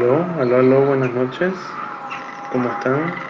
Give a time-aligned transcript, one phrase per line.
[0.00, 1.84] Aló, aló, aló, buenas noches.
[2.48, 3.28] ¿Cómo están?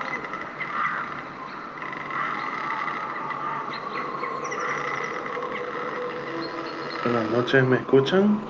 [7.03, 8.47] Buenas noches, ¿me escuchan?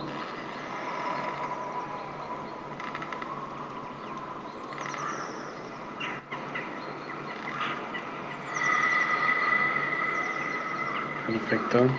[11.24, 11.96] Perfecto.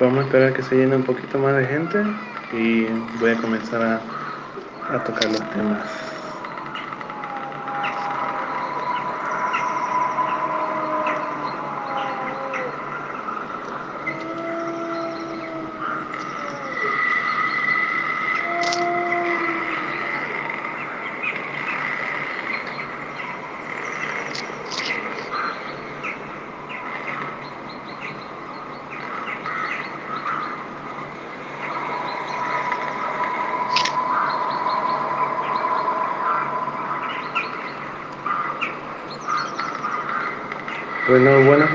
[0.00, 2.04] Vamos a esperar que se llene un poquito más de gente
[2.50, 2.86] y
[3.18, 4.19] voy a comenzar a,
[4.90, 5.80] a tocar los temas.
[5.82, 6.09] Bueno, buenas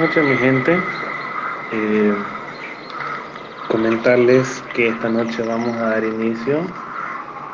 [0.05, 0.77] noches mi gente.
[1.71, 2.13] Eh,
[3.69, 6.59] comentarles que esta noche vamos a dar inicio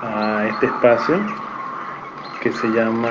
[0.02, 1.16] a este espacio
[2.42, 3.10] que se llama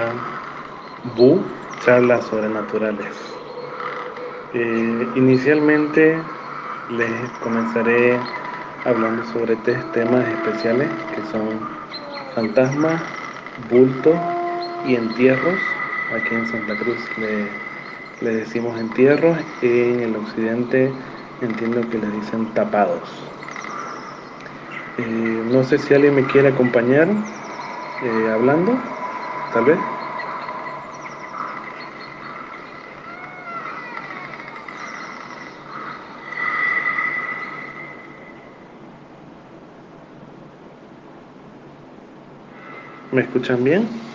[1.17, 1.41] BU,
[1.83, 3.15] charlas sobrenaturales.
[4.53, 6.19] Eh, inicialmente
[6.91, 8.19] les comenzaré
[8.85, 11.49] hablando sobre tres temas especiales que son
[12.35, 13.01] fantasmas,
[13.71, 14.19] bultos
[14.87, 15.59] y entierros.
[16.15, 17.70] Aquí en Santa Cruz le
[18.21, 20.95] le decimos entierros, en el occidente
[21.41, 23.33] entiendo que le dicen tapados.
[24.97, 27.09] Eh, no sé si alguien me quiere acompañar
[28.01, 28.83] eh, hablando,
[29.51, 29.79] tal vez.
[43.13, 44.10] ¿Me escuchan bien?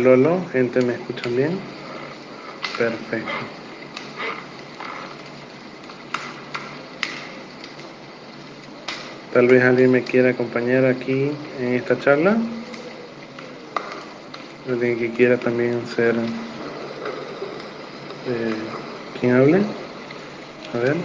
[0.00, 1.60] Aló, aló, gente, ¿me escuchan bien?
[2.78, 3.30] Perfecto.
[9.30, 12.38] Tal vez alguien me quiera acompañar aquí en esta charla.
[14.70, 16.14] Alguien que quiera también ser
[18.26, 18.54] eh,
[19.20, 19.62] quien hable.
[20.72, 20.96] A ver.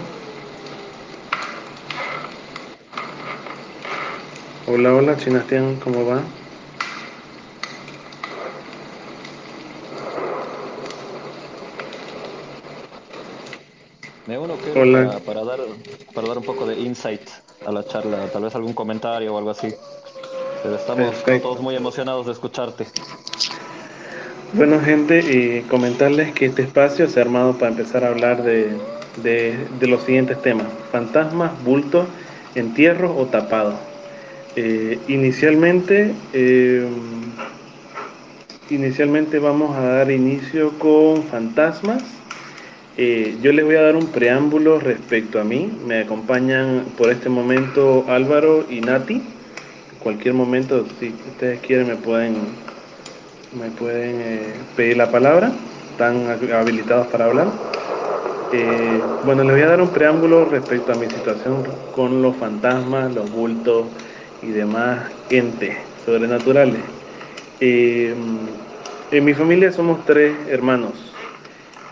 [4.66, 6.22] Hola, hola, Chinastian, ¿cómo va?
[14.76, 15.60] Para, para, dar,
[16.14, 17.22] para dar un poco de insight
[17.66, 19.72] a la charla, tal vez algún comentario o algo así.
[20.62, 22.86] Pero estamos, todos muy emocionados de escucharte.
[24.52, 28.76] Bueno, gente, y comentarles que este espacio se ha armado para empezar a hablar de,
[29.22, 32.06] de, de los siguientes temas: fantasmas, bultos,
[32.54, 33.76] entierros o tapados.
[34.56, 36.86] Eh, inicialmente, eh,
[38.70, 42.02] inicialmente vamos a dar inicio con fantasmas
[42.98, 45.70] eh, yo les voy a dar un preámbulo respecto a mí.
[45.86, 49.20] Me acompañan por este momento Álvaro y Nati.
[50.02, 52.36] Cualquier momento, si ustedes quieren, me pueden,
[53.60, 55.52] me pueden eh, pedir la palabra.
[55.90, 57.48] Están habilitados para hablar.
[58.52, 63.12] Eh, bueno, les voy a dar un preámbulo respecto a mi situación con los fantasmas,
[63.12, 63.86] los bultos
[64.42, 65.76] y demás entes
[66.06, 66.80] sobrenaturales.
[67.60, 71.05] En mi familia somos tres hermanos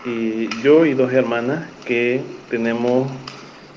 [0.05, 3.07] y yo y dos hermanas que tenemos,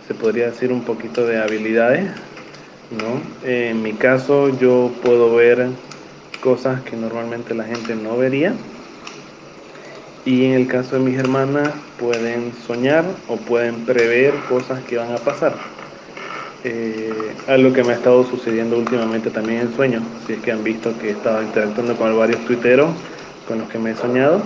[0.07, 2.05] se podría decir, un poquito de habilidades,
[2.91, 3.49] ¿no?
[3.49, 5.69] En mi caso yo puedo ver
[6.43, 8.53] cosas que normalmente la gente no vería.
[10.27, 15.13] Y en el caso de mis hermanas pueden soñar o pueden prever cosas que van
[15.13, 15.55] a pasar.
[16.65, 20.03] Eh, algo que me ha estado sucediendo últimamente también en sueños.
[20.27, 22.91] Si es que han visto que he estado interactuando con varios tuiteros
[23.47, 24.43] con los que me he soñado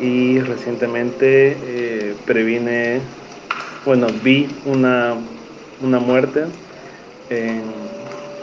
[0.00, 3.00] y recientemente eh, previne,
[3.84, 5.14] bueno, vi una,
[5.82, 6.44] una muerte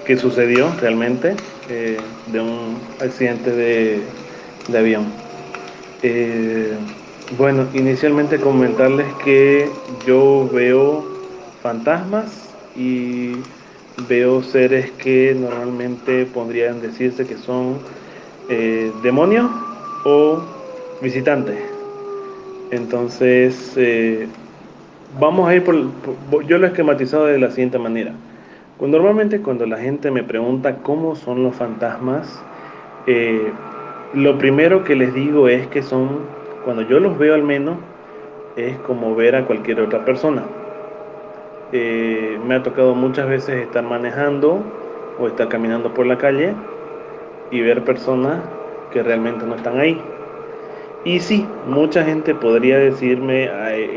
[0.05, 1.35] que sucedió realmente
[1.69, 1.97] eh,
[2.31, 4.01] de un accidente de,
[4.69, 5.05] de avión.
[6.03, 6.73] Eh,
[7.37, 9.69] bueno, inicialmente comentarles que
[10.05, 11.05] yo veo
[11.61, 13.31] fantasmas y
[14.07, 17.79] veo seres que normalmente podrían decirse que son
[19.03, 19.51] demonios
[20.05, 20.56] o
[21.01, 21.57] visitantes.
[22.71, 24.27] Entonces, eh,
[25.19, 25.75] vamos a ir por,
[26.45, 28.13] Yo lo he esquematizado de la siguiente manera.
[28.79, 32.43] Normalmente cuando la gente me pregunta cómo son los fantasmas,
[33.07, 33.51] eh,
[34.13, 36.19] lo primero que les digo es que son,
[36.63, 37.77] cuando yo los veo al menos,
[38.55, 40.43] es como ver a cualquier otra persona.
[41.71, 44.61] Eh, me ha tocado muchas veces estar manejando
[45.19, 46.53] o estar caminando por la calle
[47.51, 48.41] y ver personas
[48.91, 50.01] que realmente no están ahí.
[51.03, 53.45] Y sí, mucha gente podría decirme,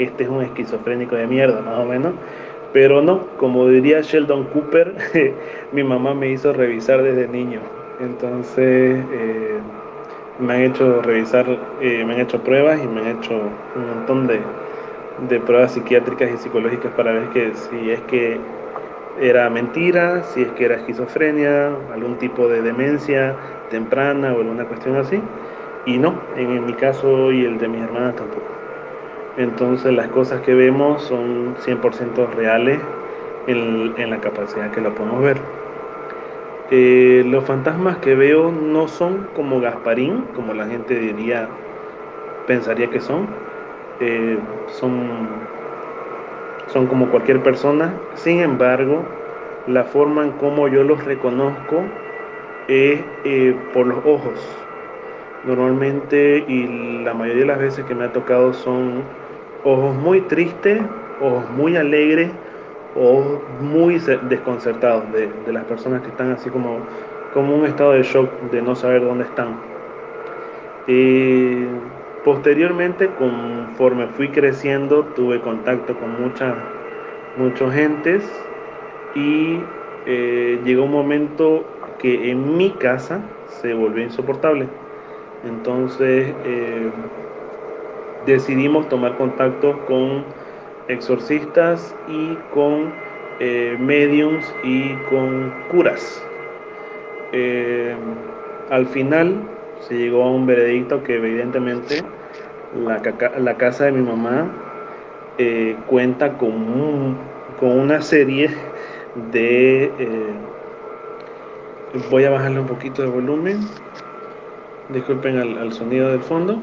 [0.05, 2.20] este es un esquizofrénico de mierda, más o menos,
[2.70, 4.97] pero no, como diría Sheldon Cooper,
[5.73, 7.73] mi mamá me hizo revisar desde niño.
[7.99, 9.64] Entonces, eh,
[10.37, 14.26] me han hecho revisar, eh, me han hecho pruebas y me han hecho un montón
[14.26, 14.61] de,
[15.17, 18.46] de pruebas psiquiátricas y psicológicas para ver que si es que
[19.14, 23.38] era mentira, si es que era esquizofrenia, algún tipo de demencia
[23.69, 25.29] temprana o alguna cuestión así.
[25.87, 28.43] Y no, en, mi caso y el de mis hermanas tampoco.
[29.37, 32.81] Entonces las cosas que vemos son 100% reales
[33.47, 35.38] en, en, la capacidad que lo podemos ver.
[36.71, 41.49] Eh, los fantasmas que veo no son como Gasparín, como la gente diría,
[42.47, 43.27] pensaría que son.
[44.00, 45.50] Eh, son
[46.73, 49.03] son como cualquier persona, sin embargo,
[49.67, 51.82] la forma en cómo yo los reconozco
[52.69, 54.38] es eh, por los ojos.
[55.44, 59.02] Normalmente y la mayoría de las veces que me ha tocado son
[59.64, 60.82] ojos muy tristes,
[61.20, 62.31] ojos muy alegres,
[62.94, 66.88] ojos muy desconcertados de, de las personas que están así como,
[67.32, 69.56] como un estado de shock de no saber dónde están.
[70.87, 71.66] Eh,
[72.22, 76.54] Posteriormente, conforme fui creciendo, tuve contacto con muchas
[77.34, 78.52] muchas gentes
[79.14, 79.70] y
[80.04, 81.64] eh, llegó un momento
[81.98, 84.69] que en mi casa se volvió insoportable.
[85.44, 86.90] Entonces eh,
[88.26, 90.25] decidimos tomar contacto con
[90.88, 92.92] exorcistas y con
[93.40, 96.22] eh, mediums y con curas.
[98.70, 99.34] al final
[99.81, 102.02] se llegó a un veredicto que evidentemente
[102.75, 104.48] la, casa de mi mamá
[105.38, 107.16] eh, cuenta con,
[107.58, 108.50] con una serie
[109.32, 109.84] de...
[109.98, 110.34] Eh,
[112.10, 113.60] voy a bajarle un poquito de volumen.
[114.92, 116.60] Disculpen al, sonido del fondo.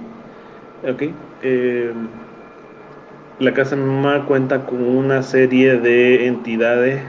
[0.87, 1.13] Okay.
[1.41, 1.91] Eh,
[3.39, 7.01] la casa mamá cuenta con una serie de entidades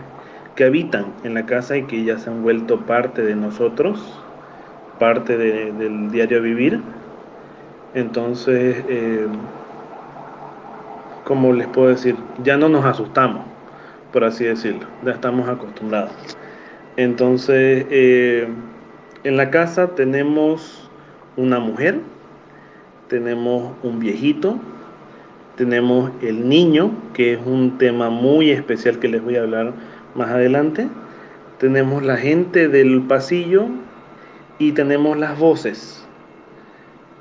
[0.54, 4.22] que habitan en la casa y que ya se han vuelto parte de nosotros
[4.98, 6.80] parte del diario vivir.
[7.94, 9.26] Entonces, eh,
[11.24, 13.44] como les puedo decir, ya no nos asustamos,
[14.12, 16.12] por así decirlo, ya estamos acostumbrados.
[16.96, 18.48] Entonces, eh,
[19.24, 20.87] en la casa tenemos
[21.38, 22.00] una mujer,
[23.08, 24.58] tenemos un viejito,
[25.56, 29.72] tenemos el niño, que es un tema muy especial que les voy a hablar
[30.14, 30.86] más adelante.
[31.58, 33.68] Tenemos la gente del pasillo,
[34.58, 36.04] y tenemos las voces.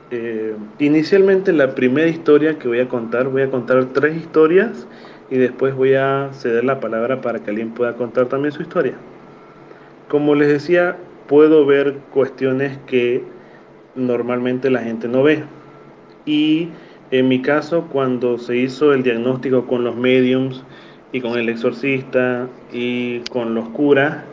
[0.09, 4.87] Eh, inicialmente la primera historia que voy a contar, voy a contar tres historias
[5.29, 8.93] y después voy a ceder la palabra para que alguien pueda contar también su historia.
[10.07, 10.97] Como les decía,
[11.27, 13.23] puedo ver cuestiones que
[13.97, 15.43] normalmente la gente no ve.
[16.25, 16.69] Y
[17.11, 20.63] en mi caso, cuando se hizo el diagnóstico con los mediums
[21.11, 24.23] y con el exorcista y con los curas,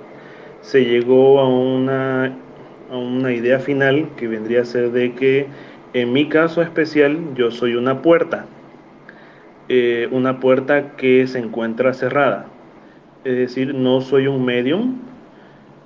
[0.61, 2.37] se llegó a una
[2.91, 5.47] una idea final que vendría a ser de que
[5.93, 8.47] en mi caso especial yo soy una puerta,
[9.69, 12.47] eh, una puerta que se encuentra cerrada.
[13.25, 14.99] Es decir, no soy un medium,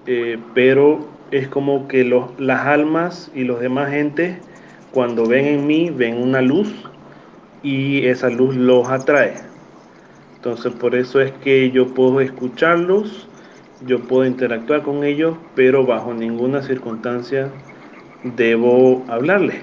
[0.07, 2.05] eh, pero es como que
[2.39, 4.39] las almas y los demás gentes
[4.93, 6.73] cuando ven en mí ven una luz
[7.63, 9.35] y esa luz los atrae.
[10.37, 13.29] Entonces por eso es que yo puedo escucharlos
[13.87, 17.49] yo puedo interactuar con ellos, pero bajo ninguna circunstancia
[18.25, 19.61] debo hablarles.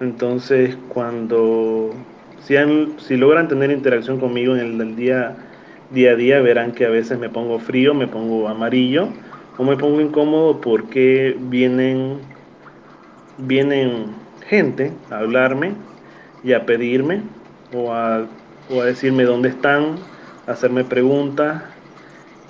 [0.00, 1.90] Entonces, cuando
[2.40, 2.54] si,
[2.98, 5.36] si logran tener interacción conmigo en el, día,
[5.90, 9.08] día a día, verán que a veces me pongo frío, me pongo amarillo
[9.58, 12.20] o me pongo incómodo porque vienen,
[13.38, 14.14] vienen
[14.48, 15.74] gente a hablarme
[16.42, 17.22] y a pedirme
[17.74, 18.26] o a,
[18.70, 19.96] o a decirme dónde están,
[20.46, 21.62] hacerme preguntas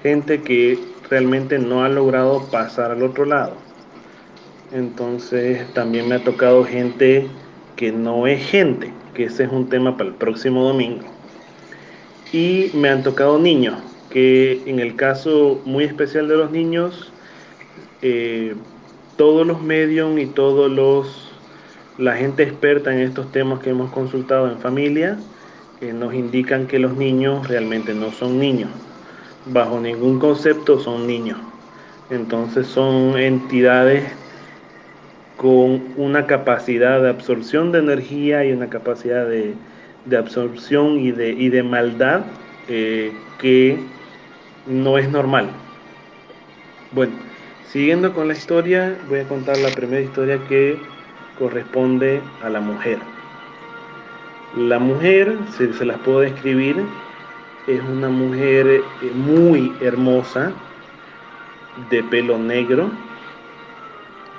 [0.02, 0.78] gente que
[1.10, 3.54] realmente no ha logrado pasar al otro lado.
[4.72, 7.26] Entonces también me ha tocado gente
[7.76, 11.04] que no es gente, que ese es un tema para el próximo domingo.
[12.32, 13.78] Y me han tocado niños,
[14.10, 17.12] que en el caso muy especial de los niños,
[18.02, 18.54] eh,
[19.16, 21.28] todos los medios y todos los
[21.98, 25.18] la gente experta en estos temas que hemos consultado en familia
[25.80, 28.70] eh, nos indican que los niños realmente no son niños,
[29.46, 31.38] bajo ningún concepto son niños.
[32.10, 34.04] Entonces son entidades
[35.36, 39.54] con una capacidad de absorción de energía y una capacidad de,
[40.16, 42.22] absorción y de, y de maldad
[42.68, 43.78] eh, que
[44.68, 45.50] no es normal.
[46.92, 47.12] Bueno,
[47.66, 50.78] siguiendo con la historia, voy a contar la primera historia que
[51.38, 52.98] corresponde a la mujer.
[54.56, 56.82] La mujer, si se las puedo describir,
[57.66, 58.82] es una mujer eh,
[59.14, 60.52] muy hermosa,
[61.90, 62.90] de pelo negro,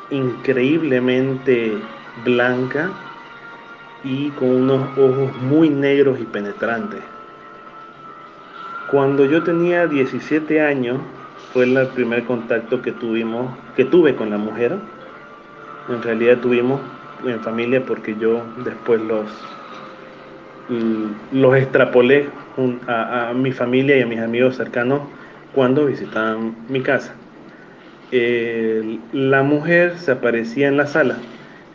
[0.09, 1.77] increíblemente
[2.25, 2.89] blanca
[4.03, 7.18] y con unos ojos muy negros y penetrantes.
[8.91, 10.99] Cuando yo tenía 17 años
[11.53, 14.77] fue el primer contacto que tuvimos, que tuve con la mujer.
[15.89, 16.81] En realidad tuvimos
[17.25, 19.25] en familia porque yo después los
[21.31, 22.29] los extrapolé
[22.87, 25.01] a, mi familia y a mis amigos cercanos
[25.55, 27.15] cuando visitaban mi casa
[28.11, 31.17] la mujer se aparecía en la sala.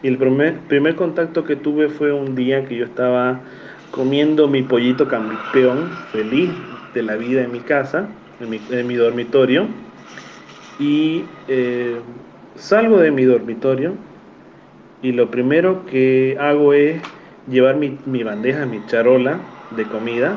[0.02, 3.40] Y el primer, primer contacto que tuve fue un día que yo estaba
[3.90, 6.50] comiendo mi pollito campeón, feliz
[6.94, 8.08] de la vida en mi casa,
[8.40, 9.66] en mi, dormitorio.
[10.78, 12.00] Y eh,
[12.56, 13.92] salgo de mi dormitorio
[15.02, 17.02] y lo primero que hago es
[17.50, 19.38] llevar mi, mi bandeja, mi charola
[19.70, 20.36] de comida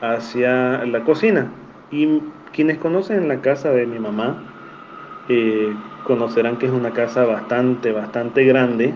[0.00, 1.50] hacia la cocina.
[1.90, 2.20] Y
[2.52, 4.36] quienes conocen la casa de mi mamá,
[5.28, 8.94] eh, conocerán que es una casa bastante, bastante grande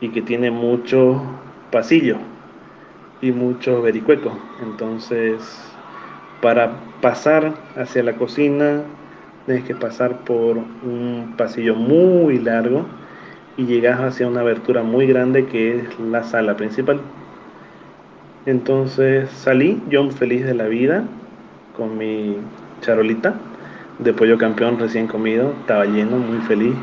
[0.00, 1.20] y que tiene muchos
[1.70, 2.18] pasillos
[3.20, 4.32] y muchos vericuecos.
[4.62, 5.73] Entonces,
[6.44, 8.82] para pasar hacia la cocina,
[9.46, 12.84] tienes que pasar por un pasillo muy largo
[13.56, 17.00] y llegas hacia una abertura muy grande que es la sala principal.
[18.44, 21.04] Entonces salí, yo feliz de la vida,
[21.78, 22.36] con mi
[22.82, 23.32] charolita
[23.98, 26.74] de pollo campeón recién comido, estaba lleno, muy feliz.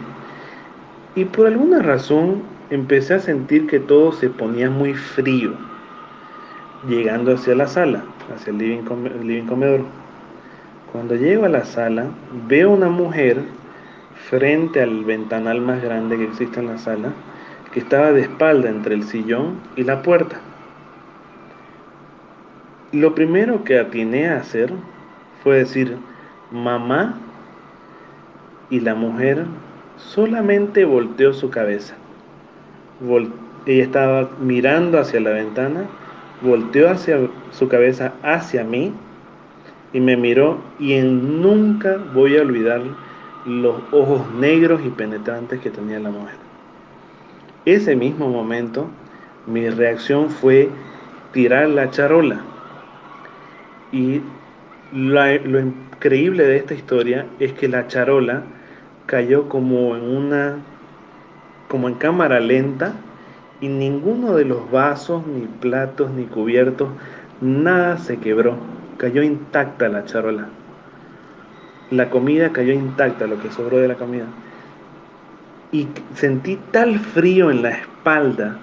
[1.13, 2.41] Y por alguna razón
[2.71, 5.51] empecé a sentir que todo se ponía muy frío,
[6.89, 8.03] llegando hacia la sala,
[8.33, 9.85] hacia el living, comedor.
[10.91, 12.07] Cuando llego a la sala,
[12.47, 13.43] veo una mujer
[14.29, 17.13] frente al ventanal más grande que existe en la sala,
[17.73, 20.39] que estaba de espalda entre el sillón y la puerta.
[22.91, 24.73] Lo primero que atiné a hacer
[25.43, 25.97] fue decir,
[26.51, 27.15] mamá
[28.69, 29.45] y la mujer
[29.95, 31.95] solamente volteó su cabeza.
[33.65, 35.85] ella estaba mirando hacia la ventana,
[36.41, 37.19] volteó hacia
[37.51, 38.93] su cabeza hacia mí
[39.93, 42.81] y me miró y en nunca voy a olvidar
[43.45, 46.35] los ojos negros y penetrantes que tenía la mujer.
[47.65, 48.87] Ese mismo momento
[49.47, 50.69] mi reacción fue
[51.31, 52.41] tirar la charola
[53.91, 54.21] y
[54.93, 58.43] lo, increíble de esta historia es que la charola
[59.05, 60.57] cayó como en una
[61.67, 62.93] como en cámara lenta
[63.61, 66.89] y ninguno de los vasos, ni platos, ni cubiertos,
[67.39, 68.57] nada se quebró.
[68.97, 70.49] Cayó intacta la charola.
[71.89, 74.25] La comida cayó intacta, lo que sobró de la comida.
[75.71, 78.57] Y sentí tal frío en la espalda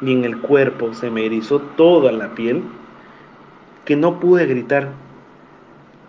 [0.00, 2.62] y en el cuerpo, se me erizó toda la piel,
[3.84, 4.88] que no pude gritar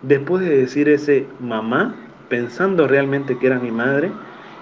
[0.02, 1.94] Después de decir ese mamá,
[2.28, 4.12] pensando realmente que era mi madre,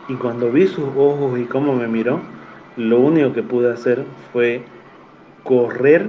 [0.08, 2.20] y cuando vi sus ojos y cómo me miró,
[2.76, 4.62] lo único que pude hacer fue
[5.42, 6.08] correr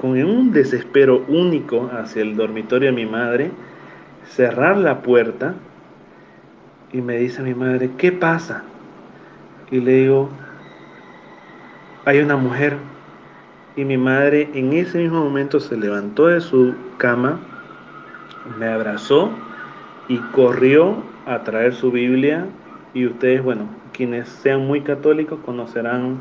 [0.00, 3.50] con un desespero único hacia el dormitorio de mi madre,
[4.26, 5.54] cerrar la puerta
[6.92, 8.62] y me dice mi madre, ¿qué pasa?
[9.70, 10.30] Y le digo,
[12.04, 12.76] hay una mujer
[13.76, 17.38] y mi madre en ese mismo momento se levantó de su cama,
[18.58, 19.30] me abrazó
[20.08, 22.46] y corrió a traer su Biblia.
[22.94, 26.18] Y ustedes, bueno, quienes sean muy católicos conocerán,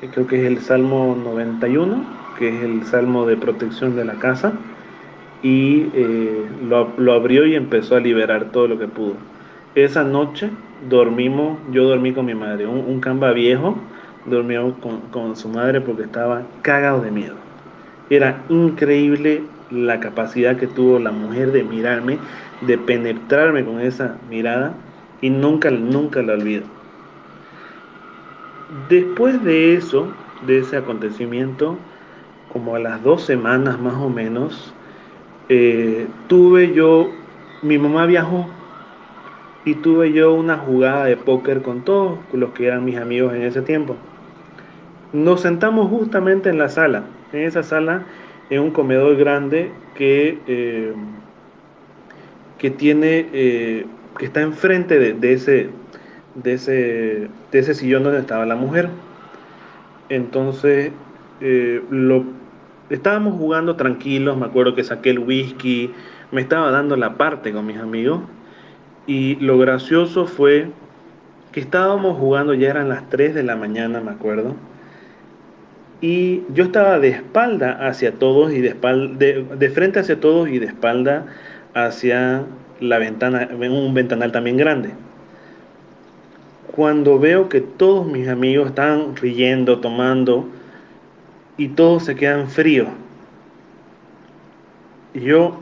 [0.00, 2.04] que creo que es el Salmo 91,
[2.38, 4.52] que es el Salmo de protección de la casa.
[5.42, 9.14] Y eh, lo, abrió y empezó a liberar todo lo que pudo.
[9.74, 10.50] Esa noche
[10.88, 13.76] dormimos, yo dormí con mi madre, un, un camba viejo,
[14.26, 14.74] durmió
[15.10, 17.34] con, su madre porque estaba cagado de miedo.
[18.10, 22.18] Era increíble la capacidad que tuvo la mujer de mirarme,
[22.60, 24.74] de penetrarme con esa mirada
[25.20, 26.73] y nunca, nunca la olvido.
[28.88, 30.08] Después de eso,
[30.46, 31.78] de ese acontecimiento,
[32.52, 34.74] como a las dos semanas más o menos,
[35.48, 37.10] eh, tuve yo,
[37.62, 38.46] mi mamá viajó
[39.64, 43.42] y tuve yo una jugada de póker con todos los que eran mis amigos en
[43.42, 43.96] ese tiempo.
[45.12, 47.04] Nos sentamos justamente en la sala.
[47.32, 48.02] En esa sala
[48.50, 50.92] en un comedor grande que, eh,
[52.58, 53.86] que tiene, eh,
[54.18, 55.70] que está enfrente de, de, ese,
[56.34, 58.88] de, ese, de ese sillón donde estaba la mujer.
[60.08, 60.92] Entonces,
[61.40, 62.24] eh, lo,
[62.90, 65.90] estábamos jugando tranquilos, me acuerdo que saqué el whisky,
[66.30, 68.20] me estaba dando la parte con mis amigos
[69.06, 70.68] y lo gracioso fue
[71.52, 74.56] que estábamos jugando, ya eran las 3 de la mañana, me acuerdo,
[76.00, 80.48] y yo estaba de espalda hacia todos y de, espalda, de, de frente hacia todos
[80.48, 81.26] y de espalda
[81.74, 82.44] hacia
[82.80, 84.90] la ventana, un ventanal también grande.
[86.74, 90.48] Cuando veo que todos mis amigos están riendo, tomando,
[91.56, 92.88] y todos se quedan fríos.
[95.14, 95.60] Y yo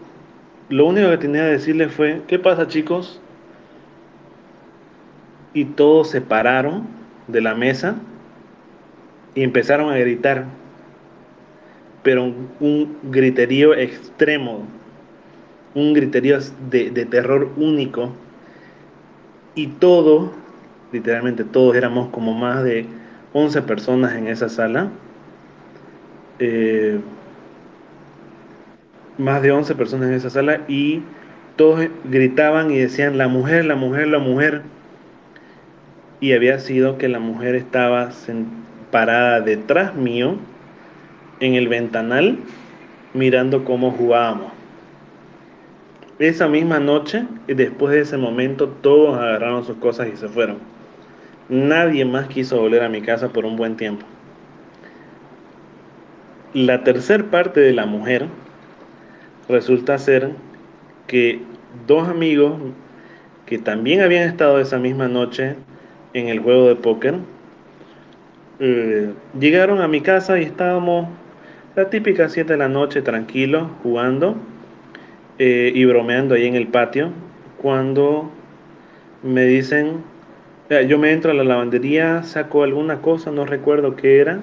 [0.71, 3.21] lo único que tenía que decirles fue, ¿qué pasa chicos?
[5.53, 6.87] Y todos se pararon
[7.29, 7.97] de la mesa
[9.35, 10.47] y empezaron a gritar,
[12.03, 14.67] pero un, griterío extremo,
[15.75, 16.39] un griterío
[16.71, 18.13] de, terror único,
[19.55, 20.31] y todos,
[20.93, 22.87] literalmente todos éramos como más de
[23.33, 24.91] 11 personas en esa sala,
[26.39, 27.01] eh,
[29.19, 31.03] más de 11 personas en esa sala, y
[31.57, 34.63] todos gritaban y decían, la mujer, la mujer, la mujer,
[36.21, 38.11] y había sido que la mujer estaba
[38.91, 40.37] parada detrás mío
[41.41, 42.39] en el ventanal
[43.15, 44.53] mirando cómo jugábamos.
[46.19, 50.72] Esa misma noche, después de ese momento, todos agarraron sus cosas y se fueron.
[51.53, 54.07] Nadie más quiso volver a mi casa por un buen tiempo.
[56.55, 58.25] La tercer parte de la mujer
[59.51, 60.31] resulta ser
[61.07, 61.43] que
[61.87, 62.55] dos amigos
[63.45, 65.57] que también habían estado esa misma noche
[66.15, 67.17] en el juego de póker
[68.59, 71.11] eh, llegaron a mi casa y estábamos
[71.77, 74.37] la típica 7 de la noche tranquilos, jugando
[75.39, 77.11] eh, y bromeando ahí en el patio,
[77.61, 78.31] cuando
[79.23, 80.11] me dicen,
[80.81, 84.41] yo me entro a la lavandería, saco alguna cosa, no recuerdo qué era,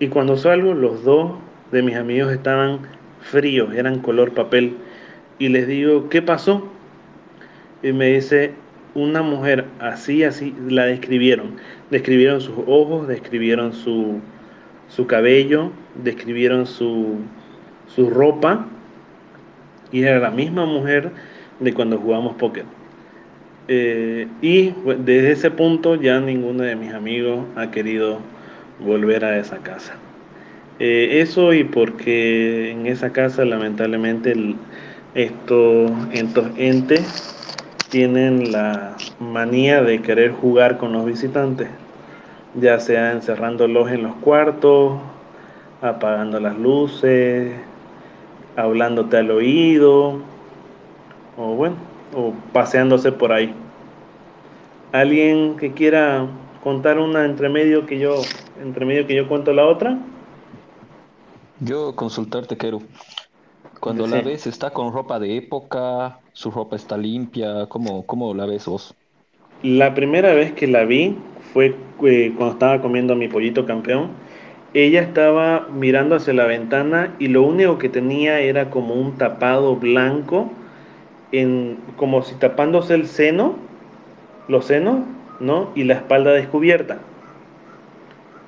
[0.00, 1.32] y cuando salgo los dos
[1.70, 2.80] de mis amigos estaban
[3.20, 4.74] fríos, eran color papel,
[5.38, 6.68] y les digo, ¿qué pasó?
[7.82, 8.52] Y me dice,
[8.94, 11.56] una mujer así, así, la describieron.
[11.90, 14.20] Describieron sus ojos, describieron su,
[14.88, 15.70] su cabello,
[16.02, 17.18] describieron su,
[17.86, 18.66] su ropa.
[19.92, 21.10] Y era la misma mujer
[21.60, 22.64] de cuando jugamos póker.
[23.72, 28.18] Eh, y desde ese punto ya ninguno de mis amigos ha querido
[28.80, 29.94] volver a esa casa.
[30.80, 34.34] Eh, eso y porque en esa casa lamentablemente
[35.14, 37.32] estos entes
[37.90, 41.68] tienen la manía de querer jugar con los visitantes,
[42.56, 44.98] ya sea encerrándolos en los cuartos,
[45.80, 47.52] apagando las luces,
[48.56, 50.18] hablándote al oído,
[51.36, 51.76] o bueno,
[52.16, 53.54] o paseándose por ahí.
[54.92, 56.26] ¿Alguien que quiera
[56.62, 58.16] contar una entre medio que yo,
[58.62, 59.98] entre medio que yo cuento la otra?
[61.60, 62.82] Yo consultarte quiero.
[63.78, 66.20] Cuando la ves, ¿está con ropa de época?
[66.32, 67.66] ¿Su ropa está limpia?
[67.68, 68.94] ¿Cómo, cómo la ves vos?
[69.62, 71.16] La primera vez que la vi
[71.52, 74.08] fue eh, cuando estaba comiendo mi pollito campeón.
[74.74, 79.76] Ella estaba mirando hacia la ventana y lo único que tenía era como un tapado
[79.76, 80.50] blanco,
[81.32, 83.56] en, como si tapándose el seno,
[84.50, 85.00] los senos,
[85.40, 85.70] ¿no?
[85.74, 86.98] Y la espalda descubierta.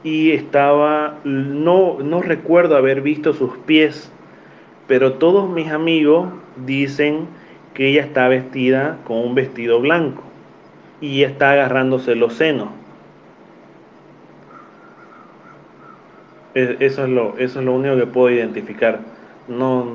[0.04, 4.12] Y estaba, no, no recuerdo haber visto sus pies
[4.86, 6.28] pero todos mis amigos
[6.66, 7.26] dicen
[7.74, 10.22] que ella está vestida con un vestido blanco
[11.00, 12.68] y está agarrándose los senos.
[16.54, 19.00] Eso es lo, eso es lo único que puedo identificar.
[19.48, 19.86] No,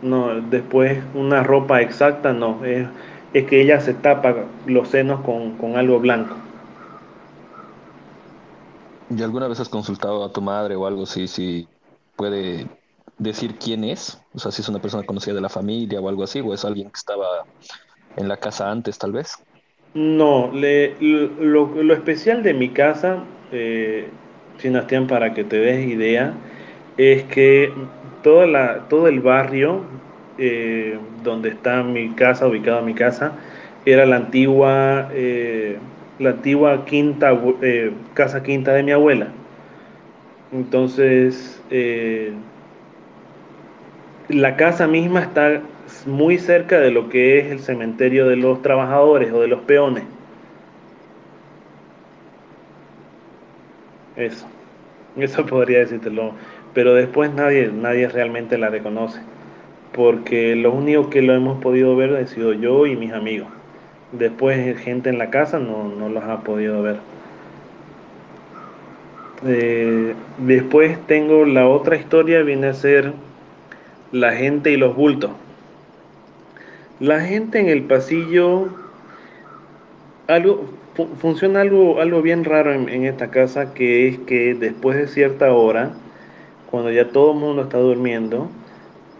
[0.00, 2.86] no, después una ropa exacta no, es,
[3.38, 6.34] es que ella se tapa los senos con, con algo blanco.
[9.10, 11.68] ¿Y alguna vez has consultado a tu madre o algo si, si
[12.16, 12.66] puede
[13.18, 14.18] decir quién es?
[14.34, 16.64] O sea, si es una persona conocida de la familia o algo así, o es
[16.64, 17.26] alguien que estaba
[18.16, 19.36] en la casa antes, tal vez.
[19.92, 23.22] No, le, lo, lo, especial de mi casa,
[23.52, 24.08] eh,
[24.56, 26.32] Sebastián, para que te des idea,
[26.96, 27.70] es que
[28.22, 29.84] toda la, todo el barrio
[30.38, 33.32] eh, donde está mi casa, ubicada mi casa,
[33.84, 35.78] era la antigua, eh,
[36.18, 39.28] la antigua quinta, eh, casa quinta de mi abuela.
[40.52, 41.64] Entonces,
[44.28, 45.62] la casa misma está
[46.06, 50.04] muy cerca de lo que es el cementerio de los trabajadores o de los peones.
[54.16, 54.46] Eso,
[55.16, 56.34] eso podría decírtelo.
[56.72, 59.20] pero después nadie, nadie realmente la reconoce,
[59.96, 63.48] porque lo único que lo hemos podido ver ha sido yo y mis amigos.
[64.12, 66.98] Después gente en la casa no, no los ha podido ver.
[69.44, 73.12] Eh, después tengo la otra historia, viene a ser
[74.12, 75.30] la gente y los bultos.
[77.00, 78.68] La gente en el pasillo,
[80.28, 80.64] algo,
[81.20, 85.92] funciona algo, algo bien raro en, esta casa, que es que después de cierta hora,
[86.70, 88.48] cuando ya todo el mundo está durmiendo,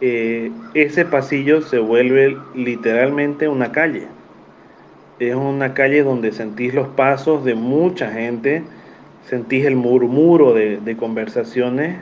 [0.00, 4.09] eh, ese pasillo se vuelve literalmente una calle.
[5.18, 8.62] Es una calle donde sentís los pasos de mucha gente,
[9.28, 11.96] sentís el murmuro de, conversaciones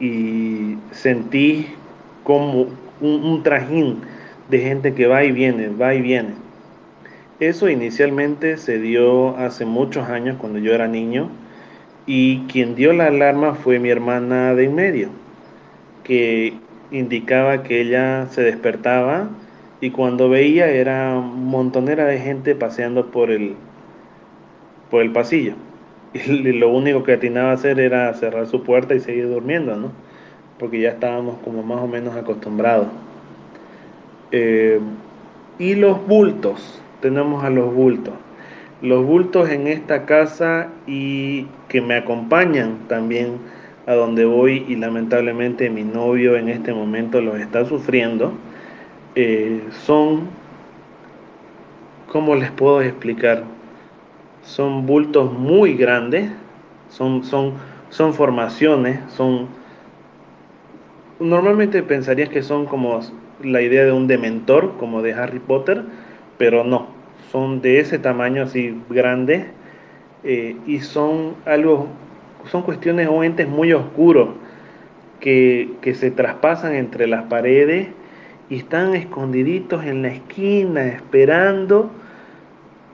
[0.00, 1.66] y sentís
[2.24, 2.66] como
[3.00, 3.98] un, trajín
[4.50, 6.30] de gente que va y viene, va y viene.
[7.38, 11.30] Eso inicialmente se dio hace muchos años cuando yo era niño
[12.06, 15.08] y quien dio la alarma fue mi hermana de en medio,
[16.02, 16.54] que
[16.92, 19.28] indicaba que ella se despertaba
[19.80, 23.56] y cuando veía era montonera de gente paseando por el,
[24.90, 25.54] por el pasillo.
[26.14, 29.90] Y lo único que atinaba a hacer era cerrar su puerta y seguir durmiendo, ¿no?
[30.58, 32.88] Porque ya estábamos como más o menos acostumbrados.
[34.30, 34.78] Eh,
[35.58, 38.14] y los bultos, tenemos a los bultos.
[38.82, 43.38] Los bultos en esta casa y que me acompañan también
[43.86, 48.32] a donde voy y lamentablemente mi novio en este momento los está sufriendo,
[49.14, 50.28] eh, son,
[52.08, 53.44] ¿cómo les puedo explicar?
[54.44, 56.30] son bultos muy grandes,
[56.88, 57.54] son, son,
[57.90, 59.48] son formaciones, son...
[61.20, 63.00] Normalmente pensarías que son como
[63.42, 65.84] la idea de un dementor, como de Harry Potter,
[66.36, 66.88] pero no,
[67.30, 69.46] son de ese tamaño así grande
[70.24, 71.86] eh, y son algo,
[72.50, 74.30] son cuestiones o entes muy oscuros
[75.20, 77.88] que, que se traspasan entre las paredes
[78.50, 81.90] y están escondiditos en la esquina esperando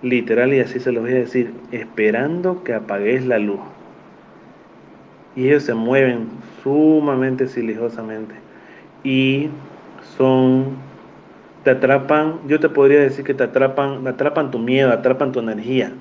[0.02, 3.60] literal y así se los voy a decir, esperando que apagues la luz.
[5.34, 6.28] Y ellos se mueven
[6.62, 8.34] sumamente silenciosamente
[9.04, 9.48] y
[10.16, 10.76] son,
[11.64, 15.92] te atrapan, yo te podría decir que te atrapan, atrapan tu miedo, atrapan tu energía.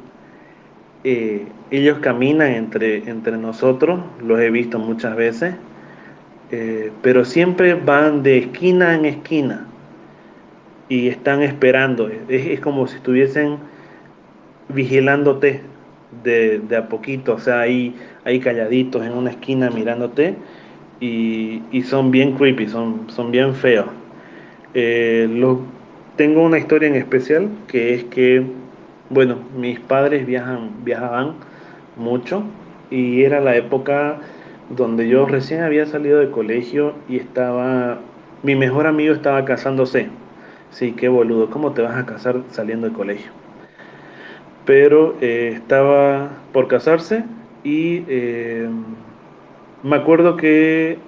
[1.10, 5.56] Eh, ellos caminan entre, entre nosotros, los he visto muchas veces,
[6.52, 9.67] eh, pero siempre van de esquina en esquina
[10.89, 12.10] y están esperando.
[12.10, 13.56] Es, es como si estuviesen
[14.67, 15.62] vigilándote
[16.26, 20.36] de, a poquito, o sea, ahí, ahí calladitos en una esquina mirándote
[21.00, 23.88] y, son bien creepy, son, son bien feos.
[24.74, 25.30] Eh,
[26.17, 28.43] tengo una historia en especial que es que,
[29.10, 31.36] bueno, mis padres viajan, viajaban
[31.96, 32.43] mucho
[32.89, 34.20] y era la época
[34.70, 38.00] donde yo recién había salido de colegio y estaba,
[38.43, 40.10] mi mejor amigo estaba casándose.
[40.72, 43.32] Sí, qué boludo, ¿cómo te vas a casar saliendo de colegio?
[44.67, 47.24] pero eh, estaba por casarse
[47.63, 48.70] y eh,
[49.82, 51.00] me acuerdo que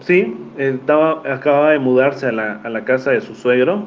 [0.00, 3.84] sí, estaba, acababa de mudarse a la, a la casa de su suegro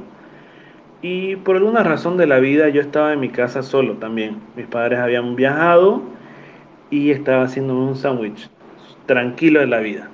[1.02, 4.38] y por alguna razón de la vida yo estaba en mi casa solo también.
[4.56, 6.02] Mis padres habían viajado
[6.90, 8.50] y estaba haciendo un sándwich,
[9.06, 10.10] tranquilo de la vida.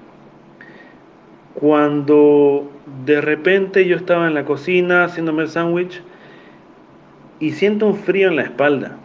[1.55, 2.69] Cuando
[3.05, 6.01] de repente yo estaba en la cocina haciéndome el sándwich,
[7.39, 8.97] y siento un frío en la espalda.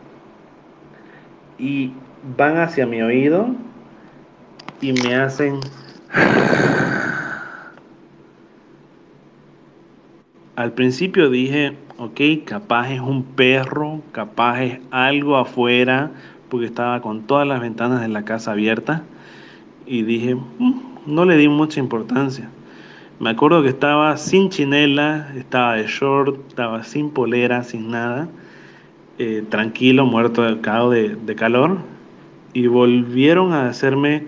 [1.58, 1.92] Y
[2.36, 3.48] van hacia mi oído
[4.80, 5.60] y me hacen...
[10.60, 16.10] Al principio dije, ok, capaz es un perro, capaz es algo afuera,
[16.50, 19.00] porque estaba con todas las ventanas de la casa abiertas.
[19.86, 22.50] Y dije, mm, no le di mucha importancia.
[23.20, 28.28] Me acuerdo que estaba sin chinela, estaba de short, estaba sin polera, sin nada,
[29.16, 31.78] eh, tranquilo, muerto de, de, de calor,
[32.52, 34.26] y volvieron a hacerme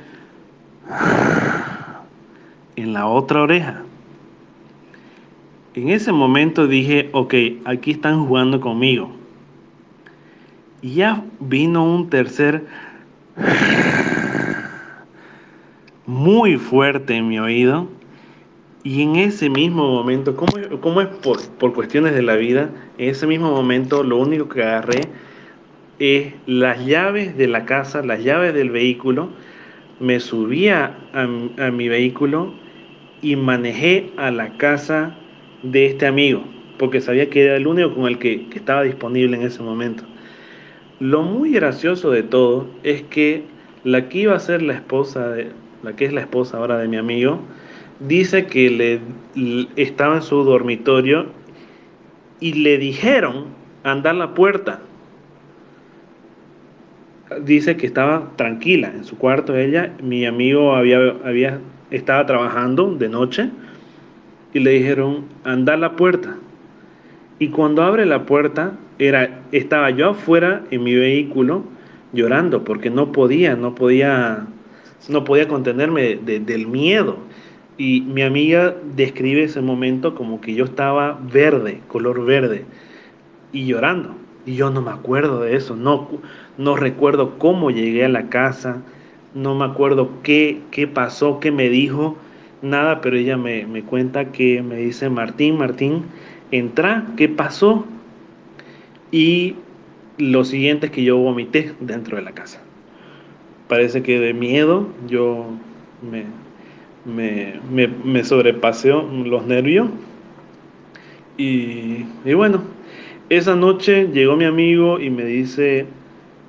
[2.77, 3.83] en la otra oreja.
[5.75, 9.11] En ese momento dije, ok, aquí están jugando conmigo.
[10.83, 12.67] Y ya vino un tercer
[16.07, 17.89] muy fuerte en mi oído
[18.85, 22.69] y en ese mismo momento, ¿cómo, es por, por, cuestiones de la vida?
[22.99, 25.09] En ese mismo momento lo único que agarré
[25.99, 29.31] es las llaves de la casa, las llaves del vehículo,
[30.01, 32.53] me subía a, a mi vehículo
[33.23, 35.17] y manejé a la casa
[35.63, 36.45] de este amigo,
[36.79, 40.05] porque sabía que era el único con el que, que estaba disponible en ese momento.
[41.01, 43.45] Lo muy gracioso de todo es que
[43.85, 45.51] la que iba a ser la esposa de,
[45.83, 47.41] la que es la esposa ahora de mi amigo,
[48.01, 51.27] dice que le, estaba en su dormitorio
[52.41, 53.47] y le dijeron
[53.85, 54.81] andar la puerta.
[57.45, 63.09] Dice que estaba tranquila en su cuarto ella, mi amigo había, había, estaba trabajando de
[63.09, 63.51] noche
[64.53, 66.37] y le dijeron andar la puerta.
[67.39, 71.65] Y cuando abre la puerta, era, estaba yo afuera en mi vehículo
[72.13, 74.47] llorando porque no podía, no podía,
[75.09, 77.19] no podía contenerme del miedo.
[77.79, 82.65] Y mi amiga describe ese momento como que yo estaba verde, color verde,
[83.53, 84.15] y llorando.
[84.45, 86.09] Y yo no me acuerdo de eso, no,
[86.59, 88.83] no recuerdo cómo llegué a la casa,
[89.35, 92.17] no me acuerdo qué, qué pasó, qué me dijo,
[92.63, 96.05] nada, pero ella me, me cuenta que me dice, Martín, Martín,
[96.51, 97.85] entra, ¿qué pasó?
[99.11, 99.57] Y
[100.19, 102.63] lo siguiente es que yo vomité dentro de la casa.
[103.69, 105.47] Parece que de miedo yo
[106.11, 106.25] me,
[107.05, 109.89] me, me, me sobrepaseó los nervios.
[111.37, 112.63] Y, y, bueno,
[113.29, 115.87] esa noche llegó mi amigo y me dice,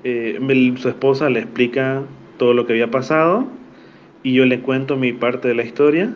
[0.04, 2.04] eh, su esposa le explica
[2.38, 3.48] todo lo que había pasado
[4.24, 6.14] y yo le cuento mi parte de la historia.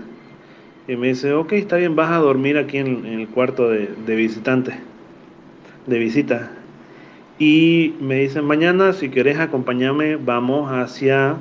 [0.88, 4.16] Y me dice, ok, está bien, vas a dormir aquí en, el cuarto de, de
[4.16, 4.74] visitante,
[5.86, 6.52] de visita.
[7.40, 11.38] Y me dicen, mañana si querés acompañarme, vamos hacia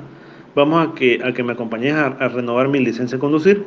[0.57, 3.63] vamos a que, a que me acompañes a, a, renovar mi licencia de conducir,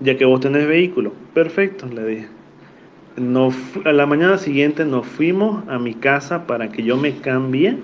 [0.00, 1.12] ya que vos tenés vehículo.
[1.34, 2.28] Perfecto, le dije.
[3.18, 7.76] Nos, a la mañana siguiente nos fuimos a mi casa para que yo me cambie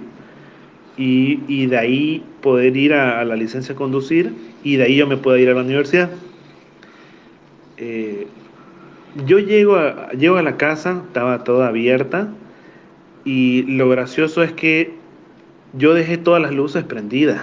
[0.96, 5.06] y, de ahí poder ir a, a, la licencia de conducir y de ahí yo
[5.06, 6.10] me pueda ir a la universidad.
[7.78, 8.26] Eh,
[9.26, 12.28] yo llego a, llego a la casa, estaba toda abierta
[13.24, 14.94] y lo gracioso es que
[15.72, 17.40] yo dejé todas las luces prendidas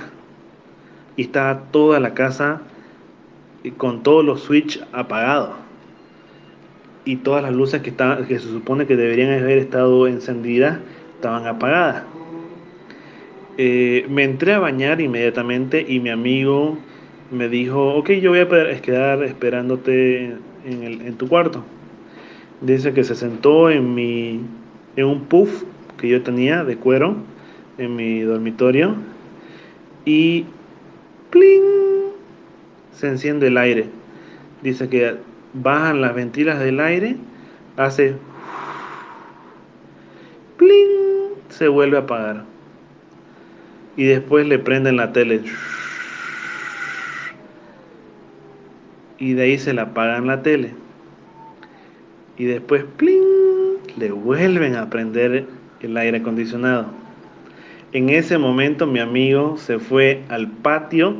[1.15, 2.61] y estaba toda la casa
[3.77, 5.55] con todos los switches apagados
[7.05, 10.79] y todas las luces que, estaban, que se supone que deberían haber estado encendidas
[11.15, 12.03] estaban apagadas.
[13.61, 16.77] Eh, me entré a bañar inmediatamente y mi amigo
[17.29, 20.27] me dijo, ok, yo voy a quedar esperándote
[20.63, 21.61] en, el, en tu cuarto.
[22.61, 24.39] Dice que se sentó en, mi,
[24.95, 25.63] en un puff
[25.97, 27.17] que yo tenía de cuero
[27.77, 28.95] en mi dormitorio
[30.05, 30.45] y
[31.29, 32.13] ¡Pling!
[32.93, 33.87] Se enciende el aire.
[34.63, 35.17] Dice que
[35.53, 37.17] bajan las ventilas del aire,
[37.75, 38.15] hace
[40.55, 40.87] ¡Pling!
[41.49, 42.45] Se vuelve a apagar.
[43.99, 45.41] Y después le prenden la tele.
[49.17, 50.69] Y de ahí se la apagan la tele.
[52.37, 53.19] Y después ¡Pling!
[53.97, 55.47] Le vuelven a prender
[55.81, 56.85] el aire acondicionado.
[57.91, 61.17] En ese momento mi amigo se fue al patio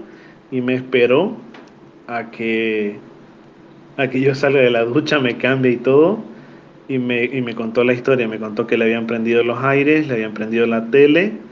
[0.49, 1.35] y me esperó
[2.07, 2.95] a que,
[3.97, 6.23] a que yo salga de la ducha, me cambie y todo.
[6.87, 10.07] Y me, y me contó la historia, me contó que le habían prendido los aires,
[10.07, 11.48] le habían prendido la tele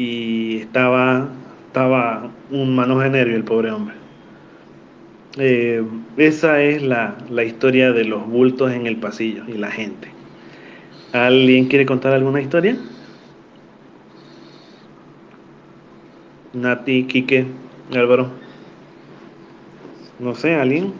[0.00, 1.28] y estaba,
[1.66, 3.94] estaba un manojo de nervio el pobre hombre.
[5.36, 5.84] Eh,
[6.16, 10.08] esa es la, la historia de los bultos en el pasillo y la gente.
[11.12, 12.78] ¿Alguien quiere contar alguna historia?
[16.54, 17.44] Nati, Quique,
[17.92, 18.30] Álvaro.
[20.18, 20.94] No sé, ¿alguien?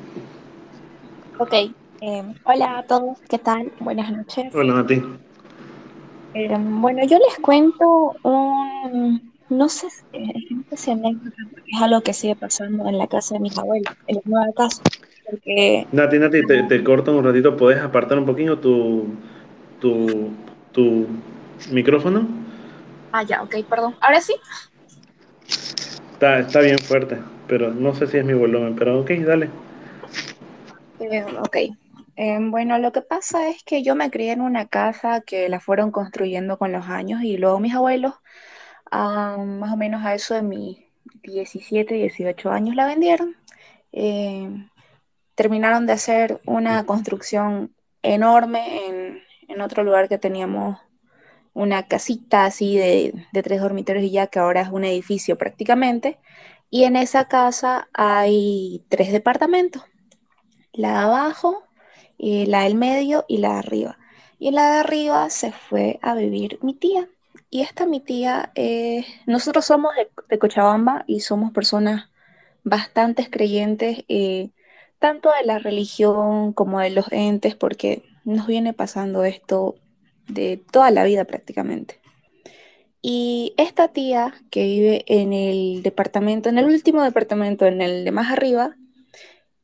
[1.39, 1.55] Ok.
[2.03, 3.73] Eh, hola a todos, ¿qué tal?
[3.81, 4.55] Buenas noches.
[4.55, 5.03] Hola, Nati.
[6.35, 10.33] Eh, bueno, yo les cuento un, no sé, eh,
[10.77, 14.17] sé anécdota, porque es algo que sigue pasando en la casa de mis abuelos, en
[14.17, 14.83] la nueva casa.
[15.29, 15.87] Porque...
[15.91, 19.09] Nati, Nati, te, te corto un ratito, ¿puedes apartar un poquito tu,
[19.81, 20.31] tu,
[20.73, 21.07] tu
[21.73, 22.29] micrófono?
[23.13, 23.97] Ah, ya, ok, perdón.
[24.01, 24.35] ¿Ahora sí?
[26.13, 29.51] Está, está bien fuerte, pero no sé si es mi volumen, pero ok, dale.
[31.01, 31.57] Eh, ok.
[32.23, 35.59] Eh, bueno, lo que pasa es que yo me crié en una casa que la
[35.59, 38.13] fueron construyendo con los años y luego mis abuelos,
[38.93, 40.79] más o menos a eso de mis
[41.23, 43.37] 17, 18 años, la vendieron.
[43.93, 44.51] Eh,
[45.35, 50.79] terminaron de hacer una construcción enorme en, en otro lugar que teníamos
[51.55, 56.19] una casita así de, de, tres dormitorios y ya que ahora es un edificio prácticamente.
[56.71, 59.85] Y en esa casa hay tres departamentos,
[60.73, 61.70] la de abajo,
[62.23, 63.99] y la del medio y la de arriba.
[64.39, 67.09] Y en la de arriba se fue a vivir mi tía.
[67.49, 69.93] Y esta mi tía, eh, nosotros somos
[70.29, 72.11] de, Cochabamba y somos personas
[72.63, 74.51] bastante creyentes, eh,
[74.99, 79.77] tanto de la religión como de los entes, porque nos viene pasando esto
[80.29, 82.01] de toda la vida prácticamente.
[83.01, 88.13] Y esta tía que vive en el departamento, en el último departamento, en el de
[88.13, 88.77] más arriba,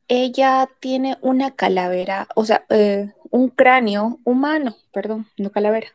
[0.07, 5.87] ella tiene una calavera, o sea, eh, un cráneo humano, perdón, no calavera.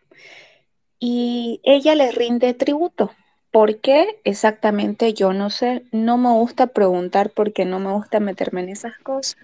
[0.99, 3.11] Y ella le rinde tributo.
[3.51, 4.21] ¿Por qué?
[4.25, 5.83] Exactamente, yo no sé.
[5.93, 9.37] No me gusta preguntar porque no me gusta meterme en esas cosas.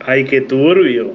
[0.00, 1.12] Ay, qué turbio.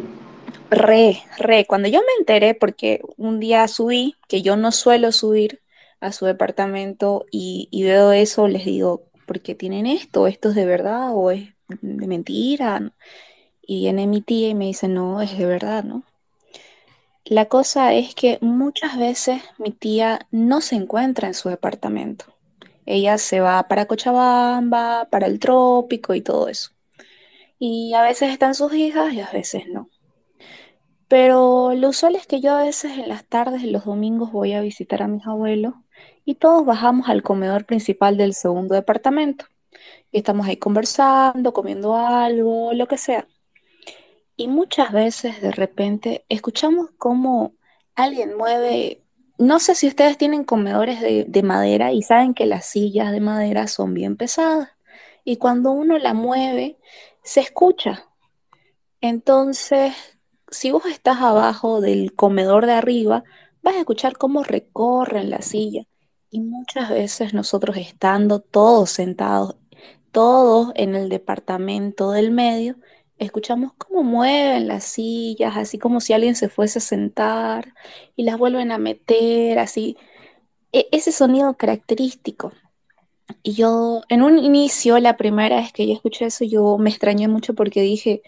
[0.72, 1.66] Re, re.
[1.66, 5.62] Cuando yo me enteré, porque un día subí, que yo no suelo subir
[6.00, 10.28] a su departamento y, y veo eso, les digo, ¿por qué tienen esto?
[10.28, 11.50] ¿Esto es de verdad o es
[11.82, 12.94] de mentira?
[13.62, 16.04] Y viene mi tía y me dice, no, es de verdad, ¿no?
[17.26, 22.26] La cosa es que muchas veces mi tía no se encuentra en su departamento.
[22.88, 26.72] Ella se va para Cochabamba, para el trópico y todo eso.
[27.60, 29.90] Y a veces están sus hijas y a veces no.
[31.08, 34.54] Pero lo usual es que yo a veces en las tardes, en los domingos, voy
[34.54, 35.74] a visitar a mis abuelos
[36.26, 39.46] y todos bajamos al comedor principal del segundo departamento.
[40.12, 43.28] Y estamos ahí conversando, comiendo algo, lo que sea.
[44.36, 47.54] Y muchas veces de repente escuchamos cómo
[47.96, 49.04] alguien mueve,
[49.38, 53.20] no sé si ustedes tienen comedores de, de madera y saben que las sillas de
[53.20, 54.70] madera son bien pesadas.
[55.26, 56.78] Y cuando uno la mueve,
[57.22, 58.06] se escucha.
[59.02, 59.94] Entonces,
[60.50, 63.24] si vos estás abajo del comedor de arriba,
[63.62, 65.84] vas a escuchar cómo recorren la silla.
[66.30, 69.56] Y muchas veces nosotros estando todos sentados,
[70.12, 72.76] todos en el departamento del medio,
[73.18, 77.74] escuchamos cómo mueven las sillas, así como si alguien se fuese a sentar
[78.16, 79.98] y las vuelven a meter, así.
[80.74, 82.54] E- ese sonido característico.
[83.44, 87.28] Y yo, en un inicio, la primera vez que yo escuché eso, yo me extrañé
[87.28, 88.22] mucho porque dije,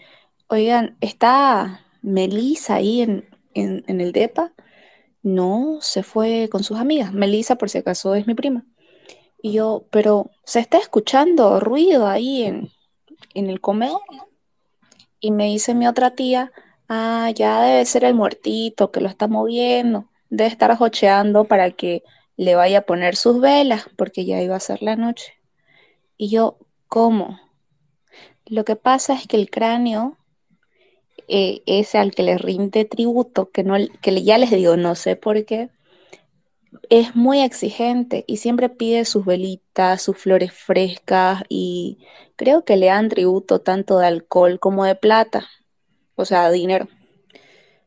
[0.48, 4.52] oigan, ¿está Melissa ahí en, en, en el DEPA?
[5.22, 7.12] No, se fue con sus amigas.
[7.14, 8.66] Melissa, por si acaso, es mi prima.
[9.42, 12.70] Y yo, pero se está escuchando ruido ahí en,
[13.34, 14.28] en el comedor, ¿no?
[15.18, 16.52] Y me dice mi otra tía,
[16.88, 22.02] ah, ya debe ser el muertito que lo está moviendo, debe estar jocheando para que
[22.36, 25.34] le vaya a poner sus velas, porque ya iba a ser la noche.
[26.16, 27.40] Y yo, ¿cómo?
[28.46, 30.18] Lo que pasa es que el cráneo,
[31.28, 35.16] eh, ese al que le rinde tributo, que, no, que ya les digo, no sé
[35.16, 35.70] por qué,
[36.88, 41.98] es muy exigente y siempre pide sus velitas, sus flores frescas y
[42.36, 45.48] creo que le dan tributo tanto de alcohol como de plata,
[46.16, 46.88] o sea, dinero.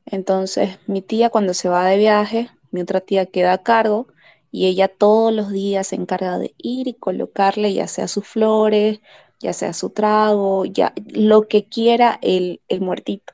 [0.06, 4.08] Entonces, mi tía cuando se va de viaje, mi otra tía queda a cargo
[4.52, 9.02] y ella todos los días se encarga de ir y colocarle ya sea sus flores,
[9.40, 13.34] ya sea su trago, ya lo que quiera el, el muertito.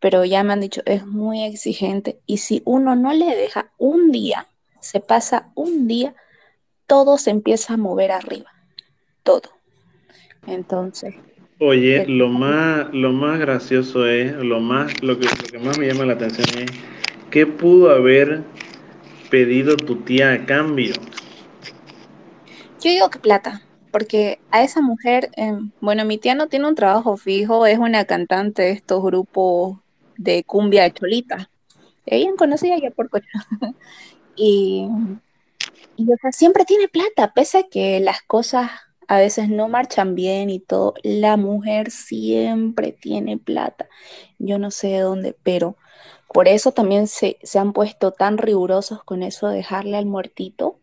[0.00, 4.12] Pero ya me han dicho, es muy exigente y si uno no le deja un
[4.12, 4.46] día,
[4.84, 6.14] se pasa un día,
[6.86, 8.50] todo se empieza a mover arriba,
[9.22, 9.50] todo.
[10.46, 11.14] Entonces,
[11.58, 15.78] Oye, el lo más, lo más gracioso es, lo más, lo que, lo que más
[15.78, 16.70] me llama la atención es,
[17.30, 18.42] ¿qué pudo haber
[19.30, 20.92] pedido tu tía a cambio?
[22.82, 26.74] Yo digo que plata, porque a esa mujer, eh, bueno, mi tía no tiene un
[26.74, 29.78] trabajo fijo, es una cantante de estos grupos
[30.18, 31.50] de cumbia de cholita.
[32.04, 33.28] Ella es conocida ya por Cocha.
[34.36, 34.88] Y,
[35.98, 38.70] o sea, siempre tiene plata, pese a que las cosas
[39.06, 43.88] a veces no marchan bien y todo, la mujer siempre tiene plata.
[44.38, 45.76] Yo no sé de dónde, pero
[46.32, 50.78] por eso también se, se han puesto tan rigurosos con eso de dejarle al muertito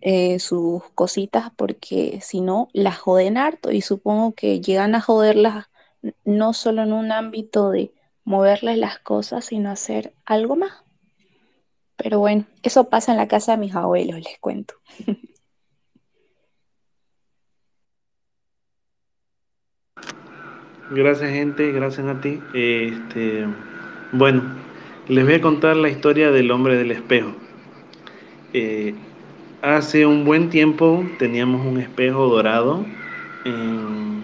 [0.00, 5.66] eh, sus cositas porque si no las joden harto y supongo que llegan a joderlas
[6.24, 7.92] no solo en un ámbito de
[8.24, 10.85] moverles las cosas, sino hacer algo más.
[11.96, 14.74] Pero bueno, eso pasa en la casa de mis abuelos, les cuento.
[20.90, 22.40] Gracias, gente, gracias a ti.
[22.54, 23.44] Este,
[24.12, 24.42] bueno,
[25.08, 27.34] les voy a contar la historia del hombre del espejo.
[28.52, 28.94] Eh,
[29.62, 32.86] hace un buen tiempo teníamos un espejo dorado
[33.44, 34.22] en,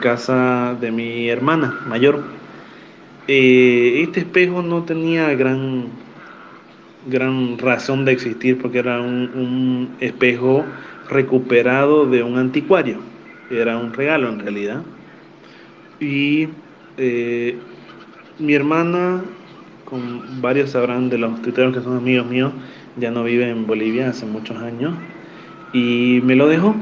[0.00, 2.22] casa de mi hermana mayor.
[3.28, 5.88] Eh, este espejo no tenía gran,
[7.06, 10.64] gran razón de existir porque era un, un espejo
[11.08, 12.98] recuperado de un anticuario.
[13.50, 14.82] Era un regalo en realidad.
[16.00, 16.48] Y
[16.96, 17.56] eh,
[18.38, 19.22] mi hermana,
[19.84, 22.52] con varios sabrán de los tuiteros que son amigos míos,
[22.96, 24.94] ya no vive en Bolivia hace muchos años
[25.72, 26.74] y me lo dejó.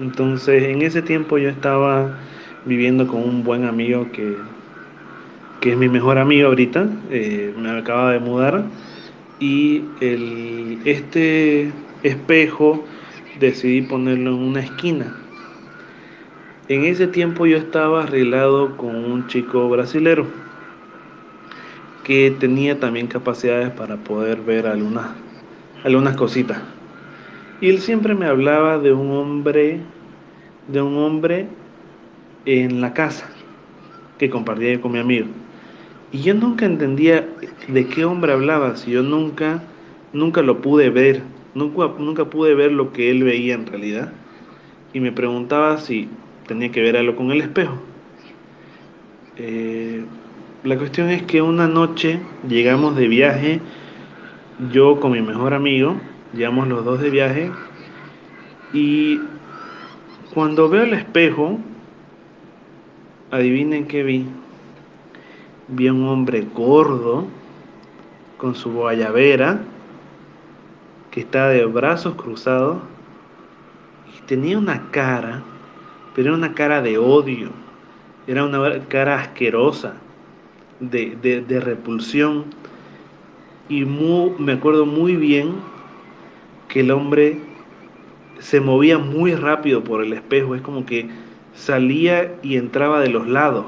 [0.00, 2.10] Entonces en ese tiempo yo estaba
[2.64, 4.36] viviendo con un buen amigo que,
[5.60, 8.64] que es mi mejor amigo ahorita, eh, me acaba de mudar
[9.40, 9.82] y
[10.84, 11.72] este
[12.02, 12.84] espejo
[13.40, 15.16] decidí ponerlo en una esquina.
[16.68, 20.26] En ese tiempo yo estaba arreglado con un chico brasilero
[22.04, 25.08] que tenía también capacidades para poder ver algunas,
[25.84, 26.60] algunas cositas.
[27.60, 29.80] Y él siempre me hablaba de un hombre,
[30.68, 31.46] de un hombre
[32.44, 33.28] en la casa
[34.18, 35.26] que compartía con mi amigo.
[36.12, 37.28] Y yo nunca entendía
[37.68, 39.62] de qué hombre hablaba, si yo nunca,
[40.12, 41.22] nunca lo pude ver,
[41.54, 44.12] nunca, nunca pude ver lo que él veía en realidad.
[44.92, 46.08] Y me preguntaba si
[46.48, 47.78] tenía que ver algo con el espejo.
[49.36, 50.04] Eh,
[50.64, 53.60] la cuestión es que una noche llegamos de viaje,
[54.72, 55.96] yo con mi mejor amigo,
[56.34, 57.52] llegamos los dos de viaje,
[58.72, 59.20] y
[60.34, 61.58] cuando veo el espejo,
[63.30, 64.26] adivinen qué vi
[65.70, 67.26] vi a un hombre gordo
[68.36, 69.60] con su guayabera
[71.10, 72.78] que estaba de brazos cruzados
[74.16, 75.42] y tenía una cara,
[76.14, 77.50] pero era una cara de odio,
[78.26, 79.94] era una cara asquerosa,
[80.80, 82.46] de, repulsión.
[83.68, 85.54] Y me acuerdo muy bien
[86.68, 87.38] que el hombre
[88.38, 91.08] se movía muy rápido por el espejo, es como que
[91.54, 93.66] salía y entraba de los lados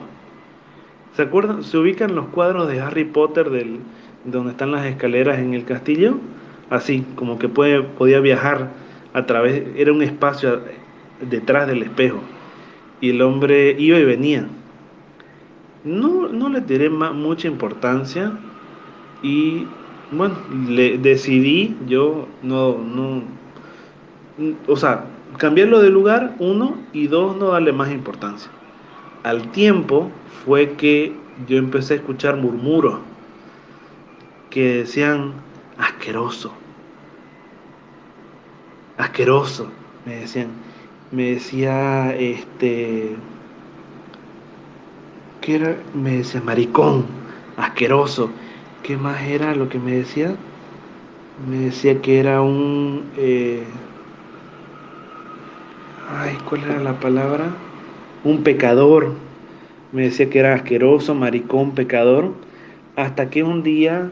[1.17, 1.63] ¿Se acuerdan?
[1.63, 3.81] ¿Se ubican los cuadros de Harry Potter del,
[4.25, 6.17] donde están las escaleras en el castillo?
[6.71, 8.71] Así, como que puede, podía viajar
[9.13, 10.61] a través, era un espacio
[11.21, 12.21] detrás del espejo.
[13.01, 14.47] Y el hombre iba y venía.
[15.85, 18.33] No, no le tiré mucha importancia
[19.23, 19.67] y
[20.13, 20.37] bueno,
[20.69, 23.23] le decidí yo no, no,
[24.67, 25.07] o sea,
[25.39, 28.51] cambiarlo de lugar, uno, y dos, no darle más importancia.
[29.25, 30.11] Al tiempo,
[30.45, 31.13] fue que
[31.47, 33.01] yo empecé a escuchar murmuros
[34.51, 35.33] que decían
[35.79, 36.53] asqueroso,
[38.99, 39.73] asqueroso,
[40.05, 40.49] me decían,
[41.13, 43.17] me decía este,
[45.41, 45.77] ¿qué era?
[45.95, 47.07] Me decía maricón,
[47.57, 48.31] asqueroso,
[48.83, 50.37] ¿qué más era lo que me decía?
[51.49, 53.67] Me decía que era un, eh,
[56.09, 57.62] ay, ¿cuál era la palabra?
[58.25, 59.15] Un pecador,
[59.93, 62.33] me decía que era asqueroso, maricón, pecador,
[62.95, 64.11] hasta que un día,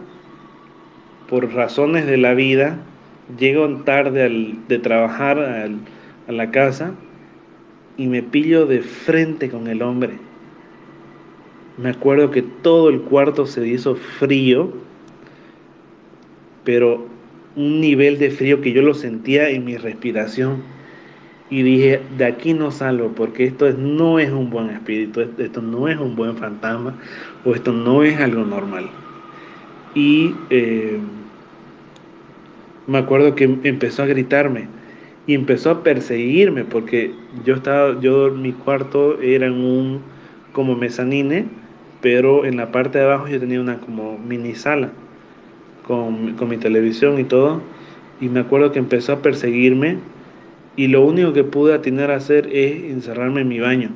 [1.29, 2.79] por razones de la vida,
[3.39, 5.39] llego tarde de trabajar
[6.27, 6.95] a la casa
[7.97, 10.15] y me pillo de frente con el hombre.
[11.77, 14.73] Me acuerdo que todo el cuarto se hizo frío,
[16.65, 17.07] pero
[17.55, 20.63] un nivel de frío que yo lo sentía en mi respiración
[21.51, 25.89] y dije, de aquí no salgo porque esto no es un buen espíritu, esto no
[25.89, 26.95] es un buen fantasma
[27.45, 28.89] o esto no es algo normal.
[29.95, 30.99] Y eh,
[32.87, 34.69] me acuerdo que empezó a gritarme
[35.27, 37.13] y empezó a perseguirme porque
[37.45, 40.01] yo estaba, yo mi cuarto era en un
[40.53, 41.47] como mezanine,
[42.01, 44.91] pero en la parte de abajo yo tenía una como mini sala
[45.85, 47.61] con, con mi televisión y todo.
[48.21, 49.99] Y me acuerdo que empezó a perseguirme
[50.81, 53.91] y lo único que pude atinar a hacer es encerrarme en mi baño.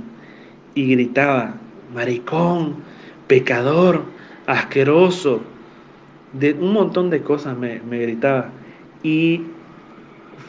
[0.74, 1.54] Y gritaba,
[1.94, 2.74] maricón,
[3.26, 4.02] pecador,
[4.44, 5.40] asqueroso,
[6.34, 8.50] de un montón de cosas me, me gritaba.
[9.02, 9.40] Y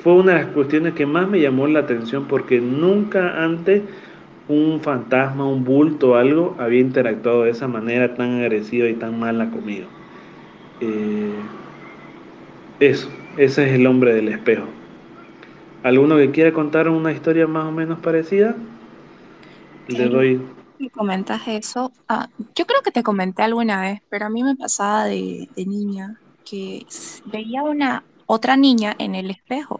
[0.03, 3.83] fue una de las cuestiones que más me llamó la atención porque nunca antes
[4.49, 9.17] un fantasma, un bulto o algo había interactuado de esa manera tan agresiva y tan
[9.17, 9.87] mala conmigo.
[10.81, 11.31] Eh,
[12.81, 14.65] eso, ese es el hombre del espejo.
[15.85, 18.55] ¿Alguno que quiera contar una historia más o menos parecida?
[19.87, 20.41] Le doy.
[20.79, 21.91] Y comentas eso.
[22.09, 26.19] Ah, yo creo que te comenté alguna vez, pero a mí me pasaba de, niña
[26.43, 26.87] que
[27.25, 29.79] veía una otra niña en el espejo.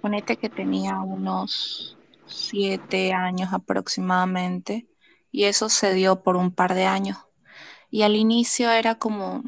[0.00, 4.86] Ponete que tenía unos siete años aproximadamente,
[5.32, 7.18] y eso se dio por un par de años.
[7.90, 9.42] Y al inicio era como,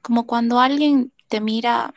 [0.00, 1.92] como cuando alguien te mira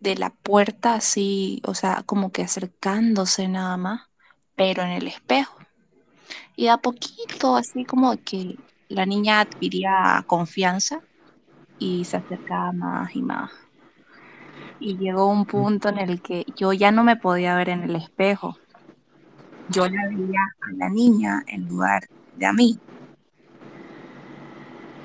[0.00, 4.02] de la puerta así, o sea, como que acercándose nada más,
[4.56, 5.58] pero en el espejo.
[6.56, 8.56] Y a poquito, así como que
[8.88, 11.00] la niña adquiría confianza
[11.78, 13.52] y se acercaba más y más.
[14.80, 17.96] Y llegó un punto en el que yo ya no me podía ver en el
[17.96, 18.58] espejo.
[19.68, 22.78] Yo la veía a la niña en lugar de a mí.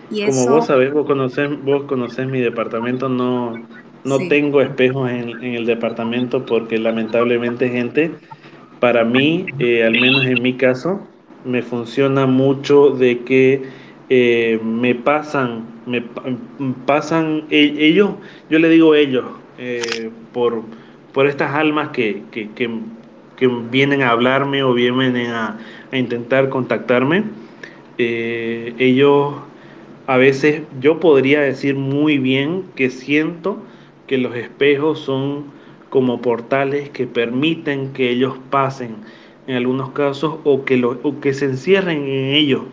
[0.09, 3.55] Y Como vos sabés, vos conocés, vos conocés mi departamento, no,
[4.03, 8.11] no tengo espejos en, el departamento porque lamentablemente, gente,
[8.79, 11.07] para mí, eh, al menos en mi caso,
[11.45, 13.63] me funciona mucho de que
[14.09, 16.03] eh, me pasan me
[16.85, 18.11] pasan e, ellos,
[18.49, 19.25] yo le digo ellos,
[19.57, 20.63] eh, por,
[21.13, 22.69] por estas almas que, que, que,
[23.35, 25.59] que, vienen a hablarme o vienen a,
[25.91, 27.23] a intentar contactarme,
[27.97, 29.35] eh, ellos
[30.07, 33.61] a veces yo podría decir muy bien que siento
[34.07, 35.45] que los espejos son
[35.89, 38.95] como portales que permiten que ellos pasen
[39.47, 42.63] en algunos casos o que, lo, o que se encierren en ellos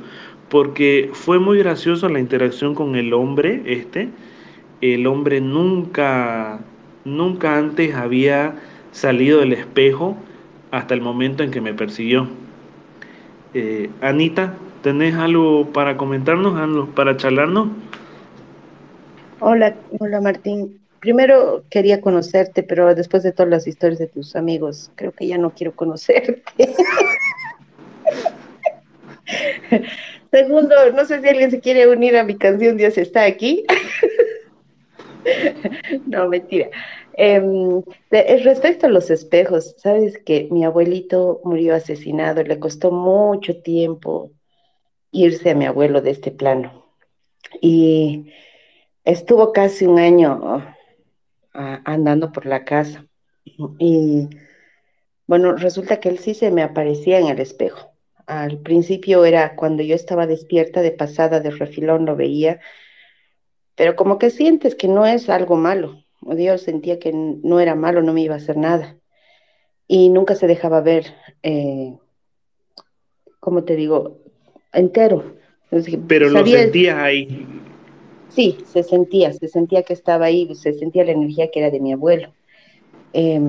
[0.51, 4.11] porque fue muy gracioso la interacción con el hombre este.
[4.81, 6.59] El hombre nunca,
[7.05, 8.57] nunca antes había
[8.91, 10.17] salido del espejo
[10.73, 12.29] hasta el momento en que me persiguió.
[13.55, 17.69] Eh, Anita, ¿tenés algo para comentarnos, para charlarnos?
[19.39, 20.80] Hola, hola Martín.
[21.01, 25.39] Primero quería conocerte, pero después de todas las historias de tus amigos, creo que ya
[25.39, 26.43] no quiero conocerte.
[30.31, 33.65] Segundo, no sé si alguien se quiere unir a mi canción Dios está aquí.
[36.07, 36.69] no, mentira.
[37.15, 37.43] Eh,
[38.45, 44.31] respecto a los espejos, sabes que mi abuelito murió asesinado, le costó mucho tiempo
[45.13, 46.87] irse a mi abuelo de este plano.
[47.61, 48.33] Y
[49.05, 50.65] estuvo casi un año
[51.53, 53.07] andando por la casa.
[53.79, 54.29] Y
[55.27, 57.91] bueno, resulta que él sí se me aparecía en el espejo
[58.31, 62.61] al principio era cuando yo estaba despierta de pasada de refilón, lo veía,
[63.75, 66.05] pero como que sientes que no es algo malo.
[66.21, 68.97] Dios sentía que no era malo, no me iba a hacer nada.
[69.89, 71.07] Y nunca se dejaba ver,
[71.43, 71.97] eh,
[73.41, 74.19] ¿cómo te digo?
[74.73, 75.37] Entero.
[76.07, 77.47] pero lo sentías ahí.
[78.31, 81.81] Sí, se sentía, se sentía que estaba ahí, se sentía la energía que era de
[81.81, 82.33] mi abuelo.
[83.13, 83.41] Eh,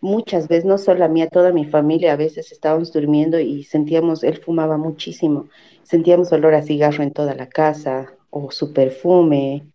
[0.00, 3.64] muchas veces, no solo a mí, a toda mi familia, a veces estábamos durmiendo y
[3.64, 5.48] sentíamos, él fumaba muchísimo,
[5.82, 9.66] sentíamos olor a cigarro en toda la casa o su perfume,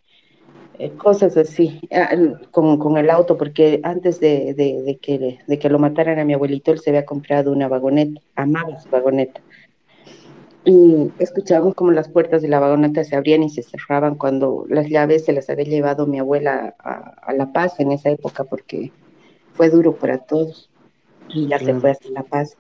[0.80, 1.82] eh, cosas así,
[2.52, 6.26] con, con, el auto, porque antes de, de, de, que, de que lo mataran a
[6.26, 9.42] mi abuelito, él se había comprado una vagoneta, amaba su vagoneta.
[10.66, 14.88] Y escuchábamos como las puertas de la vagoneta se abrían y se cerraban cuando las
[14.88, 18.92] llaves se las había llevado mi abuela a, a La Paz en esa época, porque
[19.54, 20.70] fue duro para todos
[21.30, 22.56] y ya se fue hasta La Paz.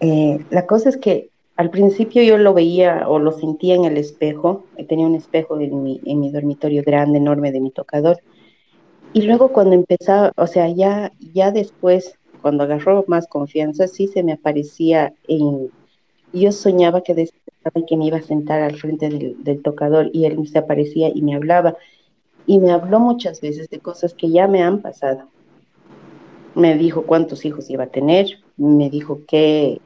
[0.00, 3.96] Eh, la cosa es que al principio yo lo veía o lo sentía en el
[3.96, 8.18] espejo, tenía un espejo en mi, en mi dormitorio grande, enorme de mi tocador,
[9.12, 14.24] y luego cuando empezaba, o sea, ya, ya después, cuando agarró más confianza, sí se
[14.24, 15.70] me aparecía en...
[16.34, 20.26] Yo soñaba que despertaba que me iba a sentar al frente del, del tocador y
[20.26, 21.76] él se aparecía y me hablaba.
[22.46, 25.28] Y me habló muchas veces de cosas que ya me han pasado
[26.54, 28.26] me dijo cuántos hijos iba a tener,
[28.56, 29.80] me dijo que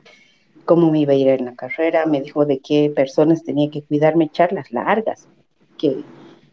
[0.65, 3.83] cómo me iba a ir en la carrera, me dijo de qué personas tenía que
[3.83, 5.27] cuidarme, charlas largas,
[5.79, 6.03] que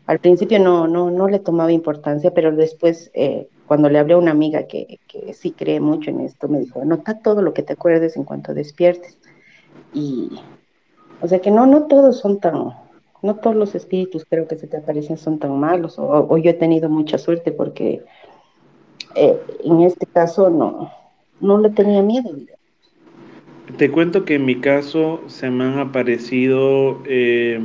[0.05, 4.17] al principio no, no, no le tomaba importancia, pero después eh, cuando le hablé a
[4.17, 7.63] una amiga que, que, sí cree mucho en esto, me dijo, anota todo lo que
[7.63, 9.17] te acuerdes en cuanto despiertes.
[9.95, 10.29] Y,
[11.21, 12.73] o sea que no, no todos son tan,
[13.23, 16.53] no todos los espíritus creo que se te aparecen son tan malos, o, yo he
[16.53, 18.03] tenido mucha suerte porque
[19.15, 20.91] eh, en este caso no,
[21.39, 22.29] no le tenía miedo.
[23.77, 27.59] Te cuento que en mi caso se me han aparecido, eh,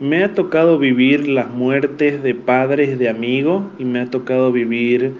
[0.00, 5.14] me ha tocado vivir las muertes de padres de amigos y me ha tocado vivir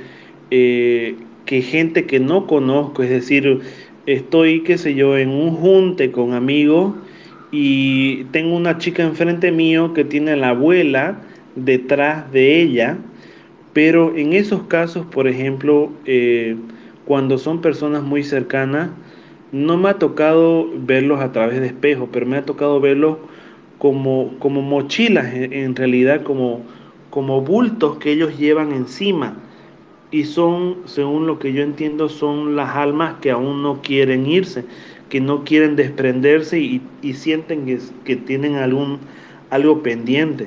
[0.50, 3.60] eh, que gente que no conozco, es decir,
[4.06, 6.94] estoy, qué sé yo, en un junte con amigos
[7.50, 11.22] y tengo una chica enfrente mío que tiene a la abuela
[11.56, 12.98] detrás de ella
[13.74, 16.56] pero en esos casos, por ejemplo, eh,
[17.04, 18.90] cuando son personas muy cercanas,
[19.50, 23.18] no me ha tocado verlos a través de espejos, pero me ha tocado verlos
[23.78, 26.62] como, como mochilas, en realidad como,
[27.10, 29.36] como bultos que ellos llevan encima.
[30.14, 34.64] Y son, según lo que yo entiendo, son las almas que aún no quieren irse,
[35.08, 39.00] que no quieren desprenderse y, y sienten que, que tienen algún,
[39.50, 40.46] algo pendiente.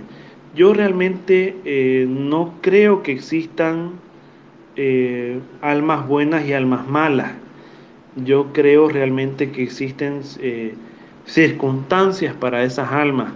[0.55, 3.91] Yo realmente eh, no creo que existan
[4.78, 7.34] eh, almas buenas y almas malas.
[8.15, 10.76] Yo creo realmente que existen eh,
[11.26, 13.34] circunstancias para esas almas.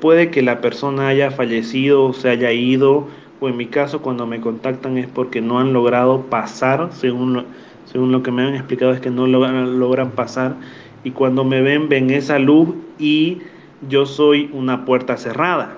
[0.00, 3.06] puede que la persona haya fallecido o se haya ido,
[3.42, 7.44] o en mi caso cuando me contactan es porque no han logrado pasar, según lo,
[7.86, 10.54] según lo que me han explicado es que no logran, logran pasar,
[11.02, 12.68] y cuando me ven ven esa luz
[13.00, 13.38] y
[13.88, 15.76] yo soy una puerta cerrada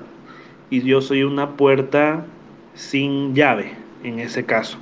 [0.69, 2.27] y yo soy una puerta
[2.75, 4.77] sin llave en ese caso.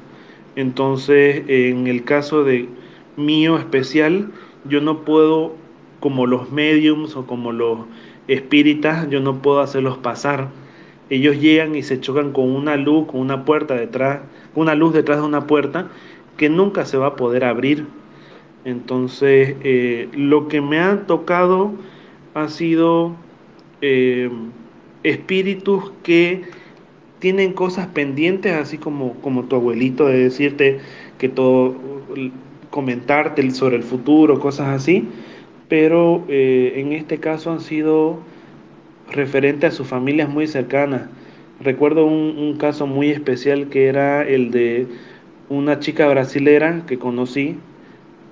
[0.56, 2.68] Entonces, en el caso de
[3.16, 4.32] mío especial,
[4.64, 5.54] yo no puedo,
[6.00, 7.78] como los mediums o como los
[8.26, 10.48] espíritas yo no puedo hacerlos pasar.
[11.12, 14.20] Ellos llegan y se chocan con una luz, con una puerta detrás,
[14.54, 15.88] una luz detrás de una puerta
[16.38, 17.84] que nunca se va a poder abrir.
[18.64, 21.72] Entonces, eh, lo que me ha tocado
[22.32, 23.14] ha sido
[23.82, 24.30] eh,
[25.02, 26.44] espíritus que
[27.18, 30.80] tienen cosas pendientes, así como, como tu abuelito, de decirte
[31.18, 31.76] que todo,
[32.70, 35.06] comentarte sobre el futuro, cosas así,
[35.68, 38.20] pero eh, en este caso han sido
[39.12, 41.02] referentes a sus familias muy cercanas.
[41.60, 44.86] Recuerdo un, caso muy especial que era el de
[45.48, 47.56] una chica brasilera que conocí,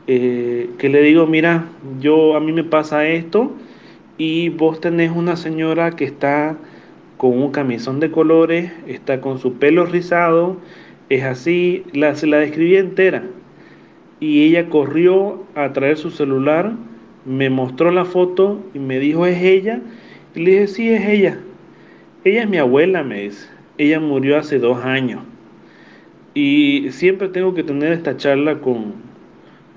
[0.06, 1.66] eh, que le digo, mira,
[2.00, 3.52] yo a mí me pasa esto
[4.18, 6.56] y vos tenés una señora que está
[7.16, 10.56] con un camisón de colores, está con su pelo rizado,
[11.10, 13.24] es así, la, se la describí entera.
[14.20, 16.72] Y ella corrió a traer su celular,
[17.24, 19.80] me mostró la foto y me dijo, ¿es ella?
[20.34, 21.38] Y le dije, sí, es ella.
[22.24, 23.48] Ella es mi abuela, me dice.
[23.78, 25.22] Ella murió hace dos años.
[26.34, 28.94] Y siempre tengo que tener esta charla con,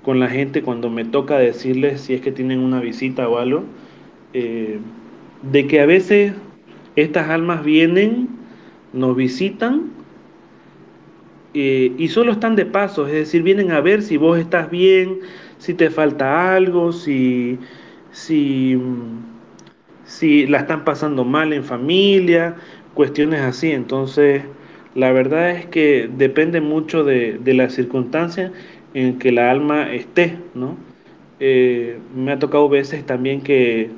[0.02, 3.64] con la gente cuando me toca decirles si es que tienen una visita o algo,
[4.32, 4.78] eh,
[5.42, 6.34] de que a veces
[6.96, 8.28] estas almas vienen,
[8.92, 9.90] nos visitan
[11.54, 15.20] eh, y solo están de paso, es decir, vienen a ver si vos estás bien,
[15.58, 17.58] si te falta algo, si,
[18.10, 18.76] si,
[20.04, 22.56] si la están pasando mal en familia,
[22.94, 23.70] cuestiones así.
[23.72, 24.42] Entonces,
[24.94, 28.52] la verdad es que depende mucho de, de la circunstancia
[28.94, 30.76] en que la alma esté, ¿no?
[31.40, 33.90] Eh, me ha tocado veces también que,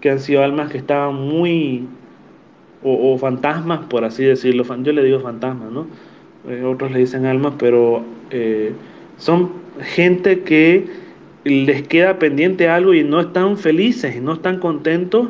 [0.00, 1.86] que han sido almas que estaban muy
[2.82, 4.64] o, fantasmas, por así decirlo.
[4.82, 5.86] Yo le digo fantasmas, ¿no?
[6.48, 8.72] Eh, otros le dicen almas, pero eh,
[9.18, 10.86] son gente que
[11.44, 15.28] les queda pendiente algo y no están felices, no están contentos,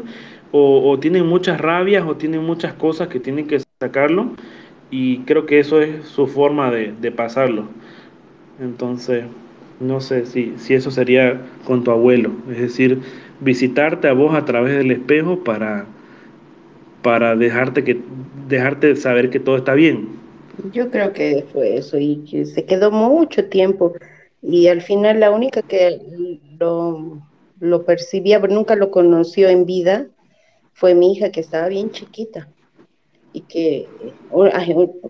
[0.52, 4.32] o, tienen muchas rabias, o tienen muchas cosas que tienen que sacarlo,
[4.90, 7.66] y creo que eso es su forma de, de pasarlo.
[8.60, 9.24] Entonces,
[9.78, 12.98] no sé si, si eso sería con tu abuelo, es decir,
[13.40, 15.86] visitarte a vos a través del espejo para
[17.02, 18.00] para dejarte, que,
[18.48, 20.08] dejarte saber que todo está bien.
[20.72, 23.94] Yo creo que fue eso y que se quedó mucho tiempo
[24.42, 26.00] y al final la única que
[26.58, 27.22] lo,
[27.58, 30.08] lo percibía, pero nunca lo conoció en vida,
[30.72, 32.48] fue mi hija que estaba bien chiquita
[33.32, 33.88] y que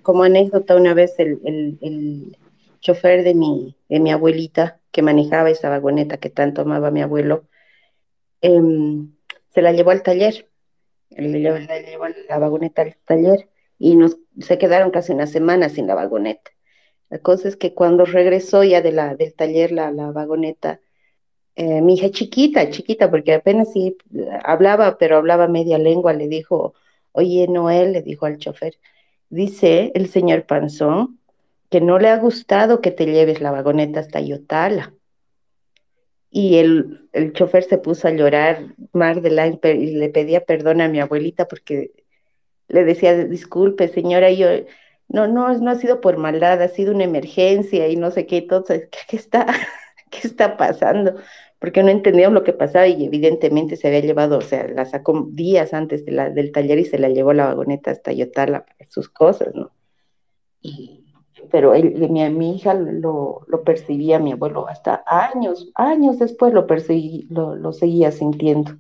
[0.03, 2.37] como anécdota una vez el, el, el
[2.81, 7.45] chofer de mi, de mi abuelita que manejaba esa vagoneta que tanto amaba mi abuelo,
[8.41, 9.13] em,
[9.51, 10.51] se la llevó al taller
[11.11, 15.95] le llevó, la vagoneta al taller y nos, se quedaron casi una semana sin la
[15.95, 16.51] vagoneta.
[17.11, 20.81] La cosa es que cuando regresó ya de la, del taller la, la vagoneta,
[21.57, 23.97] eh, mi hija chiquita, chiquita, porque apenas sí
[24.45, 26.75] hablaba, pero hablaba media lengua, le dijo,
[27.13, 28.79] oye Noel, le dijo al chofer,
[29.29, 31.21] dice el señor Panzón
[31.71, 34.95] que no le ha gustado que te lleves la vagoneta hasta Yotala
[36.31, 40.81] y el, el chofer se puso a llorar, Mar de la, y le pedía perdón
[40.81, 41.93] a mi abuelita porque
[42.69, 44.49] le decía, disculpe señora, yo,
[45.11, 48.39] no, no, no ha sido por maldad, ha sido una emergencia y no sé qué,
[48.39, 49.47] entonces, ¿qué, está,
[50.11, 51.17] qué está pasando?
[51.59, 55.29] Porque no entendíamos lo que pasaba y evidentemente se había llevado, o sea, la sacó
[55.31, 59.09] días antes de la, del taller y se la llevó la vagoneta hasta Yotala sus
[59.09, 59.71] cosas, ¿no?
[60.63, 61.05] Y,
[61.51, 66.67] pero él, mi, mi hija lo, lo, percibía, mi abuelo, hasta años, años después lo,
[67.29, 68.73] lo, lo, seguía sintiendo.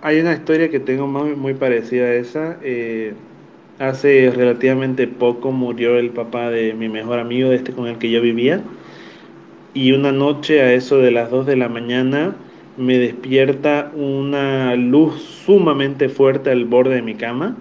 [0.00, 2.56] Hay una historia que tengo muy, parecida a esa.
[2.62, 3.12] Eh,
[3.78, 8.22] hace relativamente poco murió el papá de mi mejor amigo, este con el que yo
[8.22, 8.62] vivía.
[9.74, 12.34] Y una noche a eso de las 2 de la mañana
[12.78, 17.56] me despierta una luz sumamente fuerte al borde de mi cama.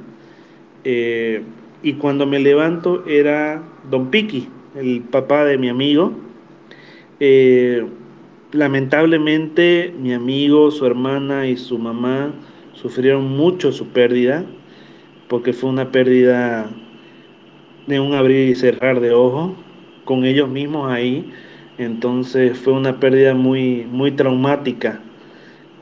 [0.86, 1.42] Eh,
[1.84, 3.62] y cuando me levanto era
[3.92, 6.14] Don Piqui, el papá de mi amigo.
[7.20, 7.86] Eh,
[8.56, 12.32] lamentablemente mi amigo, su hermana y su mamá
[12.74, 14.46] sufrieron mucho su pérdida,
[15.28, 16.70] porque fue una pérdida
[17.88, 19.54] de un abrir y cerrar de ojos
[20.06, 21.32] con ellos mismos ahí.
[21.78, 25.02] Entonces fue una pérdida muy, muy traumática.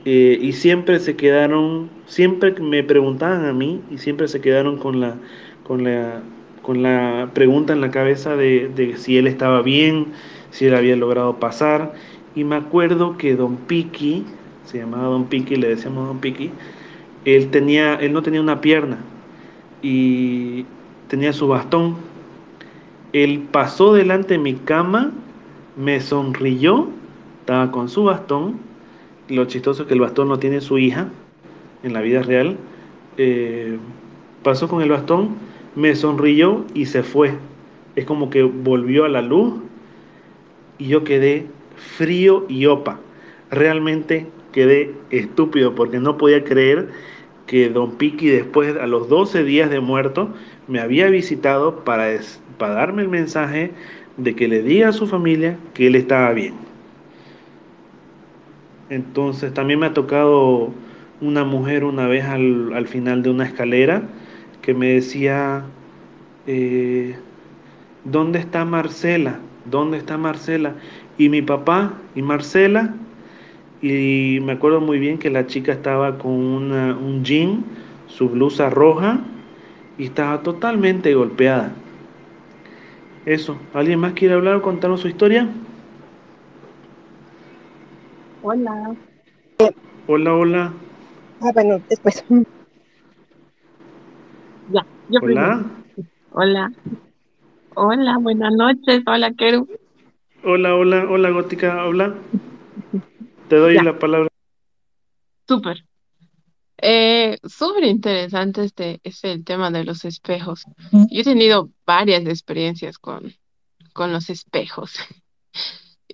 [0.05, 4.99] Eh, y siempre se quedaron, siempre me preguntaban a mí y siempre se quedaron con
[4.99, 5.17] la,
[5.63, 6.23] con la,
[6.61, 10.07] con la pregunta en la cabeza de, si él estaba bien,
[10.49, 11.93] si él había logrado pasar.
[12.35, 14.25] Y me acuerdo que Don Piqui,
[14.65, 16.51] se llamaba Don Piqui, le decíamos Don Piqui,
[17.25, 18.97] él, tenía, él no tenía una pierna
[19.81, 20.65] y
[21.07, 21.95] tenía su bastón.
[23.13, 25.11] Él pasó delante de mi cama,
[25.77, 26.87] me sonrió,
[27.41, 28.57] estaba con su bastón
[29.29, 31.07] lo chistoso es que el bastón no tiene su hija
[31.83, 32.57] en la vida real.
[33.17, 33.77] Eh,
[34.43, 35.35] pasó con el bastón,
[35.75, 37.33] me sonrió y se fue.
[37.95, 39.55] Es como que volvió a la luz
[40.77, 41.47] y yo quedé
[41.83, 42.99] frío y opa.
[43.51, 46.89] Realmente quedé estúpido porque no podía creer
[47.47, 50.29] que Don Piki después, a los 12 días de muerto,
[50.67, 52.07] me había visitado para,
[52.57, 53.71] para darme el mensaje
[54.17, 56.53] de que le diga a su familia que él estaba bien.
[58.89, 60.71] Entonces también me ha tocado
[61.19, 64.03] una mujer una vez al, al final de una escalera
[64.61, 65.63] que me decía,
[66.47, 67.15] eh,
[68.03, 69.39] ¿dónde está Marcela?
[69.65, 70.75] ¿Dónde está Marcela?
[71.17, 72.93] Y mi papá y Marcela,
[73.81, 77.63] y me acuerdo muy bien que la chica estaba con una, un jean,
[78.07, 79.19] su blusa roja,
[79.97, 81.73] y estaba totalmente golpeada.
[83.25, 85.47] Eso, ¿alguien más quiere hablar o contarnos su historia?
[88.41, 88.95] Hola.
[90.07, 90.73] Hola, hola.
[91.41, 92.25] Ah, bueno, después.
[94.71, 95.25] Ya, yo Hola.
[95.25, 95.61] primero.
[96.31, 96.71] Hola.
[97.75, 99.03] Hola, buenas noches.
[99.05, 99.67] Hola, Keru.
[100.45, 102.15] Hola, hola, hola, Gótica, habla.
[103.49, 104.29] Te doy Ya, la palabra.
[105.47, 105.85] súper.
[106.77, 110.63] Eh, súper interesante este, este el tema de los espejos.
[110.91, 113.33] Yo he tenido varias experiencias con,
[113.93, 114.95] con los espejos.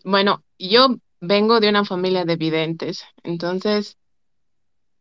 [0.05, 3.97] Bueno, yo vengo de una familia de videntes, entonces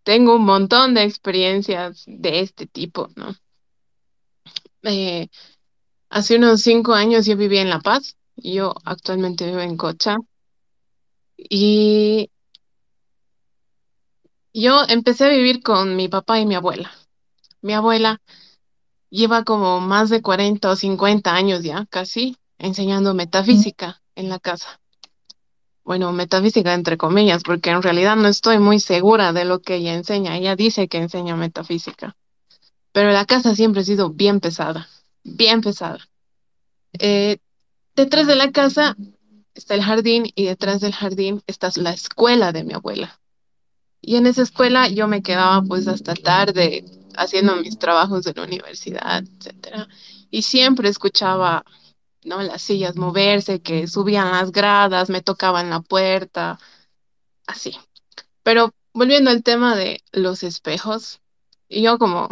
[0.03, 3.33] tengo un montón de experiencias de este tipo, ¿no?
[4.83, 5.29] Eh,
[6.11, 10.17] hace unos cinco años yo vivía en La Paz, yo actualmente vivo en Cocha,
[11.37, 12.31] y
[14.53, 16.91] yo empecé a vivir con mi papá y mi abuela.
[17.63, 18.21] Mi abuela
[19.11, 24.81] lleva como más de 40 o 50 años ya, casi, enseñando metafísica en la casa.
[25.85, 29.95] Bueno, metafísica entre comillas, porque en realidad no estoy muy segura de lo que ella
[29.95, 30.37] enseña.
[30.37, 32.17] Ella dice que enseña metafísica,
[32.93, 34.89] pero la casa siempre ha sido bien pesada,
[35.25, 35.99] bien pesada.
[36.99, 37.39] Eh,
[37.99, 38.97] detrás de la casa
[39.55, 43.21] está el jardín y detrás del jardín está la escuela de mi abuela.
[44.01, 46.85] Y en esa escuela yo me quedaba pues hasta tarde
[47.17, 49.89] haciendo mis trabajos de la universidad, etcétera.
[50.31, 51.65] Y siempre escuchaba,
[52.23, 52.41] ¿no?
[52.41, 56.61] Las sillas moverse, que subían las gradas, me tocaban la puerta,
[57.49, 57.77] así.
[58.45, 61.21] Pero volviendo al tema de los espejos,
[61.69, 62.29] yo como,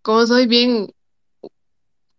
[0.00, 0.94] como soy bien,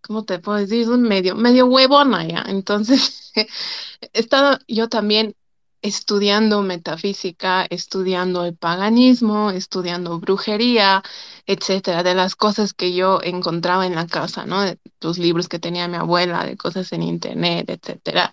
[0.02, 0.88] ¿cómo te puedo decir?
[0.88, 2.43] Medio, medio huevona ya.
[2.47, 3.32] Entonces,
[4.02, 5.36] he estado yo también
[5.82, 11.04] estudiando metafísica, estudiando el paganismo, estudiando brujería,
[11.45, 14.64] etcétera, de las cosas que yo encontraba en la casa, ¿no?
[15.02, 18.32] Los libros que tenía mi abuela, de cosas en internet, etcétera.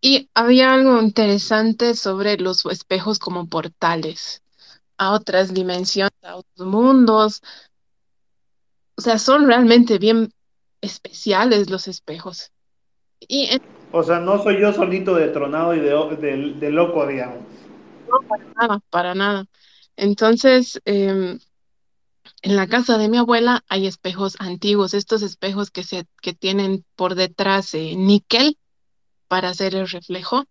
[0.00, 4.42] Y había algo interesante sobre los espejos como portales
[4.98, 7.42] a otras dimensiones, a otros mundos.
[8.96, 10.32] O sea, son realmente bien
[10.80, 12.52] especiales los espejos.
[13.20, 13.60] Y en-
[13.92, 17.38] O sea, no soy yo solito de tronado y de, de- de loco, digamos.
[18.08, 19.46] no, para nada, para nada.
[19.96, 21.38] Entonces, em,
[22.42, 26.84] en la casa de mi abuela hay espejos antiguos, estos espejos que, se, que tienen
[26.96, 28.56] por detrás eh, níquel
[29.28, 30.44] para hacer el reflejo.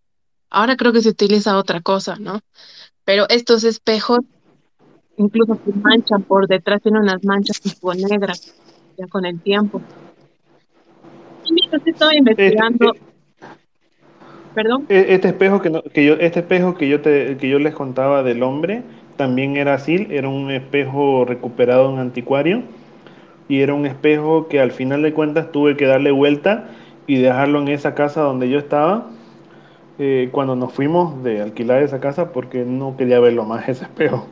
[0.49, 2.41] Ahora creo que se utiliza otra cosa, ¿no?
[3.05, 4.19] Pero estos espejos
[5.17, 8.53] incluso se manchan por detrás, tienen unas manchas tipo negras
[8.97, 9.81] ya con el tiempo.
[11.71, 13.01] Y mientras estaba investigando, Este,
[14.53, 17.59] perdón, e- este espejo que, no- que yo, este espejo que yo, te, que yo
[17.59, 18.83] les contaba del hombre
[19.17, 22.63] también era así, era un espejo recuperado en anticuario
[23.49, 26.69] y era un espejo que al final de cuentas tuve que darle vuelta
[27.07, 29.09] y dejarlo en esa casa donde yo estaba
[29.99, 34.27] eh, cuando nos fuimos de alquilar esa casa porque no quería verlo más ese espejo.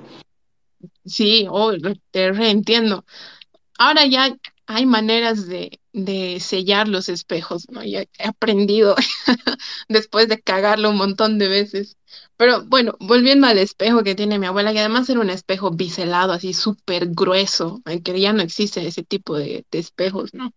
[1.06, 1.72] sí, oh,
[2.12, 3.06] te reentiendo.
[3.78, 4.36] Ahora ya
[4.68, 7.84] hay maneras de, de sellar los espejos, ¿no?
[7.84, 8.96] Ya he aprendido
[9.90, 11.98] después de cagarlo un montón de veces.
[12.36, 16.34] Pero bueno, volviendo al espejo que tiene mi abuela, que además era un espejo biselado,
[16.34, 20.54] así súper grueso, que ya no existe ese tipo de, espejos, ¿no?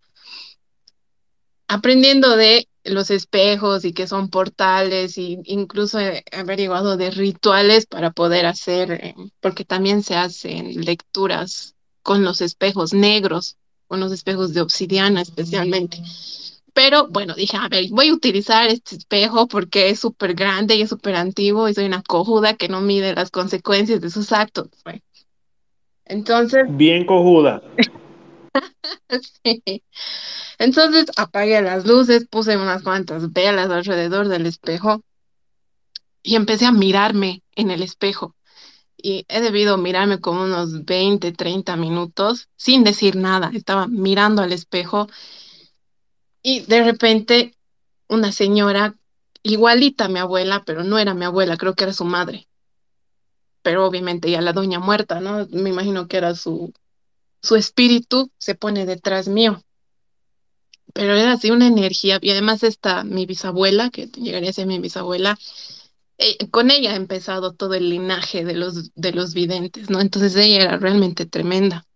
[1.69, 5.99] aprendiendo de los espejos y que son portales y incluso
[6.33, 12.93] averiguado de rituales para poder hacer, eh, porque también se hacen lecturas con los espejos
[12.93, 13.57] negros,
[13.91, 16.01] con los espejos de obsidiana especialmente.
[16.73, 20.83] Pero bueno, dije, a ver, voy a utilizar este espejo porque es súper grande y
[20.83, 24.69] es súper antiguo y soy una cojuda que no mide las consecuencias de sus actos.
[24.85, 25.01] Bueno,
[26.05, 27.61] entonces, Bien cojuda.
[29.45, 29.83] sí.
[30.61, 35.03] Entonces apagué las luces, puse unas cuantas velas alrededor del espejo
[36.23, 38.37] y empecé a mirarme en el espejo.
[39.03, 43.51] Y he debido mirarme como unos 20, 30 minutos sin decir nada.
[43.55, 45.09] Estaba mirando al espejo
[46.43, 47.55] y de repente
[48.09, 48.97] una señora
[49.43, 52.49] igualita a mi abuela, pero no era mi abuela, creo que era su madre.
[53.63, 55.47] Pero obviamente ya la doña muerta, ¿no?
[55.51, 56.73] Me imagino que era su,
[57.43, 59.63] su espíritu, se pone detrás mío.
[60.93, 64.79] Pero era así una energía, y además está mi bisabuela, que llegaría a ser mi
[64.79, 65.39] bisabuela,
[66.21, 70.01] eh, con ella ha empezado todo el linaje de los, de los videntes, ¿no?
[70.01, 71.87] Entonces ella era realmente tremenda.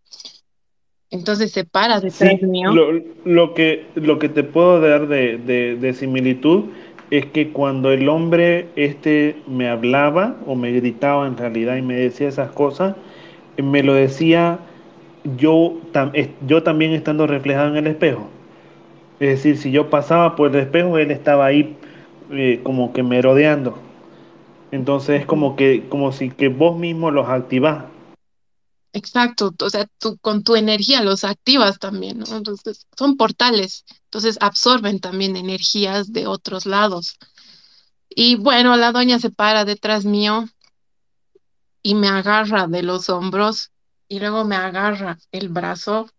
[1.11, 2.73] Entonces se para detrás mío.
[2.73, 2.91] Lo,
[3.25, 6.65] lo, que, lo que te puedo dar de, de, de, similitud
[7.11, 11.95] es que cuando el hombre este me hablaba o me gritaba en realidad y me
[11.95, 12.97] decía esas cosas,
[13.59, 14.59] me lo decía
[15.37, 16.13] yo, tam,
[16.47, 18.29] yo también estando reflejado en el espejo.
[19.21, 21.77] Es decir, si yo pasaba por el espejo, él estaba ahí
[22.33, 23.84] eh, como que merodeando.
[24.75, 27.85] Entonces es como que, como si que vos mismo los activás.
[28.93, 32.37] Exacto, o sea, tú con tu energía los activas también, ¿no?
[32.37, 37.19] Entonces, son portales, entonces absorben también energías de otros lados.
[38.09, 40.49] Y bueno, la doña se para detrás mío
[41.81, 43.71] y me agarra de los hombros
[44.09, 46.11] y luego me agarra el brazo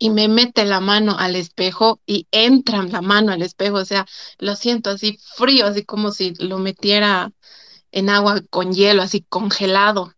[0.00, 4.06] y me mete la mano al espejo y entra la mano al espejo, o sea,
[4.38, 7.32] lo siento así frío, así como si lo metiera
[7.92, 10.14] en agua con hielo, así congelado.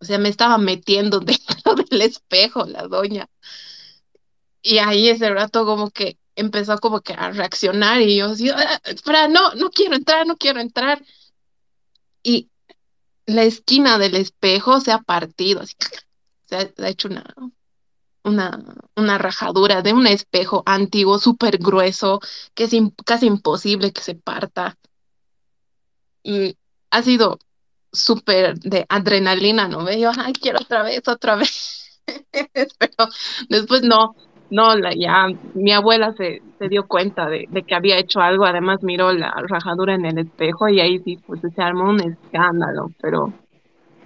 [0.00, 3.28] O sea, me estaba metiendo dentro del espejo la doña.
[4.60, 8.80] Y ahí ese rato como que empezó como que a reaccionar y yo así, ah,
[8.84, 11.02] espera, no, no quiero entrar, no quiero entrar.
[12.22, 12.50] Y
[13.26, 15.74] la esquina del espejo se ha partido, así,
[16.46, 17.24] se se ha hecho una,
[18.24, 18.62] una,
[18.96, 22.20] una rajadura de un espejo antiguo, súper grueso,
[22.54, 24.76] que es in, casi imposible que se parta.
[26.22, 26.56] Y
[26.90, 27.38] ha sido
[27.92, 29.90] súper de adrenalina, ¿no?
[29.92, 32.00] Yo, ay, quiero otra vez, otra vez.
[32.32, 33.08] Pero
[33.48, 34.14] después no,
[34.52, 38.44] no, la, ya mi abuela se, se dio cuenta de, de, que había hecho algo,
[38.44, 42.90] además miró la rajadura en el espejo y ahí sí, pues se armó un escándalo,
[43.00, 43.32] pero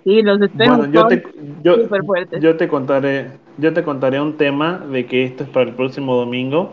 [0.05, 1.25] sí, los espejos bueno, yo son te,
[1.62, 2.41] yo, súper fuertes.
[2.41, 6.16] yo te contaré, yo te contaré un tema de que esto es para el próximo
[6.16, 6.72] domingo,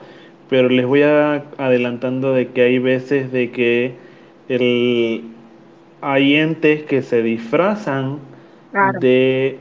[0.49, 3.99] pero les voy a adelantando de que hay veces de que
[4.47, 5.23] el
[6.01, 8.19] hay entes que se disfrazan
[8.71, 8.99] Claro.
[8.99, 9.59] de,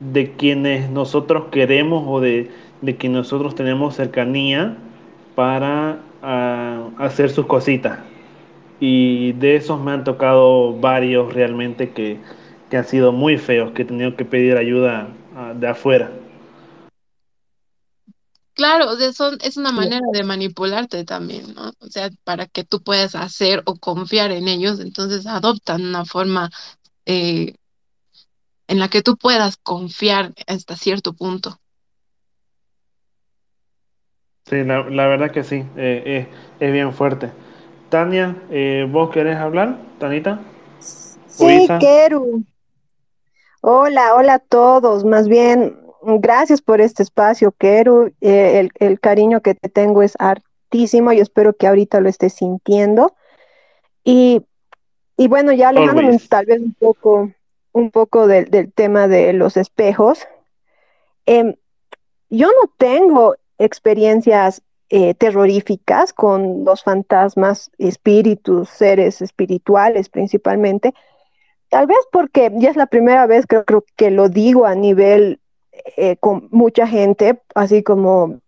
[0.00, 2.50] de quienes nosotros queremos o de,
[2.82, 4.76] de quienes nosotros tenemos cercanía
[5.34, 8.00] para uh, hacer sus cositas.
[8.80, 12.18] Y de esos me han tocado varios realmente que,
[12.70, 16.19] que han sido muy feos, que he tenido que pedir ayuda uh, de afuera.
[18.60, 21.72] Claro, o sea, son, es una manera de manipularte también, ¿no?
[21.78, 26.50] O sea, para que tú puedas hacer o confiar en ellos, entonces adoptan una forma
[27.06, 27.54] eh,
[28.68, 31.58] en la que tú puedas confiar hasta cierto punto.
[34.44, 36.28] Sí, la, la verdad que sí, eh,
[36.60, 37.32] es, es, bien fuerte.
[37.88, 40.38] Tania, eh, ¿vos querés hablar, Tanita?
[40.80, 42.44] Sí, Keru.
[43.62, 45.06] Hola, hola a todos.
[45.06, 48.12] Más bien, gracias por este espacio, Keru.
[48.20, 52.34] Eh, el, el, cariño que te tengo es hartísimo y espero que ahorita lo estés
[52.34, 53.14] sintiendo.
[54.04, 54.46] Y,
[55.16, 57.30] y bueno, ya alejándome tal vez un poco,
[57.72, 60.26] un poco del, del tema de los espejos.
[61.26, 61.56] Eh,
[62.30, 70.94] yo no tengo experiencias eh, terroríficas con los fantasmas, espíritus, seres espirituales principalmente.
[71.68, 75.40] Tal vez porque ya es la primera vez que creo que lo digo a nivel
[75.96, 78.40] eh, con mucha gente, así como,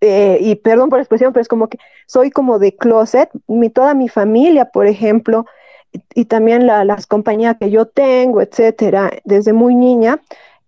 [0.00, 3.30] eh, y perdón por la expresión, pero es como que soy como de closet.
[3.46, 5.46] Mi, toda mi familia, por ejemplo,
[5.92, 10.20] y, y también la, las compañías que yo tengo, etcétera, desde muy niña,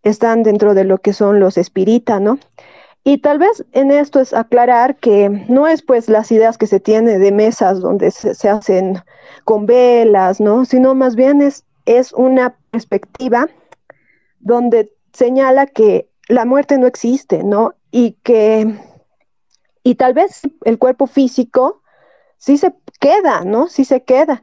[0.03, 2.39] están dentro de lo que son los espíritas, ¿no?
[3.07, 6.81] Y tal vez en esto es aclarar que no es pues las ideas que se
[6.81, 8.99] tiene de mesas donde se, se hacen
[9.45, 10.65] con velas, ¿no?
[10.65, 13.49] Sino más bien es, es una perspectiva
[14.41, 17.75] donde señala que la muerte no existe, ¿no?
[17.91, 18.79] Y que,
[19.83, 21.81] y tal vez el cuerpo físico
[22.37, 23.69] sí se queda, ¿no?
[23.69, 24.43] Sí se queda,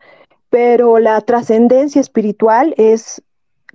[0.50, 3.22] pero la trascendencia espiritual es,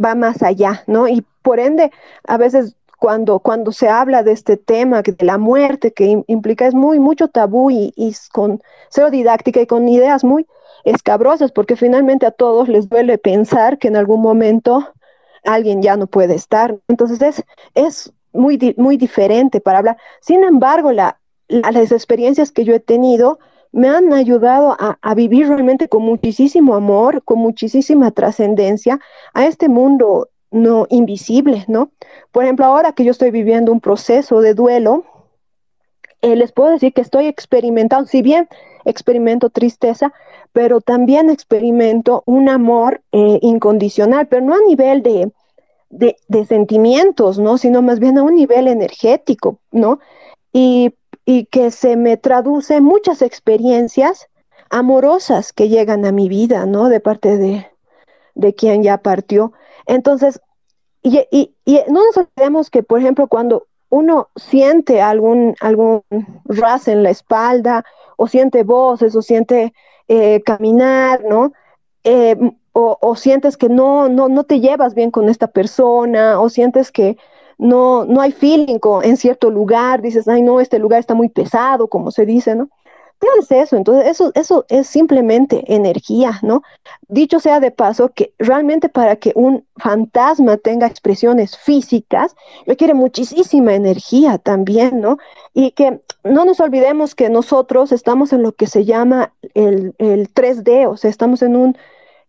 [0.02, 1.06] va más allá, ¿no?
[1.06, 1.92] Y por ende,
[2.26, 6.74] a veces cuando, cuando se habla de este tema, de la muerte, que implica es
[6.74, 7.92] muy, mucho tabú y,
[8.32, 10.46] con cero didáctica y con ideas muy
[10.84, 14.88] escabrosas, porque finalmente a todos les duele pensar que en algún momento
[15.46, 16.78] alguien ya no puede estar.
[16.88, 17.44] Entonces es,
[17.74, 19.96] es muy, muy diferente para hablar.
[20.20, 21.18] Sin embargo, la,
[21.48, 23.38] la, las experiencias que yo he tenido
[23.76, 28.98] me han ayudado a, vivir realmente con muchísimo amor, con muchísima trascendencia
[29.34, 31.90] a este mundo no invisible, ¿no?
[32.32, 35.04] Por ejemplo, ahora que yo estoy viviendo un proceso de duelo,
[36.22, 38.48] eh, les puedo decir que estoy experimentando, si bien
[38.86, 40.14] experimento tristeza,
[40.56, 45.30] pero también experimento un amor eh, incondicional, pero no a nivel de,
[45.90, 47.58] de, sentimientos, ¿no?
[47.58, 49.98] Sino más bien a un nivel energético, ¿no?
[50.54, 50.94] Y,
[51.50, 54.28] que se me traduce muchas experiencias
[54.70, 56.88] amorosas que llegan a mi vida, ¿no?
[56.88, 57.66] De parte de,
[58.34, 59.52] de quien ya partió.
[59.84, 60.40] Entonces,
[61.02, 66.02] y, y, y, no nos olvidemos que, por ejemplo, cuando uno siente algún, algún
[66.46, 67.84] ras en la espalda,
[68.16, 69.74] o siente voces, o siente
[70.08, 71.52] eh, caminar, ¿no?
[72.04, 72.36] Eh,
[72.78, 77.16] o, sientes que no, no, no te llevas bien con esta persona, o sientes que
[77.56, 81.88] no, no hay feeling en cierto lugar, dices, ay, no, este lugar está muy pesado,
[81.88, 82.68] como se dice, ¿no?
[83.18, 86.62] Tienes eso, entonces eso, eso es simplemente energía, ¿no?
[87.08, 92.36] Dicho sea de paso que realmente para que un fantasma tenga expresiones físicas,
[92.66, 95.16] requiere muchísima energía también, ¿no?
[95.54, 100.32] Y que no nos olvidemos que nosotros estamos en lo que se llama el, el
[100.32, 101.76] 3D, o sea, estamos en un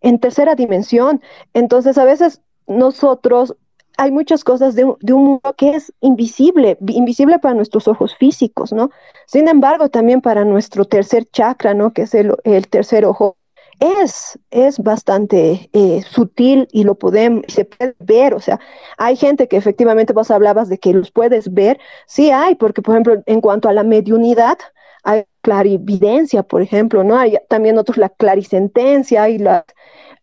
[0.01, 1.21] en tercera dimensión.
[1.53, 3.55] Entonces, a veces nosotros
[3.97, 8.91] hay muchas cosas de, un mundo que es invisible, invisible para nuestros ojos físicos, ¿no?
[9.25, 11.93] Sin embargo, también para nuestro tercer chakra, ¿no?
[11.93, 12.35] Que es el,
[12.69, 13.37] tercer ojo,
[13.79, 18.59] es, es bastante eh, sutil y lo podemos, se puede ver, o sea,
[18.97, 22.95] hay gente que efectivamente vos hablabas de que los puedes ver, sí hay, porque por
[22.95, 24.57] ejemplo, en cuanto a la mediunidad,
[25.03, 27.17] hay clarividencia, por ejemplo, ¿no?
[27.17, 29.63] Hay también otros la clarisentencia y las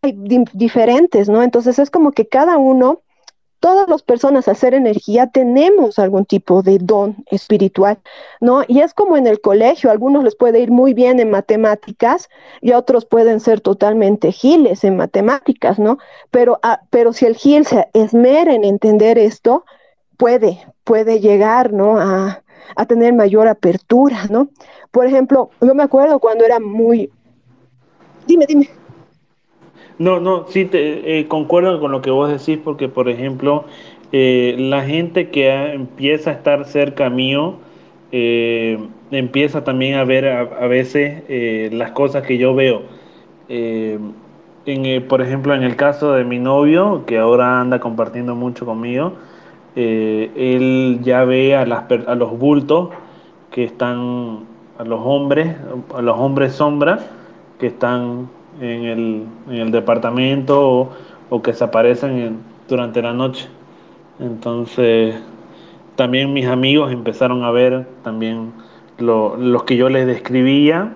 [0.02, 0.12] hay
[0.52, 1.42] diferentes, ¿no?
[1.42, 3.02] Entonces es como que cada uno,
[3.64, 7.96] todas las personas ser energía tenemos algún tipo de don espiritual,
[8.38, 8.62] ¿no?
[8.68, 12.28] Y es como en el colegio, a algunos les puede ir muy bien en matemáticas
[12.60, 15.96] y a otros pueden ser totalmente giles en matemáticas, ¿no?
[16.30, 19.64] Pero, ah, pero si el gil se esmera en entender esto,
[20.18, 21.98] puede, puede llegar, ¿no?
[21.98, 22.42] A,
[22.76, 24.50] a tener mayor apertura, ¿no?
[24.90, 27.10] Por ejemplo, yo me acuerdo cuando era muy...
[28.26, 28.83] Dime, dime.
[29.98, 33.64] No, no, sí, te, eh, concuerdo con lo que vos decís, porque, por ejemplo,
[34.12, 37.54] eh, la gente que empieza a estar cerca mío,
[38.10, 38.78] eh,
[39.12, 41.22] empieza también a ver a, veces
[41.72, 42.82] las cosas que yo veo.
[43.48, 44.14] En,
[45.08, 49.12] por ejemplo, en el caso de mi novio, que ahora anda compartiendo mucho conmigo,
[49.76, 52.90] él ya ve a, las, a los bultos
[53.50, 54.44] que están,
[54.78, 55.56] a los hombres,
[55.94, 56.98] a los hombres sombra,
[57.58, 58.28] que están
[58.60, 60.90] en el, en el departamento
[61.30, 62.38] o, que se aparecen
[62.68, 63.48] durante la noche.
[64.20, 65.16] Entonces,
[65.96, 68.52] también mis amigos empezaron a ver también
[68.98, 70.94] lo, los que yo les describía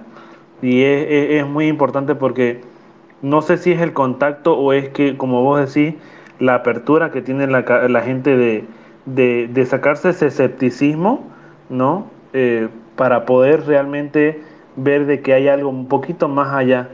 [0.62, 2.60] y es, es, muy importante porque
[3.22, 5.94] no sé si es el contacto o es que, como vos decís,
[6.38, 8.64] la apertura que tiene la, la gente de,
[9.06, 11.24] de, de, sacarse ese escepticismo,
[11.68, 12.06] ¿no?
[12.32, 14.40] Eh, para poder realmente
[14.76, 16.88] ver de que hay algo un poquito más allá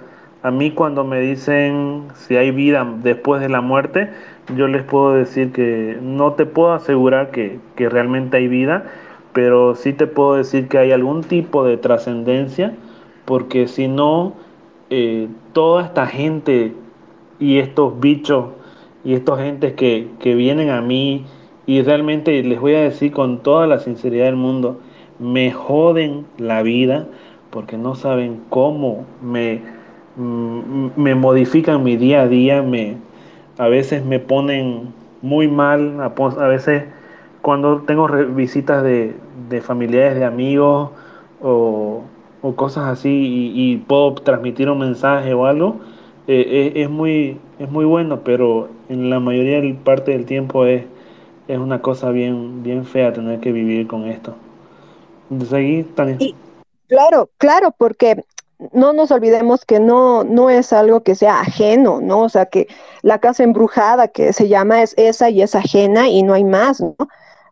[0.44, 4.10] a mí cuando me dicen si hay vida después de la muerte,
[4.54, 8.84] yo les puedo decir que no te puedo asegurar que, realmente hay vida,
[9.32, 12.74] pero sí te puedo decir que hay algún tipo de trascendencia,
[13.24, 14.34] porque si no,
[14.90, 16.74] eh, toda esta gente
[17.40, 18.48] y estos bichos
[19.02, 21.24] y estos gentes que, que vienen a mí
[21.64, 24.78] y realmente les voy a decir con toda la sinceridad del mundo,
[25.18, 27.06] me joden la vida
[27.48, 29.73] porque no saben cómo me
[30.16, 32.96] me modifican mi día a día, me,
[33.58, 34.92] a veces me ponen
[35.22, 36.84] muy mal, a, veces
[37.42, 39.14] cuando tengo visitas de,
[39.62, 40.90] familiares, de amigos
[41.42, 42.02] o,
[42.56, 45.76] cosas así y, puedo transmitir un mensaje o algo,
[46.26, 50.84] eh, es, muy, es muy bueno, pero en la mayoría de parte del tiempo es,
[51.48, 54.34] es una cosa bien, bien fea tener que vivir con esto.
[55.48, 55.86] Seguí,
[56.86, 58.22] claro, claro, porque
[58.72, 62.20] no nos olvidemos que no, no es algo que sea ajeno, ¿no?
[62.22, 62.68] O sea, que
[63.02, 66.80] la casa embrujada que se llama es esa y es ajena y no hay más,
[66.80, 66.96] ¿no?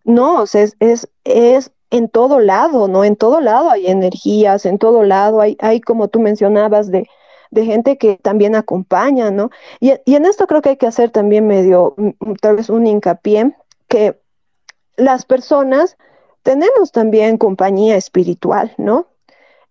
[0.04, 3.04] No, o sea, es, es, es en todo lado, ¿no?
[3.04, 7.06] En todo lado hay energías, en todo lado hay, hay como tú mencionabas, de,
[7.50, 9.50] de gente que también acompaña, ¿no?
[9.78, 12.70] Y, y en esto creo que hay que hacer también medio, mm, mm, tal vez
[12.70, 13.54] un hincapié,
[13.88, 14.18] que
[14.96, 15.96] las personas
[16.42, 19.06] tenemos también compañía espiritual, ¿no?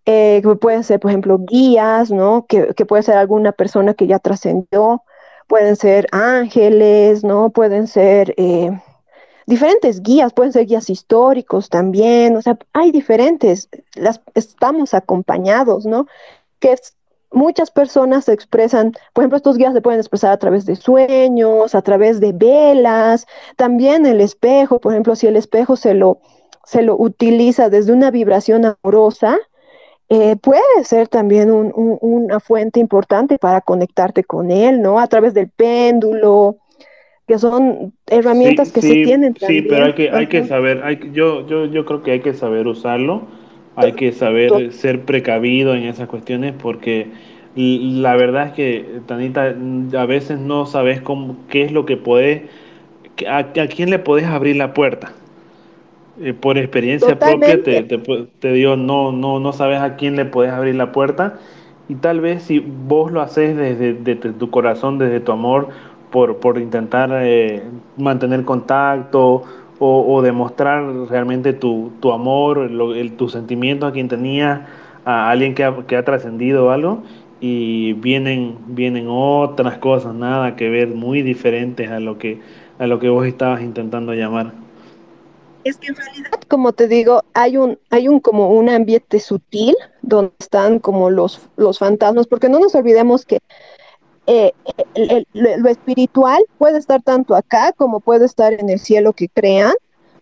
[0.06, 2.46] Eh, pueden ser, por ejemplo, guías, ¿no?
[2.48, 5.04] Que, que puede ser alguna persona que ya trascendió,
[5.48, 7.50] pueden ser ángeles, ¿no?
[7.50, 8.72] Pueden ser eh,
[9.46, 16.08] diferentes guías, pueden ser guías históricos también, o sea, hay diferentes, las, estamos acompañados, ¿no?
[16.60, 16.76] Que
[17.32, 21.76] muchas personas se expresan, por ejemplo, estos guías se pueden expresar a través de sueños,
[21.76, 23.26] a través de velas,
[23.58, 26.20] también el espejo, por ejemplo, si el espejo se lo,
[26.64, 29.38] se lo utiliza desde una vibración amorosa,
[30.14, 35.00] eh, puede ser también una fuente importante para conectarte con él, ¿no?
[35.00, 36.58] A través del péndulo,
[37.26, 39.64] que son herramientas que se tienen también.
[39.64, 42.34] Sí, pero hay que, hay que saber, hay, yo, yo, yo creo que hay que
[42.34, 43.22] saber usarlo,
[43.78, 47.08] hay que saber ser precavido en esas cuestiones porque
[47.56, 49.56] la verdad es que, Tanita,
[49.98, 52.50] a veces no sabes cómo, qué es lo que puede,
[53.30, 55.14] a, a quién le puedes abrir la puerta.
[56.24, 60.54] Eh, por experiencia propia te, te, digo, no, no, no sabes a quién le puedes
[60.54, 61.40] abrir la puerta
[61.90, 65.70] y tal vez si vos lo haces desde, tu corazón, desde tu amor,
[66.12, 67.64] por, por intentar eh,
[67.98, 69.44] mantener contacto
[69.80, 74.68] o, demostrar realmente tu, tu amor, el, tu sentimiento a quien tenía,
[75.06, 77.02] a alguien que ha, que ha trascendido algo,
[77.40, 82.40] y vienen, vienen otras cosas, nada que ver, muy diferentes a lo que,
[82.78, 84.54] a lo que vos estabas intentando llamar.
[85.64, 89.76] Es que en realidad, como te digo, hay un, hay un como un ambiente sutil
[90.02, 93.40] donde están como los, los fantasmas, porque no nos olvidemos que
[94.28, 94.54] eh,
[95.34, 99.74] lo espiritual puede estar tanto acá como puede estar en el cielo que crean,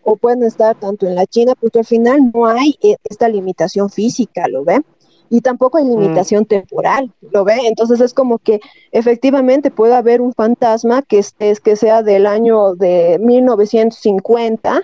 [0.04, 3.90] o pueden estar tanto en la China, porque al final no hay eh, esta limitación
[3.90, 4.86] física, ¿lo ven?
[5.30, 6.00] Y tampoco hay mm.
[6.00, 7.68] limitación temporal, ¿lo ve?
[7.68, 8.60] Entonces es como que
[8.92, 14.82] efectivamente puede haber un fantasma que, es, que sea del año de 1950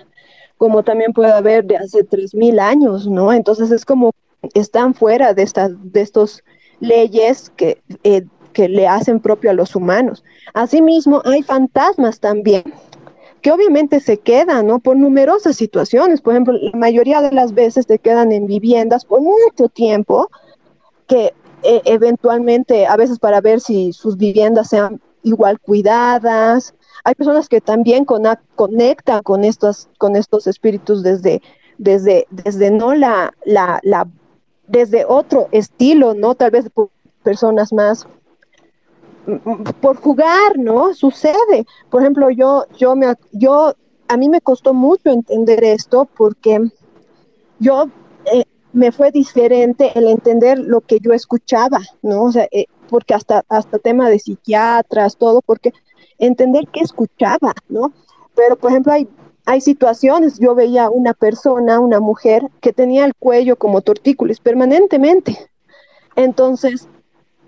[0.58, 3.32] como también puede haber de hace 3.000 años, ¿no?
[3.32, 4.12] Entonces es como
[4.54, 6.42] están fuera de estas de estos
[6.80, 10.24] leyes que, eh, que le hacen propio a los humanos.
[10.54, 12.64] Asimismo, hay fantasmas también
[13.46, 14.80] que obviamente se quedan, ¿no?
[14.80, 16.20] Por numerosas situaciones.
[16.20, 20.28] Por ejemplo, la mayoría de las veces se quedan en viviendas por mucho tiempo,
[21.06, 21.32] que
[21.62, 26.74] eh, eventualmente, a veces para ver si sus viviendas sean igual cuidadas,
[27.06, 31.40] hay personas que también conectan con estos, con estos espíritus desde,
[31.78, 34.08] desde, desde no la, la, la,
[34.66, 36.34] desde otro estilo, ¿no?
[36.34, 36.68] Tal vez
[37.22, 38.08] personas más
[39.80, 40.94] por jugar, ¿no?
[40.94, 41.64] Sucede.
[41.90, 43.74] Por ejemplo, yo, yo me, yo,
[44.08, 46.58] a mí me costó mucho entender esto porque
[47.60, 47.84] yo
[48.32, 52.24] eh, me fue diferente el entender lo que yo escuchaba, ¿no?
[52.24, 55.72] O sea, eh, porque hasta, hasta tema de psiquiatras, todo, porque
[56.18, 57.92] entender qué escuchaba, ¿no?
[58.34, 59.08] Pero, por ejemplo, hay,
[59.46, 65.38] hay situaciones, yo veía una persona, una mujer, que tenía el cuello como tortícolis permanentemente.
[66.16, 66.88] Entonces,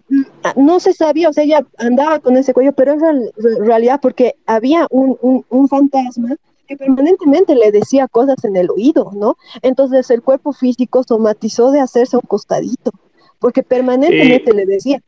[0.08, 0.22] mm,
[0.56, 3.32] no se sabía, o sea, ella andaba con ese cuello, pero en
[3.64, 9.36] realidad porque había un, un, fantasma que permanentemente le decía cosas en el oído, ¿no?
[9.62, 12.90] Entonces el cuerpo físico somatizó de hacerse un costadito,
[13.38, 15.00] porque permanentemente le decía,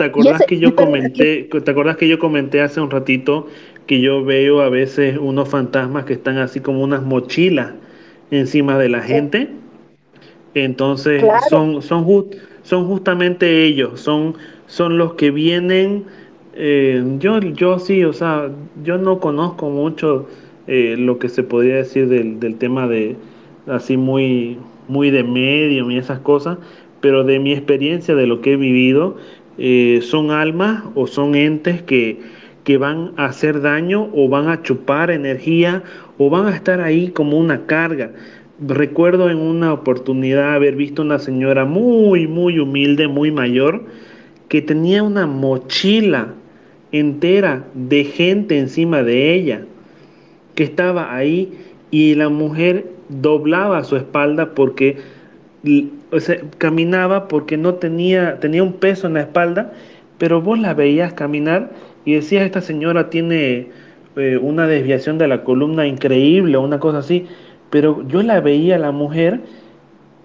[0.00, 3.48] ¿Te acordás que yo comenté, te acordás que yo comenté hace un ratito
[3.86, 7.74] que yo veo a veces unos fantasmas que están así como unas mochilas
[8.30, 9.50] encima de la gente?
[10.54, 12.06] Entonces son, son,
[12.62, 14.36] son justamente ellos, son,
[14.66, 16.04] son los que vienen.
[16.54, 18.50] Eh, yo, yo sí, o sea,
[18.82, 20.26] yo no conozco mucho
[20.66, 23.16] eh, lo que se podría decir del, del tema de
[23.66, 24.56] así muy,
[24.88, 26.56] muy de medium y esas cosas,
[27.02, 29.16] pero de mi experiencia, de lo que he vivido,
[29.62, 32.18] eh, son almas o son entes que,
[32.64, 35.82] que van a hacer daño o van a chupar energía
[36.16, 38.12] o van a estar ahí como una carga.
[38.58, 43.84] Recuerdo en una oportunidad haber visto una señora muy, muy humilde, muy mayor,
[44.48, 46.32] que tenía una mochila
[46.90, 49.66] entera de gente encima de ella,
[50.54, 51.52] que estaba ahí
[51.90, 54.96] y la mujer doblaba su espalda porque
[56.12, 56.16] o
[56.58, 59.72] caminaba porque no tenía, tenía un peso en la espalda,
[60.18, 61.70] pero vos la veías caminar
[62.04, 63.68] y decías, esta señora tiene
[64.16, 67.26] eh, una desviación de la columna increíble o una cosa así,
[67.70, 69.40] pero yo la veía la mujer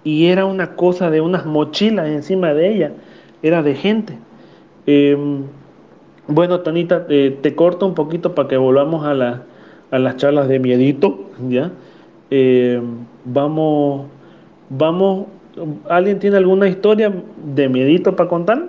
[0.03, 2.91] y era una cosa de unas mochilas encima de ella,
[3.43, 4.17] era de gente.
[4.85, 5.43] Em,
[6.27, 9.43] bueno, Tanita, te corto un poquito para que volvamos a,
[9.91, 11.71] a las charlas de miedito, ¿ya?
[12.29, 14.07] Em, vamos
[14.69, 15.27] Vamos,
[15.89, 17.13] ¿alguien tiene alguna historia
[17.43, 18.65] de miedito para contar?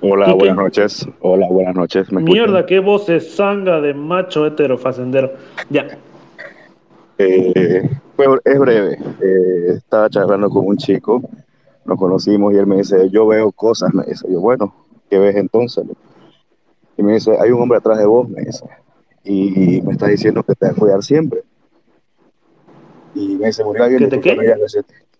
[0.00, 1.08] Hola, buenas noches.
[1.20, 2.12] Hola, buenas noches.
[2.12, 5.32] Mierda, qué voz es sanga de macho heterofacendero.
[5.70, 5.86] Ya.
[7.18, 7.88] Eh,
[8.44, 8.98] es breve.
[9.20, 11.22] Eh, estaba charlando con un chico,
[11.84, 14.74] nos conocimos y él me dice, yo veo cosas, me dice, yo, bueno,
[15.08, 15.84] ¿qué ves entonces?
[16.96, 18.64] Y me dice, hay un hombre atrás de vos, me dice.
[19.24, 21.42] y me está diciendo que te va a cuidar siempre.
[23.14, 24.56] Y me dice, murió alguien familia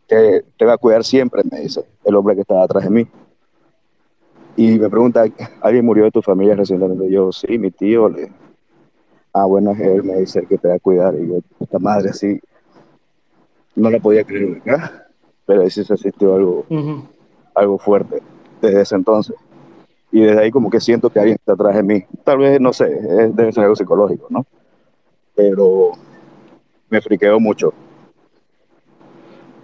[0.06, 3.08] te, te va a cuidar siempre, me dice el hombre que estaba atrás de mí.
[4.56, 5.24] Y me pregunta,
[5.60, 7.10] ¿alguien murió de tu familia recientemente?
[7.10, 8.08] Yo, sí, mi tío.
[8.08, 8.30] Le...
[9.32, 11.14] Ah, bueno, él me dice que te va a cuidar.
[11.14, 12.38] Y yo, puta madre, así,
[13.74, 15.06] no la podía creer, ¿verdad?
[15.46, 16.66] Pero sí se sintió algo,
[17.54, 18.22] algo fuerte
[18.60, 19.36] desde ese entonces.
[20.10, 22.04] Y desde ahí como que siento que alguien está atrás de mí.
[22.22, 24.44] Tal vez, no sé, debe ser algo psicológico, ¿no?
[25.34, 25.92] Pero
[26.90, 27.72] me friqueo mucho.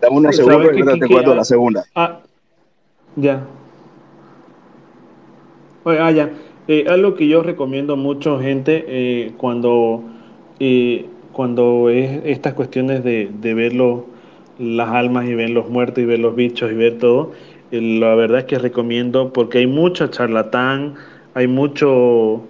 [0.00, 1.84] Dame unos segundos y te cuento la segunda.
[1.94, 2.20] Ah,
[3.16, 3.44] ya.
[5.84, 6.30] Ah, ya.
[6.68, 10.02] Eh, algo que yo recomiendo mucho, gente, eh, cuando,
[10.60, 13.72] eh, cuando es estas cuestiones de, de ver
[14.58, 17.32] las almas y ver los muertos y ver los bichos y ver todo,
[17.70, 20.94] la verdad es que recomiendo porque hay mucho charlatán,
[21.34, 22.42] hay mucho,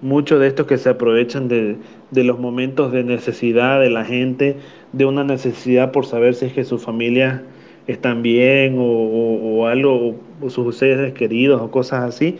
[0.00, 1.76] mucho de estos que se aprovechan de,
[2.10, 4.56] de los momentos de necesidad de la gente,
[4.96, 7.42] de una necesidad por saber si es que su familia
[7.86, 12.38] están bien o, algo, o sus seres queridos o cosas así.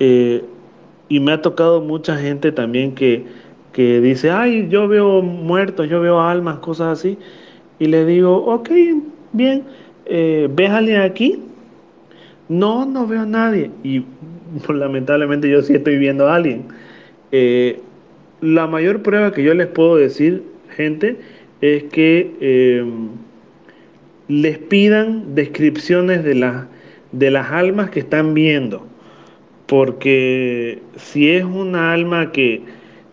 [0.00, 0.42] Eh,
[1.08, 3.24] y me ha tocado mucha gente también que,
[3.72, 7.16] que dice, ay, yo veo muertos, yo veo almas, cosas así.
[7.78, 8.70] Y le digo, ok,
[9.32, 9.62] bien,
[10.06, 11.42] eh, ¿ves a alguien aquí?
[12.48, 13.70] No, no veo a nadie.
[13.84, 14.04] Y
[14.68, 16.64] lamentablemente yo sí estoy viendo a alguien.
[17.30, 17.80] Eh,
[18.40, 20.42] la mayor prueba que yo les puedo decir,
[20.76, 21.18] gente,
[21.64, 23.08] es que em,
[24.28, 26.34] les pidan descripciones de,
[27.12, 28.86] de las almas que están viendo.
[29.66, 32.62] Porque si es una alma que,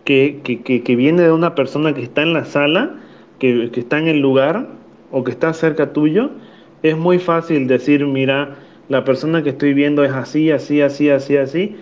[0.04, 2.98] que, que, que viene de una persona que está en la sala,
[3.40, 4.68] que, está en el lugar
[5.12, 6.32] o que está cerca tuyo,
[6.84, 8.58] es muy fácil decir, mira,
[8.90, 11.76] la persona que estoy viendo es así, así, así, así, así,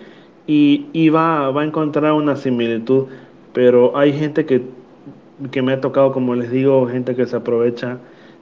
[0.46, 3.06] y, y va, va a encontrar una similitud
[3.52, 4.62] pero hay gente que,
[5.50, 7.98] que me ha tocado, como les digo, gente que se aprovecha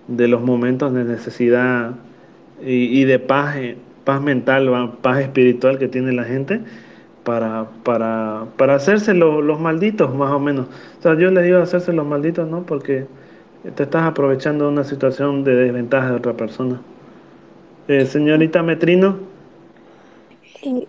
[0.08, 1.92] de los momentos de necesidad
[2.60, 6.60] y, de paz, eh, paz mental, paz espiritual que tiene la gente
[7.24, 10.66] para, para, para hacerse los malditos, más o menos.
[10.98, 12.64] O sea, yo les digo hacerse los malditos, ¿no?
[12.64, 13.06] Porque
[13.74, 16.80] te estás aprovechando de una situación de desventaja de otra persona.
[17.86, 19.18] Eh, señorita Metrino.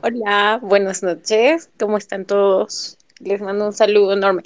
[0.02, 1.70] Hola, buenas noches.
[1.80, 2.98] ¿Cómo están todos?
[3.20, 4.44] Les mando un saludo enorme.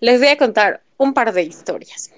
[0.00, 2.10] Les voy a contar un par de historias.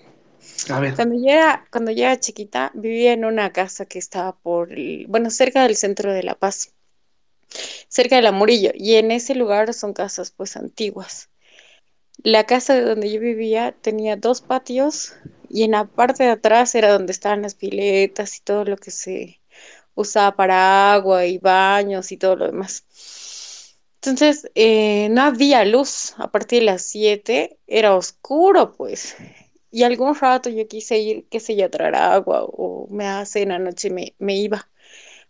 [0.71, 0.95] A ver.
[0.95, 4.71] Cuando yo era, cuando yo era chiquita, vivía en una casa que estaba por,
[5.07, 6.73] bueno, cerca del centro de La Paz,
[7.89, 11.31] cerca de la Murillo, y en ese lugar son casas pues antiguas.
[12.23, 15.15] La casa de donde yo vivía tenía dos patios
[15.49, 18.91] y en la parte de atrás era donde estaban las piletas y todo lo que
[18.91, 19.41] se
[19.95, 22.85] usaba para agua y baños y todo lo demás.
[24.03, 29.17] Entonces, eh, no había luz a partir de las 7, era oscuro, pues.
[29.71, 33.43] Y algún rato yo quise ir, qué sé yo, a traer agua o me hace
[33.43, 34.71] en la noche me, me iba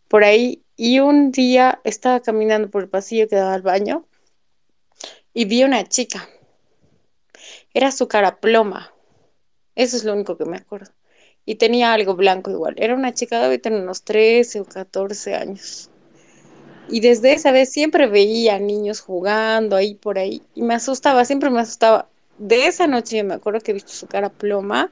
[0.08, 0.64] por ahí.
[0.76, 4.06] Y un día estaba caminando por el pasillo que daba al baño
[5.34, 6.28] y vi una chica.
[7.72, 8.92] Era su cara ploma.
[9.74, 10.92] Eso es lo único que me acuerdo.
[11.44, 12.74] Y tenía algo blanco igual.
[12.78, 15.90] Era una chica, debe tener unos 13 o 14 años.
[16.88, 21.50] Y desde esa vez siempre veía niños jugando ahí por ahí y me asustaba, siempre
[21.50, 22.08] me asustaba.
[22.38, 24.90] De esa noche me acuerdo que he visto su cara ploma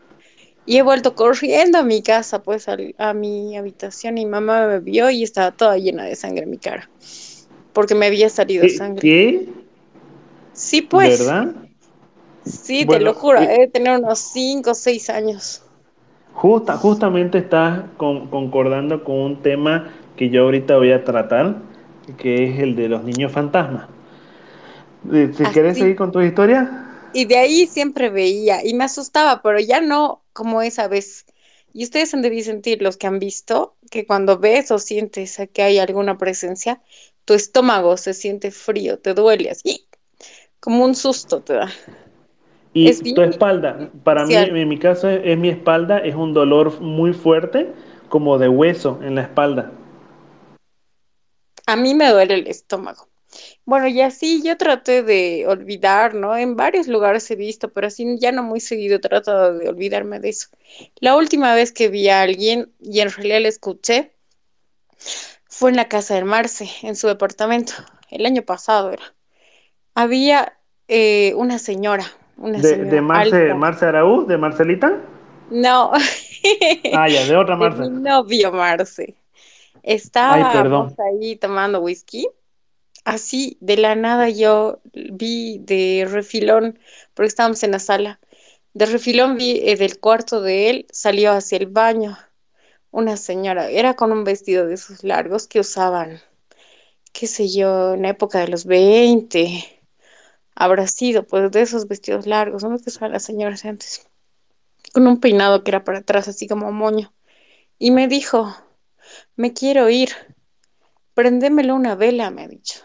[0.66, 5.09] y he vuelto corriendo a mi casa, pues a, mi habitación y mamá me vio
[5.10, 6.90] y estaba toda llena de sangre en mi cara,
[7.73, 9.01] porque me había salido sangre.
[9.01, 9.48] ¿Qué?
[10.52, 11.20] Sí, pues.
[11.20, 11.55] ¿Verdad?
[12.44, 15.62] Sí, te lo juro, he tener unos 5 o 6 años.
[16.32, 21.56] Justa, justamente estás concordando con un tema que yo ahorita voy a tratar
[22.16, 23.88] que es el de los niños fantasmas.
[25.12, 26.86] Eh, ¿Te quieres seguir con tu historia?
[27.12, 31.26] Y de ahí siempre veía y me asustaba, pero ya no como esa vez.
[31.72, 35.62] Y ustedes han debido sentir, los que han visto, que cuando ves o sientes que
[35.62, 36.80] hay alguna presencia,
[37.24, 39.86] tu estómago se siente frío, te duele así,
[40.60, 41.70] como un susto te da.
[42.72, 47.14] Y tu espalda, para mí, en mi caso, es mi espalda, es un dolor muy
[47.14, 47.72] fuerte,
[48.08, 49.72] como de hueso en la espalda.
[51.66, 53.09] A mí me duele el estómago.
[53.64, 56.36] Bueno, y así yo traté de olvidar, ¿no?
[56.36, 60.20] En varios lugares he visto, pero así ya no muy seguido he tratado de olvidarme
[60.20, 60.48] de eso.
[61.01, 64.12] La última vez que vi a alguien, y en realidad le escuché,
[65.48, 67.72] fue en la casa de Marce, en su departamento.
[68.10, 69.14] El año pasado era.
[69.94, 72.05] Había eh, una señora,
[72.36, 74.28] una ¿De, de Marce, Marce Araúz?
[74.28, 75.01] ¿De Marcelita?
[75.51, 75.93] No.
[76.93, 77.82] ah, ya, de otra Marce.
[77.82, 79.16] De mi novio Marce.
[79.86, 82.28] Estábamos ahí tomando whisky.
[83.04, 86.78] Así de la nada yo vi de refilón,
[87.14, 88.20] porque estábamos en la sala,
[88.74, 92.18] de refilón vi eh, del cuarto de él, salió hacia el baño
[92.90, 96.20] una señora, era con un vestido de esos largos que usaban,
[97.12, 99.64] qué sé yo, en la época de los 20,
[100.54, 102.76] habrá sido, pues de esos vestidos largos, ¿no?
[102.78, 104.08] Que usaban las señoras antes,
[104.92, 107.12] con un peinado que era para atrás, así como moño,
[107.78, 108.56] y me dijo,
[109.36, 110.10] me quiero ir,
[111.14, 112.80] prendémelo una vela, me ha dicho.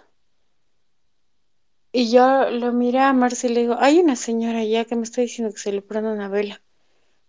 [1.92, 5.04] Y yo lo miré a Marce y le digo, hay una señora allá que me
[5.04, 6.62] está diciendo que se le prenda una vela.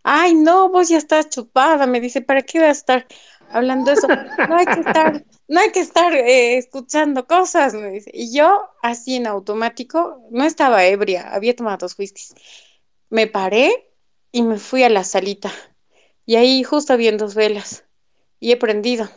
[0.05, 3.07] Ay, no, vos ya estás chupada, me dice, ¿para qué voy a estar
[3.51, 4.09] hablando eso?
[4.49, 8.11] No hay que estar, no hay que estar eh, escuchando cosas, me dice.
[8.15, 12.35] Y yo, así en automático, no estaba ebria, había tomado dos whiskies.
[13.11, 13.91] Me paré
[14.33, 15.53] y me fui a la salita.
[16.27, 17.85] Y ahí justo había dos velas.
[18.43, 19.09] Y he prendido.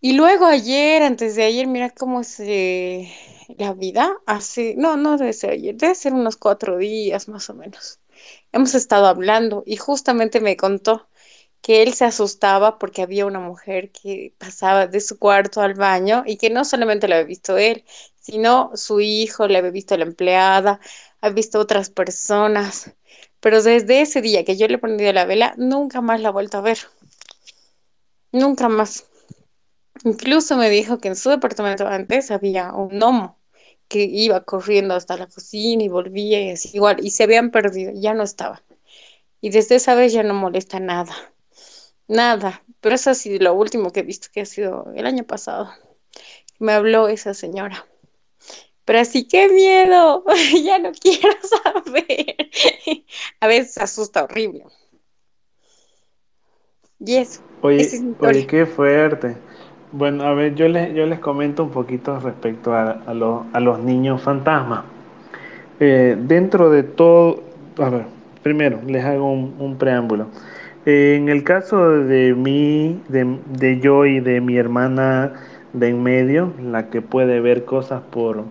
[0.00, 3.08] Y luego ayer, antes de ayer, mira cómo es eh,
[3.56, 4.16] la vida.
[4.26, 8.00] Hace, no, no debe ser ayer, debe ser unos cuatro días más o menos.
[8.52, 11.08] Hemos estado hablando y justamente me contó
[11.62, 16.24] que él se asustaba porque había una mujer que pasaba de su cuarto al baño
[16.26, 17.84] y que no solamente la había visto él,
[18.20, 20.80] sino su hijo, le había visto la empleada,
[21.20, 22.94] había visto otras personas.
[23.40, 26.32] Pero desde ese día que yo le he prendido la vela, nunca más la he
[26.32, 26.78] vuelto a ver.
[28.34, 29.06] Nunca más.
[30.04, 33.38] Incluso me dijo que en su departamento antes había un gnomo
[33.88, 37.92] que iba corriendo hasta la cocina y volvía y así igual, y se habían perdido,
[37.94, 38.60] ya no estaban.
[39.40, 41.14] Y desde esa vez ya no molesta nada,
[42.08, 45.24] nada, pero eso ha sido lo último que he visto, que ha sido el año
[45.24, 45.70] pasado.
[46.58, 47.86] Me habló esa señora.
[48.84, 50.24] Pero así, qué miedo,
[50.64, 52.50] ya no quiero saber.
[53.40, 54.64] A veces asusta horrible.
[56.98, 57.40] Y eso.
[57.62, 59.36] Oye, oye, qué fuerte.
[59.92, 63.10] Bueno, a ver, yo les, yo les comento un poquito respecto a, a,
[63.52, 64.84] a los niños fantasmas.
[65.80, 67.42] Eh, dentro de todo,
[67.78, 68.06] a ver,
[68.42, 70.28] primero les hago un, un preámbulo.
[70.86, 75.32] Eh, en el caso de mí, de, de, yo y de mi hermana
[75.72, 78.44] de en medio, la que puede ver cosas por,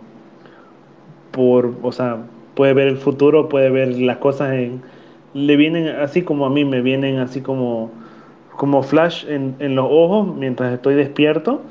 [1.32, 2.18] por, o sea,
[2.56, 4.82] puede ver el futuro, puede ver las cosas en,
[5.34, 7.92] le vienen así como a mí, me vienen así como
[8.56, 11.62] como flash en, en, los ojos mientras estoy despierto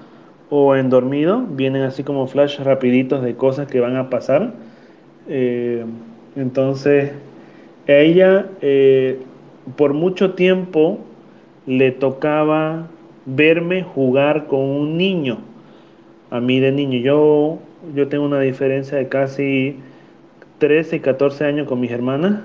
[0.54, 4.52] o en dormido, vienen así como flash rapiditos de cosas que van a pasar.
[5.26, 5.82] Eh,
[6.36, 7.12] entonces,
[7.86, 9.18] ella eh,
[9.76, 10.98] por mucho tiempo
[11.66, 12.88] le tocaba
[13.24, 15.38] verme jugar con un niño,
[16.30, 16.98] a mí de niño.
[16.98, 17.58] Yo,
[17.94, 19.76] yo tengo una diferencia de casi
[20.58, 22.40] 13 y 14 años con mis hermanas,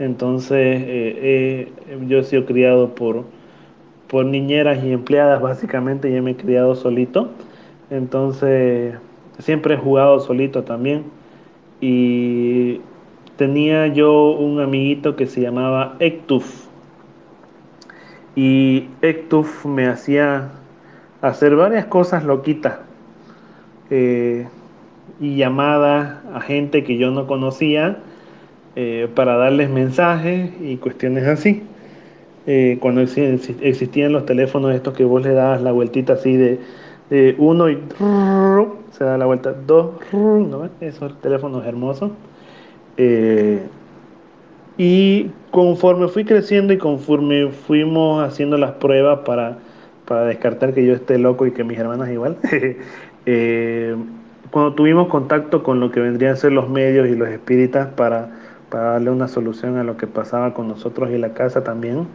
[0.00, 1.68] entonces eh,
[2.08, 3.24] yo he sido criado por
[4.08, 7.30] por niñeras y empleadas básicamente, ya me he criado solito.
[7.90, 8.94] Entonces,
[9.38, 11.04] siempre he jugado solito también.
[11.80, 12.80] Y
[13.36, 16.66] tenía yo un amiguito que se llamaba Ectuf.
[18.34, 20.50] Y Ectuf me hacía
[21.20, 22.78] hacer varias cosas loquitas.
[23.90, 24.46] Eh,
[25.20, 27.98] y llamadas a gente que yo no conocía
[28.74, 31.62] eh, para darles mensajes y cuestiones así
[32.46, 36.60] eh, cuando existían los teléfonos estos que vos le dabas la vueltita así de,
[37.10, 37.78] de uno y
[38.90, 40.68] se da la vuelta, dos, ¿no?
[40.80, 42.12] esos teléfonos hermosos.
[42.96, 43.62] Eh,
[44.78, 49.58] y conforme fui creciendo y conforme fuimos haciendo las pruebas para,
[50.06, 52.36] para descartar que yo esté loco y que mis hermanas igual,
[53.26, 53.96] eh,
[54.50, 58.30] cuando tuvimos contacto con lo que vendrían a ser los medios y los espíritas para,
[58.68, 62.06] para darle una solución a lo que pasaba con nosotros y la casa también,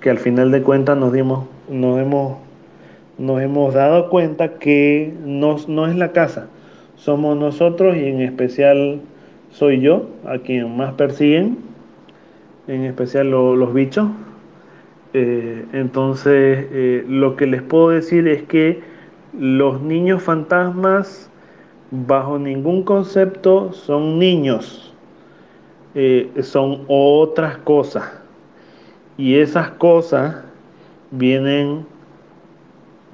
[0.00, 5.96] que al final de cuentas nos dimos, nos hemos, dado cuenta que no, no es
[5.96, 6.48] la casa,
[6.96, 9.00] somos nosotros y en especial
[9.50, 11.58] soy yo, a quien más persiguen,
[12.66, 14.08] en especial lo, los bichos.
[15.12, 18.80] Eh, entonces, eh, lo que les puedo decir es que
[19.38, 21.30] los niños fantasmas,
[21.90, 24.94] bajo ningún concepto, son niños,
[25.94, 28.19] eh, son otras cosas
[29.20, 30.36] y esas cosas
[31.10, 31.84] vienen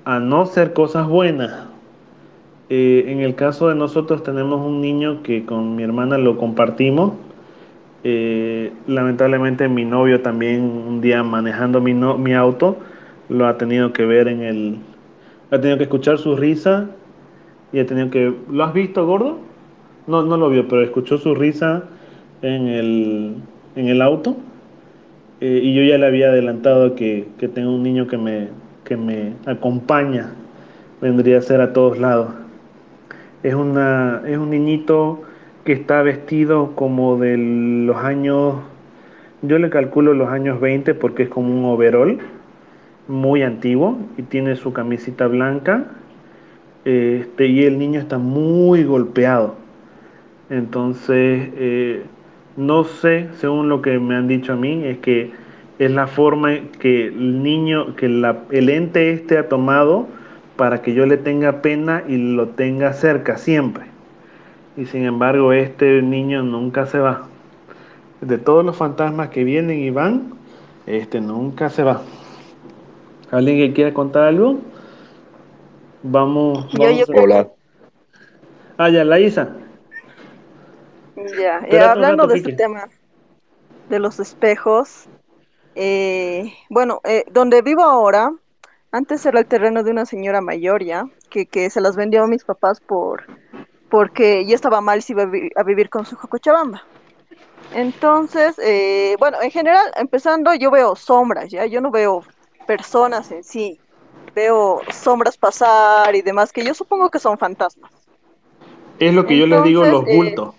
[0.05, 1.67] a no ser cosas buenas.
[2.71, 7.15] Eh, en el caso de nosotros tenemos un niño que con mi hermana lo compartimos.
[8.05, 12.77] Eh, lamentablemente mi novio también un día manejando mi, mi auto
[13.29, 14.79] lo ha tenido que ver en el...
[15.51, 16.87] Ha tenido que escuchar su risa
[17.73, 18.33] y ha tenido que...
[18.49, 19.39] ¿Lo has visto, gordo?
[20.07, 21.83] No, no lo vio, pero escuchó su risa
[22.43, 23.35] en el,
[23.75, 24.37] en el auto
[25.41, 28.49] eh, y yo ya le había adelantado que, que, tengo un niño que me,
[28.85, 30.33] que me acompaña
[31.01, 32.29] vendría a ser a todos lados.
[33.43, 35.23] Es, una, es un niñito
[35.65, 38.57] que está vestido como de los años,
[39.43, 42.19] yo le calculo los años 20 porque es como un overall
[43.09, 45.87] muy antiguo y tiene su camisita blanca
[46.85, 49.57] este, y el niño está muy golpeado.
[50.51, 52.03] Entonces, eh,
[52.57, 55.33] no sé, según lo que me han dicho a mí, es que
[55.79, 60.07] es la forma que el niño, que el ente este ha tomado
[60.57, 63.85] para que yo le tenga pena y lo tenga cerca siempre.
[64.77, 67.29] Y sin embargo, este niño nunca se va.
[68.21, 70.33] De todos los fantasmas que vienen y van,
[70.87, 72.01] este nunca se va.
[73.31, 74.59] ¿Alguien que quiera contar algo?
[76.03, 76.73] Vamos.
[76.73, 77.49] vamos yo, a...
[78.79, 79.57] Ah, ya, la Isa.
[81.39, 82.89] Ya, y hablando de este tema
[83.89, 85.09] de los espejos,
[85.75, 88.33] eh, bueno, eh, donde vivo ahora,
[88.93, 92.27] antes era el terreno de una señora mayor ya, que, que se las vendió a
[92.27, 93.25] mis papás por
[93.89, 95.25] porque ya estaba mal si iba
[95.57, 96.83] a, vivir con su Cochabamba.
[97.73, 102.25] Entonces, eh, bueno, en general, empezando, yo veo sombras, ya, yo no veo
[102.67, 103.79] personas en sí,
[104.35, 107.91] veo sombras pasar y demás, que yo supongo que son fantasmas.
[108.99, 110.55] Es lo que yo les digo, los bultos.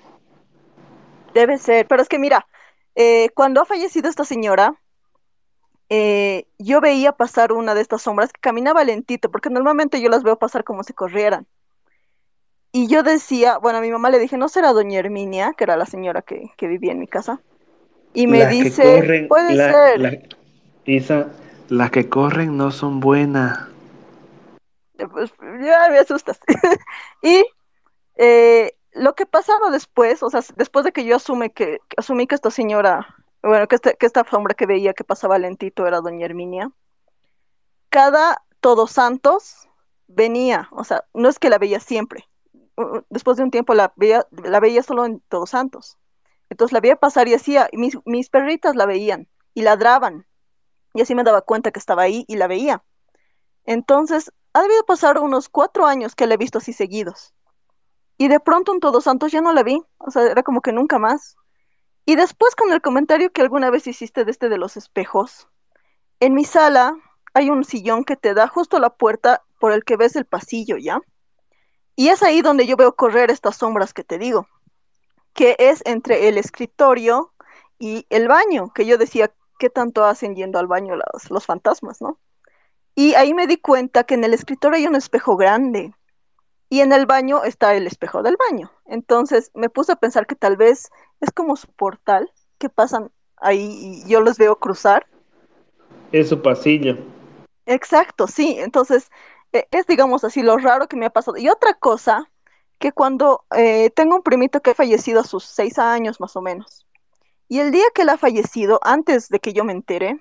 [1.37, 2.47] Debe ser, pero es que mira,
[2.95, 4.73] eh, cuando ha fallecido esta señora,
[5.87, 10.23] eh, yo veía pasar una de estas sombras que caminaba lentito, porque normalmente yo las
[10.23, 11.45] veo pasar como si corrieran.
[12.71, 15.77] Y yo decía, bueno, a mi mamá le dije, ¿no será doña Herminia, que era
[15.77, 17.39] la señora que, vivía en mi casa?
[18.15, 20.27] Y me dice, puede ser.
[20.85, 21.27] Isa,
[21.69, 23.59] las que corren no son buenas.
[25.11, 25.31] Pues
[25.61, 26.39] ya me asustas.
[27.21, 27.45] y
[28.15, 32.35] eh, lo que pasaba después, o sea, después de que yo asume que, asumí que
[32.35, 36.25] esta señora, bueno, que, este, que esta sombra que veía que pasaba lentito era doña
[36.25, 36.71] Herminia,
[37.89, 39.67] cada Todos Santos
[40.07, 42.27] venía, o sea, no es que la veía siempre,
[43.09, 45.97] después de un tiempo la veía, la veía solo en Todos Santos.
[46.49, 50.25] Entonces la veía pasar y hacía, mis, mis perritas la veían y ladraban.
[50.93, 52.83] Y así me daba cuenta que estaba ahí y la veía.
[53.65, 57.33] Entonces, ha debido pasar unos cuatro años que la he visto así seguidos.
[58.17, 60.71] Y de pronto en Todos Santos ya no la vi, o sea, era como que
[60.71, 61.35] nunca más.
[62.05, 65.47] Y después con el comentario que alguna vez hiciste de este de los espejos,
[66.19, 66.95] en mi sala
[67.33, 70.77] hay un sillón que te da justo la puerta por el que ves el pasillo,
[70.77, 70.99] ¿ya?
[71.95, 74.47] Y es ahí donde yo veo correr estas sombras que te digo,
[75.33, 77.33] que es entre el escritorio
[77.77, 82.01] y el baño, que yo decía, ¿qué tanto hacen yendo al baño los, los fantasmas,
[82.01, 82.19] no?
[82.95, 85.93] Y ahí me di cuenta que en el escritorio hay un espejo grande,
[86.69, 88.71] y en el baño está el espejo del baño.
[88.85, 90.89] Entonces me puse a pensar que tal vez
[91.21, 95.07] es como su portal que pasan ahí y yo los veo cruzar.
[96.11, 96.97] Es su pasillo.
[97.65, 98.55] Exacto, sí.
[98.59, 99.09] Entonces
[99.53, 101.37] e, es, digamos así, lo raro que me ha pasado.
[101.37, 102.29] Y otra cosa,
[102.79, 106.41] que cuando eh, tengo un primito que ha fallecido a sus seis años más o
[106.41, 106.85] menos,
[107.47, 110.19] y el día que él ha fallecido, antes de que yo me entere,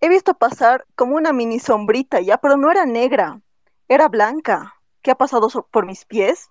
[0.00, 3.40] he visto pasar como una mini sombrita ya, pero no era negra,
[3.88, 6.50] era blanca que ha pasado por mis pies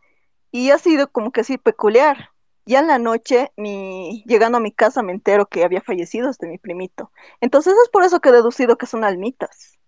[0.52, 2.30] y ha sido como que así peculiar.
[2.66, 6.48] Ya en la noche, mi, llegando a mi casa, me entero que había fallecido este
[6.48, 7.12] mi primito.
[7.40, 9.80] Entonces es por eso que he deducido que son almitas.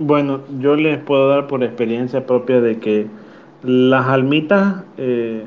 [0.00, 3.08] Bueno, yo les puedo dar por experiencia propia de que
[3.62, 5.44] las almitas eh,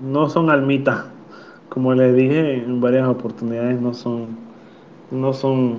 [0.00, 1.06] no son almitas.
[1.68, 4.36] Como les dije en varias oportunidades, no son,
[5.10, 5.78] no son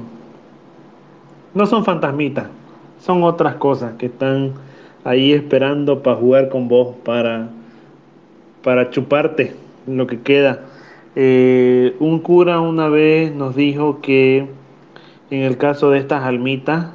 [1.54, 2.48] no son fantasmitas,
[3.00, 4.54] son otras cosas que están
[5.04, 7.50] ahí esperando para jugar con vos, para,
[8.64, 9.56] para chuparte
[9.88, 10.62] lo que queda.
[11.16, 14.48] Eh, un cura una vez nos dijo que
[15.30, 16.92] en el caso de estas almitas,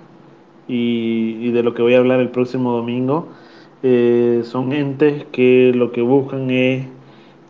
[0.69, 3.29] y, de lo que voy a hablar el próximo domingo,
[3.83, 6.87] eh, son entes que lo que buscan es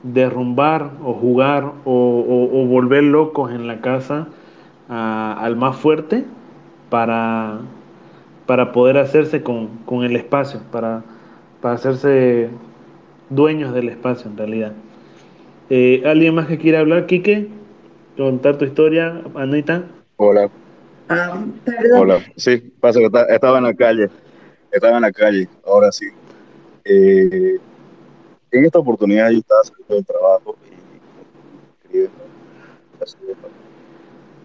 [0.02, 4.28] derrumbar o jugar o, volver locos en la casa
[4.88, 6.24] al más fuerte
[6.90, 7.60] para,
[8.46, 11.02] para poder hacerse con, el espacio, para,
[11.60, 12.50] para, hacerse
[13.30, 14.72] dueños del espacio en realidad.
[15.70, 17.48] Eh, ¿Alguien más que quiera hablar, Quique?
[18.16, 19.84] ¿Contar tu historia, Anita?
[20.16, 20.48] Hola.
[21.08, 21.44] Ah,
[21.96, 24.08] Hola, sí, pasa que estaba en la calle,
[24.72, 26.06] estaba en la calle, ahora sí.
[26.84, 27.58] Eh,
[28.50, 30.56] en esta oportunidad yo estaba saliendo del trabajo
[31.92, 32.08] y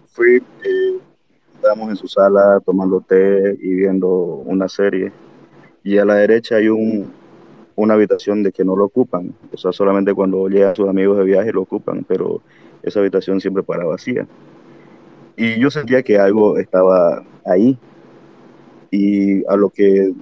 [0.06, 1.00] fui, eh,
[1.62, 5.12] Estábamos en su sala tomando té y viendo una serie.
[5.84, 7.08] Y a la derecha hay un,
[7.76, 9.32] una habitación de que no lo ocupan.
[9.52, 12.42] O sea, solamente cuando llegan sus amigos de viaje lo ocupan, pero
[12.82, 14.26] esa habitación siempre para vacía.
[15.36, 17.78] Y yo sentía que algo estaba ahí.
[18.90, 20.12] Y a lo que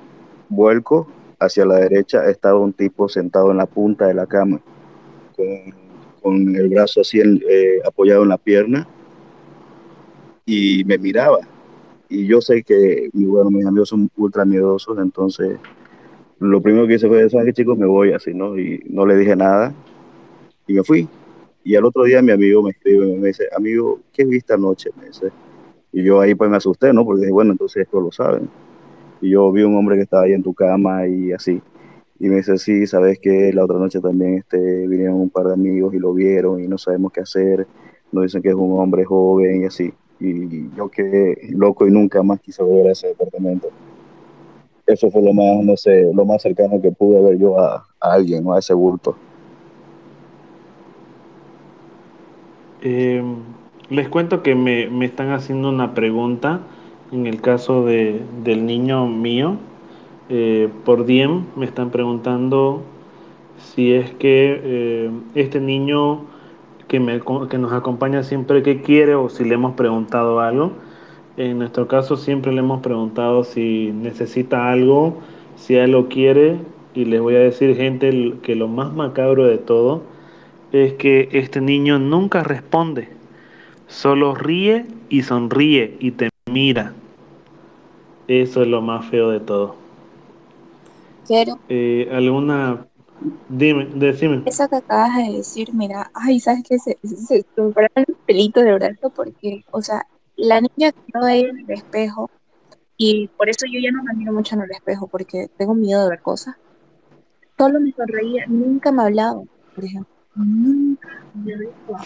[0.50, 1.08] vuelco
[1.38, 4.60] hacia la derecha estaba un tipo sentado en la punta de la cama,
[6.20, 8.86] con, el brazo así eh, apoyado en la pierna
[10.50, 11.38] y me miraba.
[12.08, 15.58] Y yo sé que, bueno, mis amigos son ultra miedosos, entonces
[16.40, 17.78] lo primero que hice fue, ¿sabes qué chicos?
[17.78, 18.58] Me voy así, ¿no?
[18.58, 19.72] Y no le dije nada
[20.66, 21.08] y me fui.
[21.62, 24.90] Y al otro día mi amigo me escribe y me dice, amigo, ¿qué viste anoche?
[24.98, 25.30] Me dice.
[25.92, 27.04] Y yo ahí pues me asusté, ¿no?
[27.04, 28.48] Porque dije, bueno, entonces esto lo saben.
[29.20, 31.62] Y yo vi un hombre que estaba ahí en tu cama y así.
[32.18, 35.52] Y me dice, sí, sabes que la otra noche también este, vinieron un par de
[35.52, 37.68] amigos y lo vieron y no sabemos qué hacer.
[38.10, 39.92] Nos dicen que es un hombre joven y así.
[40.20, 43.68] Y yo quedé loco y nunca más quise volver a ese departamento.
[44.86, 48.44] Eso fue lo más, no sé, lo más cercano que pude ver yo a, alguien,
[48.44, 48.52] ¿no?
[48.52, 49.16] A ese bulto.
[52.82, 53.22] Eh,
[53.88, 56.60] les cuento que me, me, están haciendo una pregunta
[57.12, 59.56] en el caso de, del niño mío.
[60.28, 62.82] Eh, por Diem me están preguntando
[63.58, 66.24] si es que eh, este niño
[66.90, 70.72] que, me, que nos acompaña siempre qué quiere o si le hemos preguntado algo.
[71.36, 75.18] En nuestro caso siempre le hemos preguntado si necesita algo,
[75.54, 76.56] si él lo quiere
[76.92, 80.02] y les voy a decir gente que lo más macabro de todo
[80.72, 83.08] es que este niño nunca responde,
[83.86, 86.92] solo ríe y sonríe y te mira.
[88.26, 89.76] Eso es lo más feo de todo.
[91.68, 92.84] Eh, ¿Alguna?
[93.48, 94.42] Dime, decime.
[94.46, 96.78] Eso que acabas de decir, mira, ay, ¿sabes qué?
[96.78, 97.74] Se, se, los
[98.26, 100.06] pelitos de verdad, porque, o sea,
[100.36, 102.30] la niña quedó ahí en el espejo
[102.96, 106.04] y por eso yo ya no me miro mucho en el espejo, porque tengo miedo
[106.04, 106.56] de ver cosas.
[107.58, 109.42] Solo me sonreía, nunca me hablaba,
[109.74, 110.12] por ejemplo.
[110.34, 112.04] Nunca me hablaba.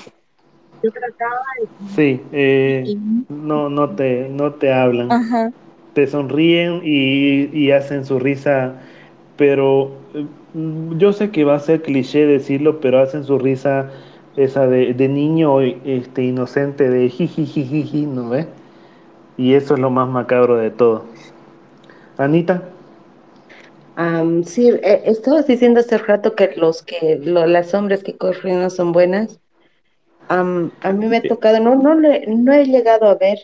[0.83, 1.69] Yo trataba de...
[1.95, 2.97] Sí, eh,
[3.29, 5.13] no, no, te, no te hablan.
[5.13, 5.53] Ajá
[5.95, 8.75] te sonríen y, y hacen su risa,
[9.37, 9.91] pero
[10.55, 13.91] mm, yo sé que va a ser cliché decirlo, pero hacen su risa
[14.37, 18.47] esa de, de niño este, inocente de jijijijiji, ¿no ves?
[19.37, 21.05] Y eso es lo más macabro de todo.
[22.19, 22.63] Anita.
[23.97, 28.61] Um, sí, eh, estabas diciendo hace rato que los que lo, las hombres que corren
[28.61, 29.41] no son buenas.
[30.29, 33.39] a mí me ha tocado, no, no, le, no he llegado a ver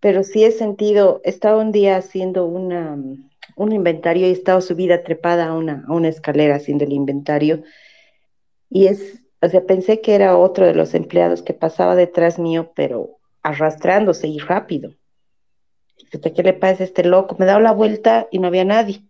[0.00, 2.96] pero sí he sentido, estaba un día haciendo una,
[3.56, 7.64] un inventario y estaba subida trepada a una, a una escalera haciendo el inventario
[8.70, 12.72] y es, o sea, pensé que era otro de los empleados que pasaba detrás mío,
[12.76, 14.92] pero arrastrándose y rápido.
[16.34, 17.36] ¿qué le pasa a este loco?
[17.38, 19.02] Me he dado la vuelta y no había nadie.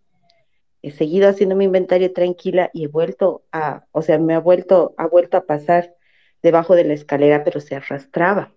[0.82, 4.94] He seguido haciendo mi inventario tranquila y he vuelto a, o sea, me ha vuelto,
[4.96, 5.94] ha vuelto a pasar
[6.42, 8.56] debajo de la escalera, pero se arrastraba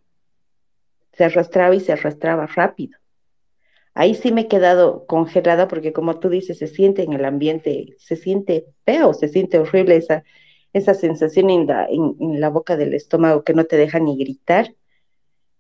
[1.19, 2.97] se arrastraba y se arrastraba rápido.
[3.99, 7.97] Ahí sí me he quedado congelada porque como tú dices, se siente en el ambiente,
[7.97, 10.23] se siente feo, se siente horrible esa,
[10.71, 14.73] esa sensación en la, en, la boca del estómago que no te deja ni gritar.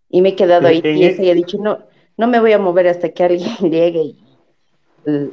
[0.09, 1.79] Y me he quedado ahí tiesa y he dicho, no,
[2.15, 4.03] no me voy a mover hasta que alguien llegue.
[4.03, 4.17] Y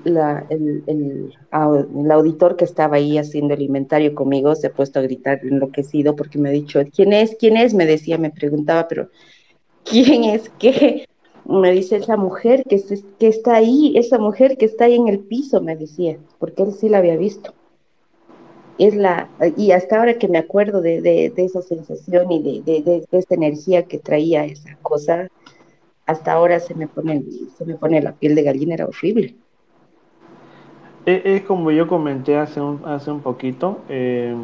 [0.03, 4.99] la, el, el, el, auditor que estaba ahí haciendo el inventario conmigo se ha puesto
[4.99, 7.37] a gritar enloquecido porque me ha dicho, ¿quién es?
[7.39, 7.73] ¿quién es?
[7.73, 9.11] Me decía, me preguntaba, pero
[9.85, 11.07] ¿quién es que?
[11.49, 12.83] Me dice esa mujer que,
[13.19, 16.73] que está ahí, esa mujer que está ahí en el piso, me decía, porque él
[16.73, 17.55] sí la había visto.
[18.79, 23.07] Es la, y hasta ahora que me acuerdo de, de, esa sensación y de, de,
[23.11, 25.29] esa energía que traía esa cosa,
[26.05, 27.25] hasta ahora se me pone,
[27.57, 29.37] se me pone la piel de gallina, era horrible.
[31.07, 34.35] Es, como yo comenté hace un, hace un poquito, eh,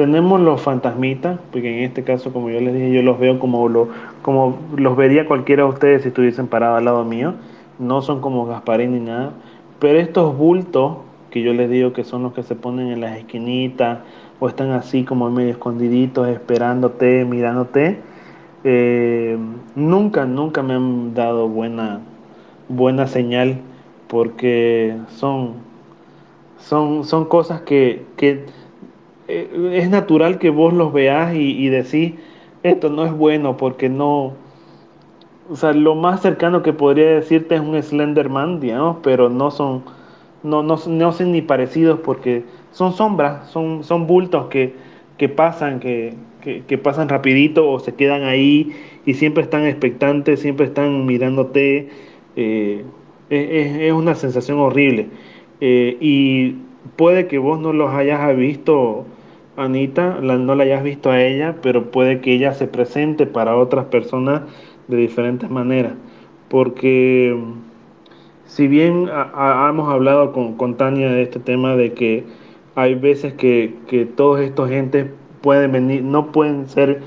[0.00, 3.68] tenemos los fantasmitas, porque en este caso, como yo les dije, yo los veo como,
[3.68, 3.88] lo,
[4.22, 7.34] como los vería cualquiera de ustedes si estuviesen parados al lado mío.
[7.78, 9.34] No son como Gasparín ni nada.
[9.78, 10.96] Pero estos bultos,
[11.28, 13.98] que yo les digo que son los que se ponen en las esquinitas
[14.38, 17.98] o están así como medio escondiditos, esperándote, mirándote,
[18.64, 19.36] eh,
[19.74, 22.00] nunca, nunca me han dado buena,
[22.70, 23.58] buena señal
[24.08, 25.56] porque son,
[26.56, 28.46] son, son cosas que, que
[29.30, 32.14] es natural que vos los veas y, decís,
[32.62, 34.34] esto no es bueno porque no...
[35.48, 39.82] O sea, lo más cercano que podría decirte es un Slenderman, digamos, pero no son,
[40.42, 44.74] no, no, no son ni parecidos porque son sombras, son, son bultos que,
[45.18, 48.72] que pasan, que, que, que, pasan rapidito o se quedan ahí
[49.04, 51.88] y siempre están expectantes, siempre están mirándote.
[52.36, 52.84] Eh,
[53.28, 55.08] es, es, una sensación horrible.
[55.60, 56.56] Eh, y
[56.96, 59.04] puede que vos no los hayas visto
[59.60, 63.86] Anita, no la hayas visto a ella, pero puede que ella se presente para otras
[63.86, 64.42] personas
[64.88, 65.92] de diferentes maneras,
[66.48, 67.36] porque
[68.46, 72.24] si bien hemos hablado con, con, Tania de este tema de que
[72.74, 75.06] hay veces que, que todos estos entes
[75.40, 77.02] pueden venir, no pueden ser,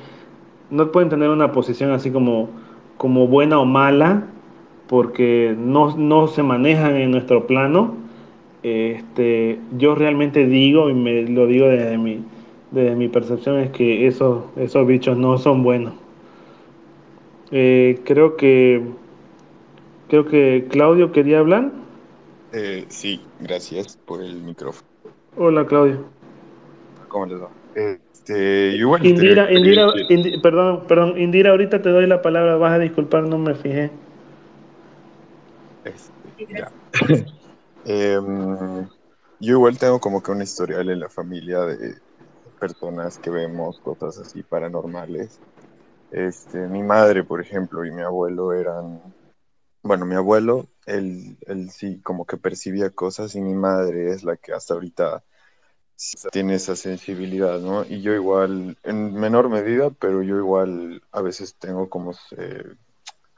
[0.70, 2.50] no pueden tener una posición así como,
[2.98, 4.28] como buena o mala,
[4.88, 7.96] porque no, no se manejan en nuestro plano.
[8.64, 12.22] Este, yo realmente digo, y me lo digo desde mi,
[12.74, 15.94] desde mi percepción, es que esos, esos bichos no son buenos.
[17.52, 18.84] Eh, creo que
[20.10, 21.72] creo que Claudio quería hablar.
[22.52, 24.88] Eh, sí, gracias por el micrófono.
[25.38, 26.04] Hola Claudio.
[27.10, 27.50] ¿Cómo les va?
[27.76, 29.88] Este, igual Indira, Indira,
[30.42, 33.92] perdón, perdón, Indira, ahorita te doy la palabra, vas a disculpar, no me fijé.
[35.86, 36.72] Este, ya.
[37.86, 38.88] Em,
[39.42, 41.96] yo igual tengo como que una historial en la familia de
[42.64, 45.38] personas que vemos cosas así paranormales.
[46.12, 49.02] Este, mi madre, por ejemplo, y mi abuelo eran,
[49.82, 54.38] bueno, mi abuelo, él, él sí como que percibía cosas y mi madre es la
[54.38, 55.26] que hasta ahorita
[56.32, 57.84] tiene esa sensibilidad, ¿no?
[57.84, 62.14] Y yo igual, en menor medida, pero yo igual a veces tengo como,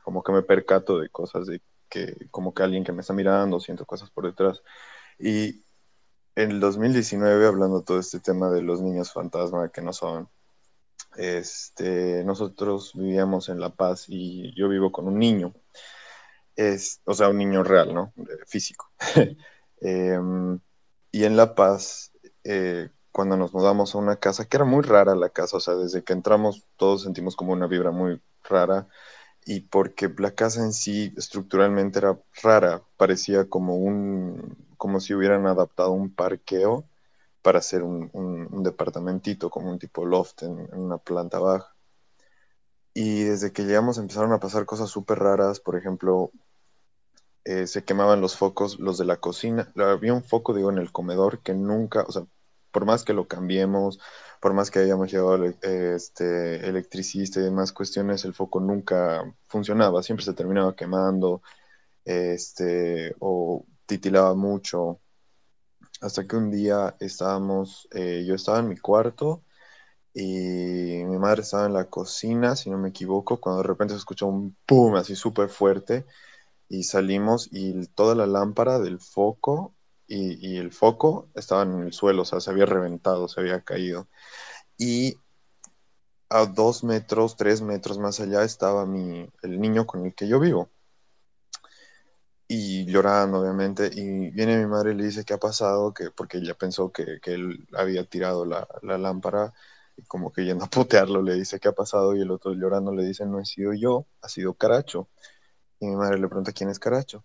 [0.03, 3.59] como que me percato de cosas, de que como que alguien que me está mirando,
[3.59, 4.61] siento cosas por detrás.
[5.17, 5.64] Y
[6.35, 10.29] en el 2019, hablando todo este tema de los niños fantasma que no son,
[11.17, 15.53] este, nosotros vivíamos en La Paz y yo vivo con un niño,
[16.55, 18.13] es, o sea, un niño real, ¿no?
[18.47, 18.91] Físico.
[19.81, 20.57] Em,
[21.11, 22.13] y en La Paz
[22.43, 25.75] eh, cuando nos mudamos a una casa, que era muy rara la casa, o sea,
[25.75, 28.87] desde que entramos todos sentimos como una vibra muy rara
[29.45, 35.47] y porque la casa en sí estructuralmente era rara, parecía como un, como si hubieran
[35.47, 36.85] adaptado un parqueo
[37.41, 41.75] para hacer un, un, departamentito, como un tipo loft en, una planta baja.
[42.93, 46.31] Y desde que llegamos empezaron a pasar cosas súper raras, por ejemplo,
[47.43, 49.71] eh, se quemaban los focos, los de la cocina.
[49.77, 52.25] Había un foco, digo, en el comedor que nunca, o sea,
[52.71, 53.99] por más que lo cambiemos,
[54.41, 60.25] por más que hayamos llevado este, electricista y demás cuestiones, el foco nunca funcionaba, siempre
[60.25, 61.41] se terminaba quemando,
[62.05, 65.01] este, o titilaba mucho.
[66.01, 69.43] Hasta que un día estábamos, eh, yo estaba en mi cuarto
[70.13, 73.99] y mi madre estaba en la cocina, si no me equivoco, cuando de repente se
[73.99, 76.05] escuchó un pum así súper fuerte
[76.69, 79.75] y salimos y toda la lámpara del foco
[80.07, 84.07] y, el foco estaba en el suelo, o sea, se había reventado, se había caído.
[84.77, 85.15] Y
[86.29, 90.39] a dos metros, tres metros más allá estaba mi, el niño con el que yo
[90.39, 90.69] vivo.
[92.47, 96.37] Y llorando, obviamente, y viene mi madre y le dice qué ha pasado, que, porque
[96.37, 99.53] ella pensó que, que él había tirado la, la, lámpara,
[99.97, 102.93] y como que yendo a putearlo le dice qué ha pasado, y el otro llorando
[102.93, 105.09] le dice, no he sido yo, ha sido Caracho.
[105.79, 107.23] Y mi madre le pregunta quién es Caracho.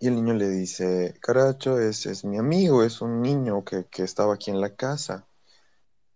[0.00, 4.04] Y el niño le dice, Caracho es, es mi amigo, es un niño que, que,
[4.04, 5.26] estaba aquí en la casa.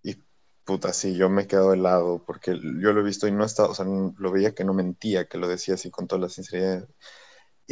[0.02, 0.16] Y
[0.64, 3.70] puta, sí, yo me he quedado helado porque yo lo he visto y no estaba,
[3.70, 6.88] o sea, lo veía que no mentía, que lo decía así con toda la sinceridad.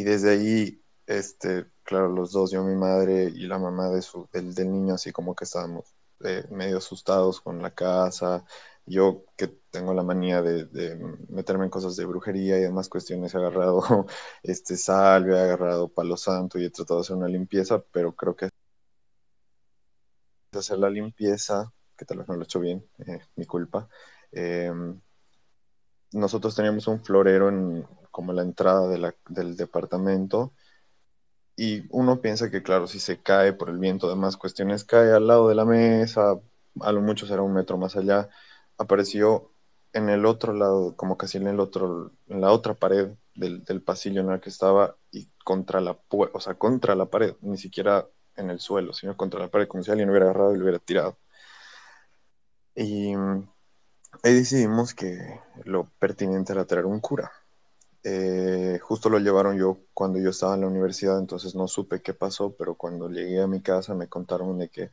[0.01, 4.27] Y desde ahí, este, claro, los dos, yo, mi madre y la mamá de su,
[4.33, 5.95] del, del niño, así como que estábamos
[6.25, 8.47] eh, medio asustados con la casa,
[8.87, 10.97] yo que tengo la manía de,
[11.29, 13.83] meterme en cosas de brujería y demás cuestiones, he agarrado
[14.43, 18.35] este salve, he agarrado palo santo y he tratado de hacer una limpieza, pero creo
[18.35, 18.49] que
[20.53, 23.87] hacer la limpieza, que tal vez no lo he hecho bien, eh, mi culpa.
[24.33, 24.99] Em,
[26.13, 27.87] nosotros teníamos un florero en
[28.21, 28.87] como la entrada
[29.29, 30.53] del departamento
[31.57, 35.27] y uno piensa que claro, si se cae por el viento, demás cuestiones, cae al
[35.27, 36.39] lado de la mesa,
[36.81, 38.29] a lo mucho será un metro más allá,
[38.77, 39.53] apareció
[39.95, 44.21] en el otro lado, como casi en el otro, en la otra pared del, pasillo
[44.21, 48.07] en la que estaba y contra la, o sea, contra la pared, ni siquiera
[48.37, 50.79] en el suelo, sino contra la pared, como si alguien hubiera agarrado y lo hubiera
[50.79, 51.19] tirado.
[52.75, 53.15] Y
[54.23, 57.31] ahí decidimos que lo pertinente era traer un cura.
[58.03, 62.15] Eh, justo lo llevaron yo cuando yo estaba en la universidad, entonces no supe qué
[62.15, 64.91] pasó, pero cuando llegué a mi casa me contaron de que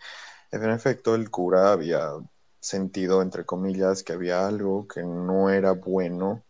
[0.51, 2.11] en efecto el cura había
[2.59, 6.45] sentido, entre comillas, que había algo que no era bueno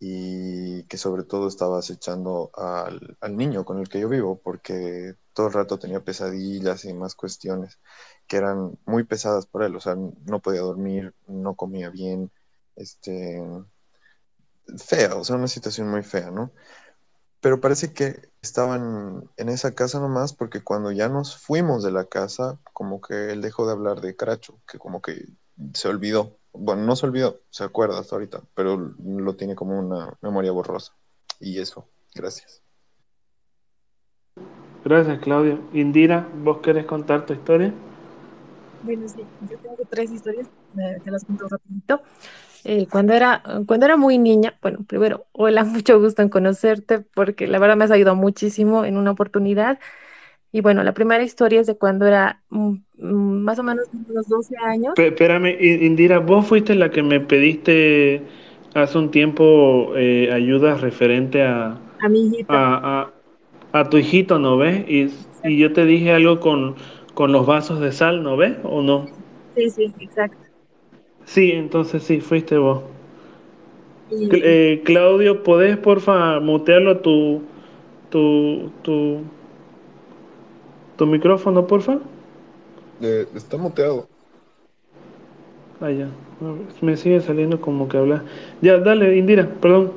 [0.00, 5.14] y que sobre todo estaba acechando al, al, niño con el que yo vivo, porque
[5.34, 7.80] todo el rato tenía pesadillas y más cuestiones
[8.26, 12.32] que eran muy pesadas para él, o sea, no podía dormir, no comía bien,
[12.76, 13.42] este,
[14.78, 16.50] fea, o sea, una situación muy fea, ¿no?
[17.40, 22.04] Pero parece que estaban en esa casa nomás porque cuando ya nos fuimos de la
[22.04, 25.26] casa, como que él dejó de hablar de Caracho, que como que
[25.72, 30.16] se olvidó bueno, no se olvidó, se acuerda hasta ahorita, pero lo tiene como una
[30.20, 30.92] memoria borrosa.
[31.38, 32.62] Y eso, gracias.
[34.84, 35.60] Gracias, Claudio.
[35.72, 37.72] Indira, ¿vos querés contar tu historia?
[38.82, 40.48] Bueno, sí, yo tengo tres historias,
[41.04, 42.00] te las cuento rapidito.
[42.64, 47.46] Eh, cuando era, cuando era muy niña, bueno, primero, hola, mucho gusto en conocerte, porque
[47.46, 49.78] la verdad me has ayudado muchísimo en una oportunidad.
[50.52, 54.28] Y bueno, la primera historia es de cuando era mm, mm, más o menos unos
[54.28, 54.94] 12 años.
[54.96, 58.22] espérame, Indira, vos fuiste la que me pediste
[58.74, 62.52] hace un tiempo eh, ayuda referente a, a mi hijito.
[62.52, 63.12] A,
[63.72, 64.84] a, tu hijito, ¿no ves?
[64.88, 65.10] Y,
[65.44, 66.74] y, yo te dije algo con,
[67.14, 68.56] con los vasos de sal, ¿no ves?
[68.64, 69.06] ¿O no?
[69.54, 70.49] Sí, sí, exacto.
[71.24, 72.82] Sí, entonces sí, fuiste vos.
[74.10, 77.42] Eh, Claudio, ¿podés porfa mutearlo tu,
[78.10, 79.22] tu, tu,
[80.96, 81.98] tu micrófono, porfa?
[83.00, 84.08] Eh, está muteado.
[85.80, 86.08] Ah, ya.
[86.82, 88.24] Me sigue saliendo como que habla.
[88.60, 89.92] Ya, dale, Indira, perdón.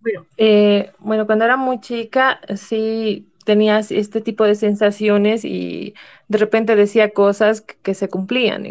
[0.00, 5.94] Bueno, eh, bueno, cuando era muy chica, sí tenías este tipo de sensaciones y
[6.28, 8.66] de repente decía cosas que, se cumplían.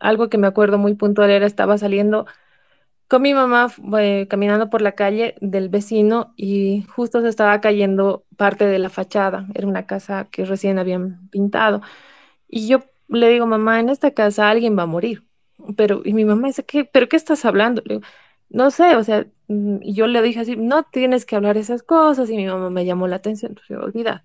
[0.00, 2.26] Algo que me acuerdo muy puntual era estaba saliendo
[3.08, 3.72] con mi mamá
[4.28, 9.46] caminando por la calle del vecino y justo se estaba cayendo parte de la fachada.
[9.54, 11.82] Era una casa que recién habían pintado.
[12.48, 15.24] Y yo le digo, mamá, en esta casa alguien va a morir.
[15.76, 16.84] Pero, y mi mamá dice, ¿qué?
[16.84, 17.82] ¿Pero qué estás hablando?
[17.84, 18.06] Le digo,
[18.52, 21.82] no sé, o sea, mm, y yo le dije así, no tienes que hablar esas
[21.82, 24.24] cosas, y mi mamá me llamó la atención, entonces olvidar.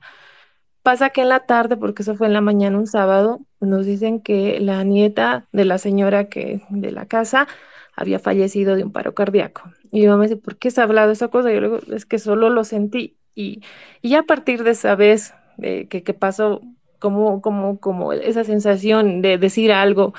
[0.84, 4.22] Pasa que en la tarde, porque eso fue en la mañana un sábado, nos dicen
[4.22, 7.48] que la nieta de la señora que de la casa
[7.96, 9.64] había fallecido de un paro cardíaco.
[9.92, 11.52] Y mi mamá dice, ¿por qué se ha hablado esa cosa?
[11.52, 13.18] Yo le digo, es que solo lo sentí.
[13.36, 13.62] Y,
[14.02, 16.62] y a partir de esa vez eh, que, que, pasó,
[17.00, 20.14] como, como, como esa sensación de decir algo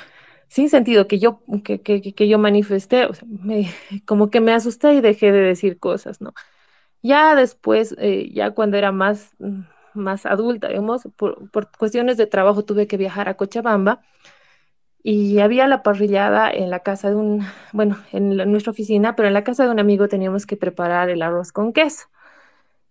[0.48, 3.08] sin sentido que yo, que, que, que yo manifesté,
[4.06, 6.34] como que me asusté y dejé de decir cosas, ¿no?
[7.02, 9.32] Ya después, eh, ya cuando era más,
[9.94, 14.02] más adulta, digamos, por, por, cuestiones de trabajo tuve que viajar a Cochabamba
[15.02, 19.28] y había la parrillada en la casa de un, bueno, en, la, nuestra oficina, pero
[19.28, 22.08] en la casa de un amigo teníamos que preparar el arroz con queso.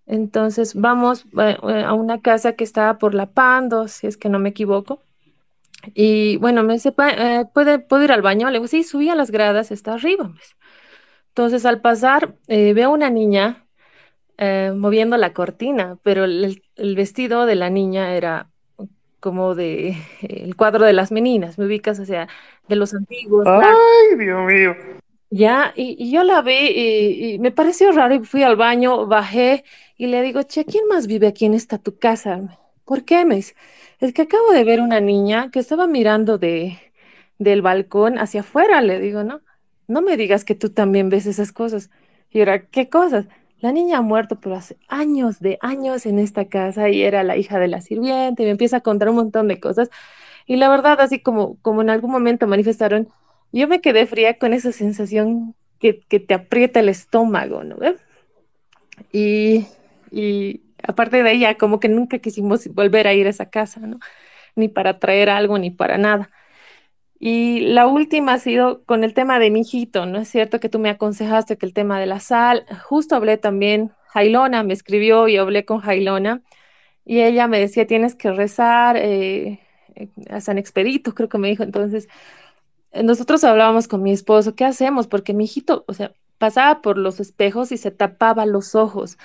[0.05, 4.39] Entonces vamos eh, a una casa que estaba por La Pando, si es que no
[4.39, 5.01] me equivoco.
[5.93, 8.49] Y bueno, me dice, eh, ¿puede, ¿puedo ir al baño?
[8.49, 10.31] Le digo, sí, subí a las gradas, está arriba.
[11.29, 13.67] Entonces, al pasar, eh, veo una niña
[14.37, 18.49] eh, moviendo la cortina, pero el, el, vestido de la niña era
[19.19, 22.27] como de el cuadro de las meninas, me ubicas, o sea,
[22.67, 23.47] de los antiguos.
[23.47, 24.75] ¡Ay, Dios mío!
[25.29, 29.07] Ya, y, y yo la vi y, y, me pareció raro y fui al baño,
[29.07, 29.65] bajé
[29.97, 32.57] y le digo, che, ¿quién más vive aquí en esta tu casa?
[32.87, 33.53] ¿Por qué, me dice?
[33.99, 36.79] Es que acabo de ver una niña que estaba mirando de,
[37.37, 39.41] del balcón hacia afuera, le digo, ¿no?
[39.87, 41.89] No me digas que tú también ves esas cosas.
[42.31, 43.27] Y ahora, ¿qué cosas?
[43.59, 47.35] La niña ha muerto, pero hace años de años en esta casa y era la
[47.35, 49.89] hija de la sirviente, y me empieza a contar un montón de cosas.
[50.45, 53.09] Y la verdad, así como, como en algún momento manifestaron,
[53.51, 57.75] yo me quedé fría con esa sensación que, que te aprieta el estómago, ¿no?
[59.11, 59.65] Y,
[60.09, 63.99] y aparte de ella, como que nunca quisimos volver a ir a esa casa, ¿no?
[64.55, 66.29] Ni para traer algo, ni para nada.
[67.19, 70.69] Y la última ha sido con el tema de mi hijito, ¿no es cierto que
[70.69, 75.27] tú me aconsejaste que el tema de la sal, justo hablé también, Jailona me escribió
[75.27, 76.43] y hablé con Jailona
[77.05, 79.61] y ella me decía, tienes que rezar eh,
[80.29, 82.07] a San Expedito, creo que me dijo, entonces
[82.91, 85.07] eh, nosotros hablábamos con mi esposo, ¿qué hacemos?
[85.07, 89.17] Porque mi hijito, o sea, pasaba por los espejos y se tapaba los ojos.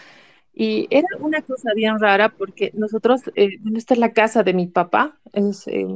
[0.54, 4.66] Y era una cosa bien rara porque nosotros, eh, esta es la casa de mi
[4.66, 5.86] papá, es, eh,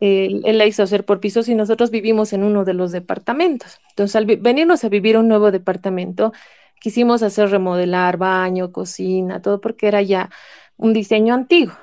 [0.00, 3.80] él, la hizo hacer por pisos y nosotros vivimos en uno de los departamentos.
[3.90, 6.32] Entonces, al venirnos a vivir un nuevo departamento,
[6.80, 10.30] quisimos hacer remodelar baño, cocina, todo porque era ya
[10.76, 11.74] un diseño antiguo.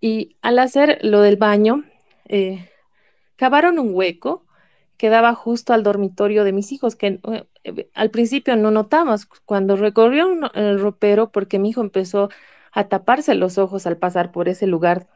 [0.00, 1.84] Y al hacer lo del baño,
[2.28, 2.68] eh,
[3.36, 4.44] cavaron un hueco
[4.96, 7.44] que daba justo al dormitorio de mis hijos, que eh,
[7.94, 9.26] al principio no notamos.
[9.44, 12.30] Cuando recorrió el ropero, porque mi hijo empezó
[12.72, 15.06] a taparse los ojos al pasar por ese lugar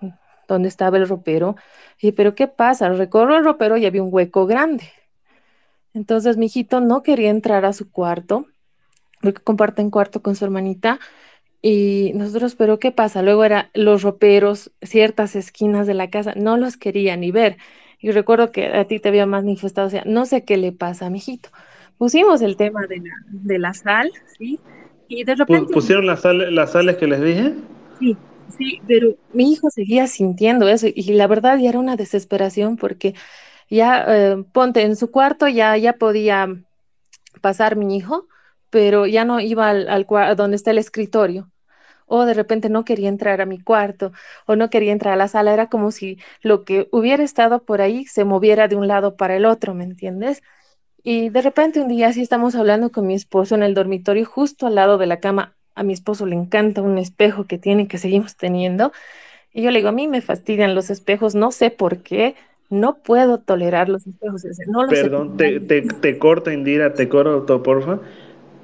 [0.48, 1.56] donde estaba el ropero,
[2.00, 2.88] y pero ¿qué pasa?
[2.90, 4.90] Recorrió el ropero y había un hueco grande.
[5.94, 8.46] Entonces mi hijito no quería entrar a su cuarto,
[9.22, 10.98] porque comparten cuarto con su hermanita,
[11.62, 13.22] y nosotros, pero ¿qué pasa?
[13.22, 17.56] Luego eran los roperos, ciertas esquinas de la casa, no los quería ni ver.
[18.00, 21.18] Y recuerdo que a ti te había manifestado, o no sé qué le pasa mi
[21.18, 21.48] hijito.
[22.04, 24.60] Pusimos el tema de la, de la sal, ¿sí?
[25.08, 25.74] Y de repente...
[25.74, 27.54] ¿Pusieron las, sal, las sales que les dije?
[27.98, 28.18] Sí,
[28.48, 33.14] sí, pero mi hijo seguía sintiendo eso y la verdad ya era una desesperación porque
[33.70, 36.48] Ya, eh, ponte en su cuarto, ya, ya podía
[37.42, 38.28] pasar mi hijo,
[38.70, 40.06] pero ya no iba al, al
[40.36, 41.50] donde está el escritorio.
[42.06, 44.12] O de repente no quería entrar a mi cuarto,
[44.46, 45.54] o no quería entrar a la sala.
[45.54, 49.36] Era como si lo que hubiera estado por ahí se moviera de un lado para
[49.36, 50.42] el otro, ¿me entiendes?
[51.06, 54.66] Y de repente un día sí estamos hablando con mi esposo en el dormitorio, justo
[54.66, 55.54] al lado de la cama.
[55.74, 58.90] A mi esposo le encanta un espejo que tiene, que seguimos teniendo.
[59.52, 62.36] Y yo le digo, a mí me fastidian los espejos, no sé por qué,
[62.70, 67.62] no puedo tolerar los espejos, no los Perdón, te, te, te corto, Indira, te corto,
[67.62, 68.00] porfa.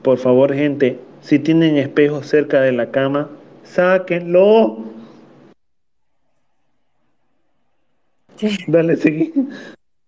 [0.01, 3.29] Por favor, gente, si tienen espejos cerca de la cama,
[3.65, 4.79] sáquenlo.
[8.37, 8.57] Sí.
[8.67, 9.35] Dale, seguí.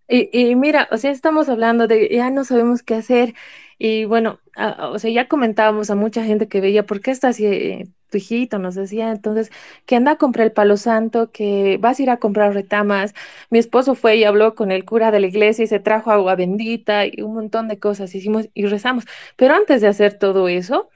[0.09, 3.35] Y, y mira, o sea, estamos hablando de ya no sabemos qué hacer.
[3.79, 4.41] Y bueno,
[4.79, 8.19] o sea, ya comentábamos a mucha gente que veía, ¿por qué está así eh, tu
[8.19, 8.59] hijito?
[8.59, 9.51] Nos decía entonces
[9.87, 13.15] que anda a comprar el palo santo, que vas a ir a comprar retamas.
[13.51, 16.37] Mi esposo fue y habló con el cura de la iglesia y se trajo agua
[16.37, 19.05] bendita y un montón de cosas hicimos y rezamos.
[19.37, 20.91] Pero antes de hacer todo eso,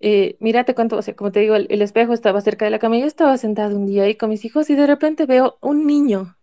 [0.00, 2.70] eh, mira, te cuento, o sea, como te digo, el, el espejo estaba cerca de
[2.72, 2.98] la cama.
[2.98, 6.36] Yo estaba sentada un día ahí con mis hijos y de repente veo un niño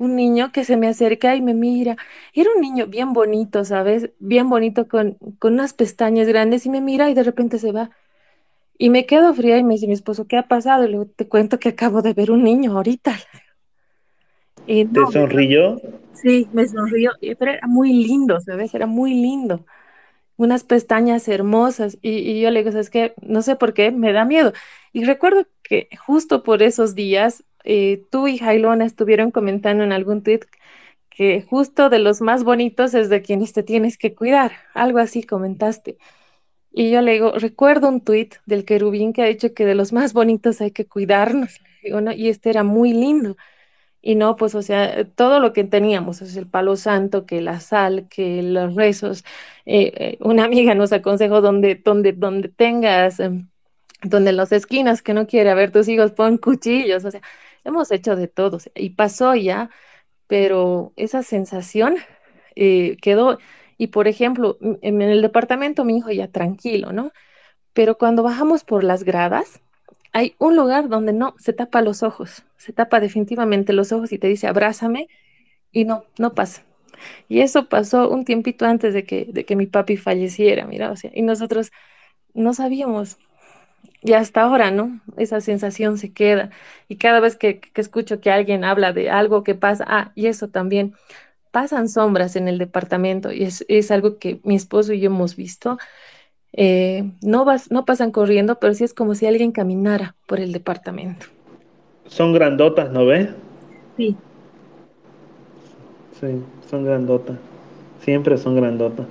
[0.00, 1.96] un niño que se me acerca y me mira.
[2.34, 4.10] Era un niño bien bonito, ¿sabes?
[4.20, 7.92] Bien bonito con, con unas pestañas grandes y me mira y de repente se va.
[8.78, 10.84] Y me quedo fría y me dice mi esposo, ¿qué ha pasado?
[10.84, 13.16] Y luego te cuento que acabo de ver un niño ahorita.
[14.66, 15.80] Y ¿Te no, me- sonrió?
[16.12, 18.74] sí, me sonrió, pero era muy lindo, ¿sabes?
[18.74, 19.66] Era muy lindo.
[20.36, 21.98] Unas pestañas hermosas.
[22.02, 23.14] Y, y yo le digo, ¿sabes qué?
[23.22, 24.52] No sé por qué, me da miedo.
[24.92, 30.22] Y recuerdo que justo por esos días, eh, tú y Jailona estuvieron comentando en algún
[30.22, 30.40] tweet
[31.10, 34.52] que justo de los más bonitos es de quienes te tienes que cuidar.
[34.74, 35.98] Algo así comentaste.
[36.72, 39.92] Y yo le digo, recuerdo un tuit del querubín que ha dicho que de los
[39.92, 41.60] más bonitos hay que cuidarnos.
[41.82, 43.36] Y este era muy lindo.
[44.02, 47.60] Y no, pues, o sea, todo lo que teníamos, es el palo santo, que la
[47.60, 49.24] sal, que los rezos.
[49.66, 53.48] Eh, eh, una amiga nos aconsejó donde, donde, donde tengas, em,
[54.02, 57.04] donde en las esquinas que no quiere ver tus hijos, pon cuchillos.
[57.04, 57.20] O sea,
[57.64, 58.56] hemos hecho de todo.
[58.58, 59.70] o sea, y pasó ya
[60.30, 61.96] pero esa sensación
[62.54, 63.38] eh, quedó.
[63.78, 67.10] Y por ejemplo, en el departamento mi hijo ya tranquilo, ¿no?
[67.72, 69.60] Pero cuando bajamos por las gradas,
[70.12, 74.18] hay un lugar donde no, se tapa los ojos, se tapa definitivamente los ojos y
[74.18, 75.08] te dice abrázame
[75.72, 76.62] y no, no pasa.
[77.28, 80.96] Y eso pasó un tiempito antes de que, de que mi papi falleciera, mira, o
[80.96, 81.72] sea, y nosotros
[82.34, 83.18] no sabíamos.
[84.02, 85.00] Y hasta ahora, ¿no?
[85.16, 86.50] Esa sensación se queda.
[86.88, 90.26] Y cada vez que, que escucho que alguien habla de algo que pasa, ah, y
[90.26, 90.94] eso también,
[91.50, 95.36] pasan sombras en el departamento y es, es algo que mi esposo y yo hemos
[95.36, 95.78] visto.
[96.52, 100.52] Eh, no, vas, no pasan corriendo, pero sí es como si alguien caminara por el
[100.52, 101.26] departamento.
[102.06, 103.28] Son grandotas, ¿no ves?
[103.96, 104.16] Sí.
[106.20, 107.36] Sí, son grandotas.
[108.02, 109.06] Siempre son grandotas.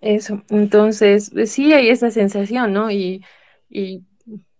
[0.00, 2.90] Eso, entonces, eh, sí hay esa sensación, ¿no?
[2.90, 3.24] Y,
[3.68, 4.04] y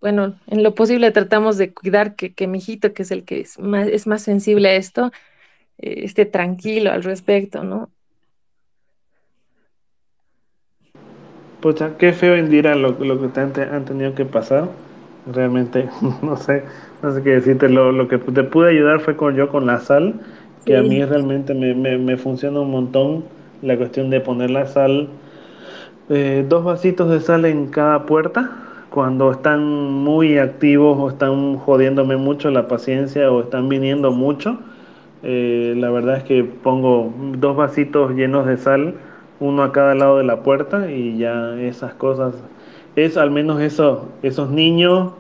[0.01, 3.41] bueno, en lo posible tratamos de cuidar que, que mi hijito, que es el que
[3.41, 5.11] es más, es más sensible a esto,
[5.79, 7.93] eh, esté tranquilo al respecto, ¿no?
[11.61, 14.69] Pucha, qué feo, Indira, lo, lo que te han, te han tenido que pasar.
[15.31, 15.89] Realmente,
[16.23, 16.65] no sé,
[17.03, 17.69] no sé qué decirte.
[17.69, 20.21] Lo, lo que te pude ayudar fue con yo con la sal,
[20.65, 23.25] que a mí realmente me, me, me funciona un montón
[23.63, 25.09] la cuestión de poner la sal,
[26.11, 28.51] eh, dos vasitos de sal en cada puerta.
[28.91, 34.59] Cuando están muy activos o están jodiéndome mucho la paciencia o están viniendo mucho,
[35.23, 38.95] eh, la verdad es que pongo dos vasitos llenos de sal,
[39.41, 42.35] uno a cada lado de la puerta y ya esas cosas,
[42.97, 45.13] es al menos eso, esos niños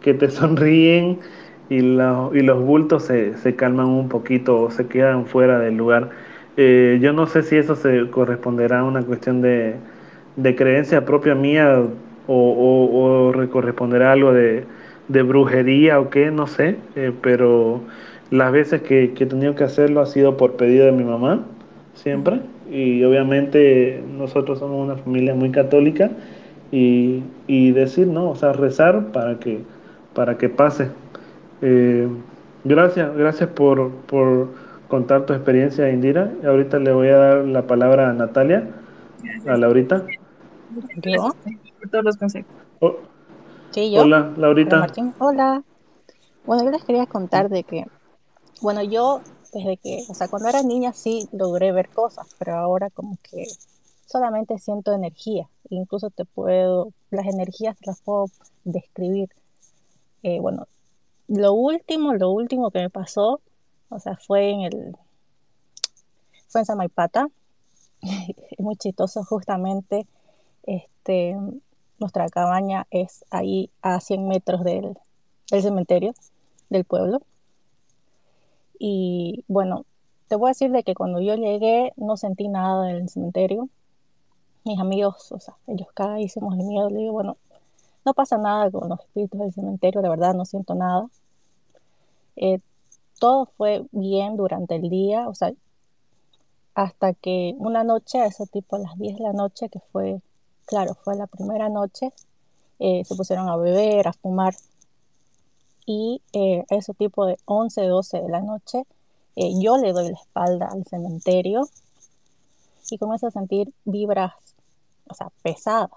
[0.00, 1.20] que te sonríen
[1.68, 5.76] y, la- y los bultos se, se calman un poquito o se quedan fuera del
[5.76, 6.10] lugar.
[6.56, 9.76] Eh, yo no sé si eso se corresponderá a una cuestión de,
[10.38, 11.82] de creencia propia mía
[12.26, 14.64] o, o, o re- corresponderá a algo de,
[15.08, 17.82] de brujería o qué, no sé, eh, pero
[18.30, 21.46] las veces que, que he tenido que hacerlo ha sido por pedido de mi mamá,
[21.94, 22.40] siempre,
[22.70, 26.10] y obviamente nosotros somos una familia muy católica
[26.70, 28.30] y, y decir, ¿no?
[28.30, 29.64] O sea, rezar para que,
[30.14, 30.88] para que pase.
[31.62, 32.08] Eh,
[32.64, 34.54] gracias, gracias por, por
[34.88, 36.32] contar tu experiencia, Indira.
[36.44, 38.68] Ahorita le voy a dar la palabra a Natalia,
[39.46, 40.06] a Laurita.
[41.02, 41.34] ¿Yo?
[41.80, 42.50] por todos los consejos.
[42.80, 42.94] Oh,
[43.70, 44.02] Sí, yo.
[44.02, 44.78] hola, Hola, Laurita.
[44.78, 45.14] Martín.
[45.18, 45.62] Hola.
[46.46, 47.84] Bueno, yo les quería contar de que,
[48.62, 49.20] bueno, yo
[49.52, 53.46] desde que, o sea, cuando era niña sí logré ver cosas, pero ahora como que
[54.06, 55.48] solamente siento energía.
[55.68, 58.26] Incluso te puedo, las energías te las puedo
[58.64, 59.28] describir.
[60.22, 60.66] Eh, bueno,
[61.28, 63.40] lo último, lo último que me pasó,
[63.90, 64.96] o sea, fue en el,
[66.48, 67.28] fue en Samaipata.
[68.00, 70.06] es muy chistoso, justamente
[70.68, 71.36] este,
[71.98, 74.96] nuestra cabaña es ahí a 100 metros del,
[75.50, 76.14] del cementerio
[76.68, 77.22] del pueblo.
[78.78, 79.84] Y bueno,
[80.28, 83.68] te voy a decir de que cuando yo llegué no sentí nada en el cementerio.
[84.64, 85.88] Mis amigos, o sea, ellos
[86.18, 86.90] hicimos el miedo.
[86.90, 87.36] Le digo, bueno,
[88.04, 91.08] no pasa nada con los espíritus del cementerio, de verdad no siento nada.
[92.36, 92.60] Eh,
[93.18, 95.52] todo fue bien durante el día, o sea,
[96.74, 100.20] hasta que una noche, a tipo a las 10 de la noche, que fue,
[100.68, 102.12] claro, fue la primera noche,
[102.78, 104.54] eh, se pusieron a beber, a fumar.
[105.86, 108.84] Y eh, a eso tipo de 11, 12 de la noche,
[109.36, 111.66] eh, yo le doy la espalda al cementerio
[112.90, 114.34] y comienzo a sentir vibras,
[115.08, 115.90] o sea, pesadas.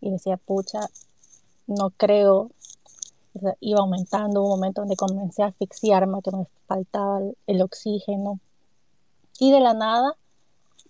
[0.00, 0.80] Y decía, pucha,
[1.68, 2.50] no creo.
[3.60, 8.40] iba aumentando, un momento donde comencé a asfixiarme, que me faltaba el oxígeno
[9.38, 10.16] y de la nada,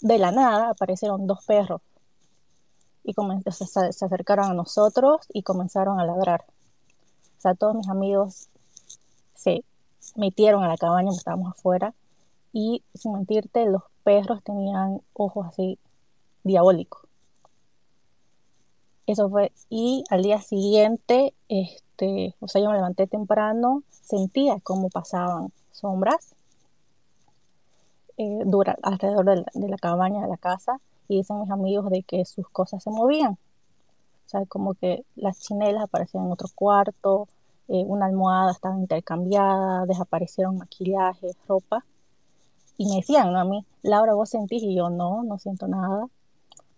[0.00, 1.80] de la nada, aparecieron dos perros.
[3.04, 3.14] Y
[3.52, 6.44] se, acercaron a nosotros y comenzaron a ladrar.
[7.38, 8.48] O sea, todos mis amigos
[9.34, 9.62] se
[10.16, 11.94] metieron a la cabaña, estábamos afuera.
[12.52, 15.78] Y sin mentirte, los perros tenían ojos así
[16.44, 17.02] diabólicos.
[19.06, 19.52] Eso fue.
[19.68, 26.34] Y al día siguiente, este, o sea, yo me levanté temprano, sentía cómo pasaban sombras
[28.16, 32.24] eh, dura, alrededor de la, cabaña de la casa y dicen mis amigos de que
[32.24, 33.32] sus cosas se movían.
[33.32, 37.28] O sea, como que las chinelas aparecían en otro cuarto,
[37.68, 41.84] eh, una almohada estaba intercambiada, desaparecieron maquillaje, ropa.
[42.76, 43.38] Y me decían, ¿no?
[43.38, 44.62] A mí, Laura, ¿vos sentís?
[44.62, 46.08] Y yo, no, no siento nada,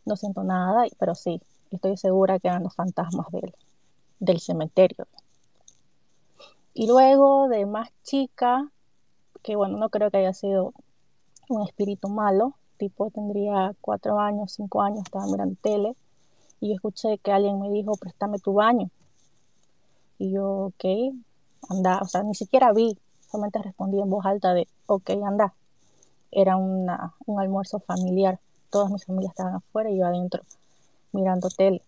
[0.04, 1.40] no siento nada, pero sí,
[1.70, 3.54] estoy segura que eran los fantasmas del,
[4.20, 5.06] del cementerio.
[6.74, 8.70] Y luego de más chica,
[9.42, 10.74] que bueno, no creo que haya sido
[11.48, 15.96] un espíritu malo, tipo tendría cuatro años, cinco años, estaba mirando tele
[16.60, 18.90] y yo escuché que alguien me dijo, préstame tu baño.
[20.18, 20.84] Y yo, ok,
[21.68, 22.98] anda, o sea, ni siquiera vi,
[23.30, 25.54] solamente respondí en voz alta de, ok, anda.
[26.30, 28.40] Era una, un almuerzo familiar,
[28.70, 30.42] todas mis familias estaban afuera y yo adentro
[31.12, 31.82] mirando tele.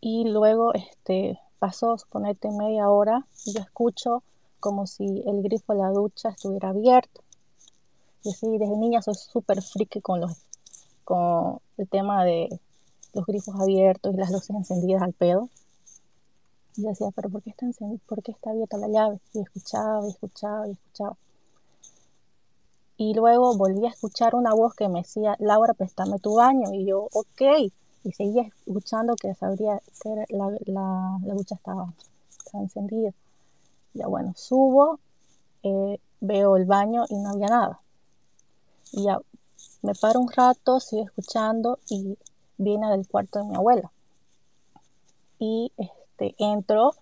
[0.00, 4.22] Y luego este, pasó, suponete, media hora y yo escucho
[4.58, 7.22] como si el grifo de la ducha estuviera abierto
[8.24, 10.32] yo sí, desde niña soy súper friki con, los,
[11.04, 12.48] con el tema de
[13.14, 15.48] los grifos abiertos y las luces encendidas al pedo.
[16.76, 17.66] Y yo decía, pero ¿por qué está,
[18.06, 19.20] ¿por qué está abierta la llave?
[19.34, 21.16] Y escuchaba, y escuchaba, y escuchaba.
[22.96, 26.72] Y luego volví a escuchar una voz que me decía, Laura, préstame tu baño.
[26.72, 27.42] Y yo, ok.
[28.04, 31.92] Y seguía escuchando que sabría que la, la, la ducha estaba,
[32.30, 33.12] estaba encendida.
[33.94, 34.98] Ya bueno, subo,
[35.62, 37.80] eh, veo el baño y no había nada.
[38.92, 39.20] Y ya
[39.82, 42.16] me paro un rato, sigo escuchando y
[42.58, 43.90] viene del cuarto de mi abuela.
[45.38, 46.94] Y este, entro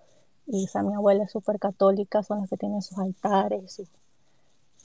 [0.47, 3.89] y esa mi abuela es súper católica, son las que tienen sus altares, sus,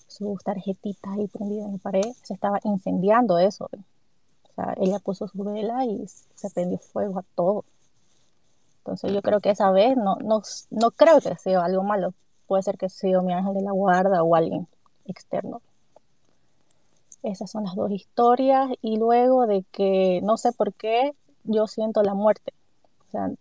[0.08, 2.14] sus tarjetitas ahí prendidas en la pared.
[2.22, 3.66] Se estaba incendiando eso.
[3.66, 7.66] O sea, ella puso su vela y se prendió fuego a todo.
[8.80, 12.14] Entonces yo creo que esa vez no, no, no creo que sea algo malo.
[12.46, 14.68] Puede ser que sea mi ángel de la guarda o alguien
[15.06, 15.62] externo.
[17.26, 22.04] Esas son las dos historias y luego de que no sé por qué yo siento
[22.04, 22.54] la muerte.
[23.08, 23.32] O sea,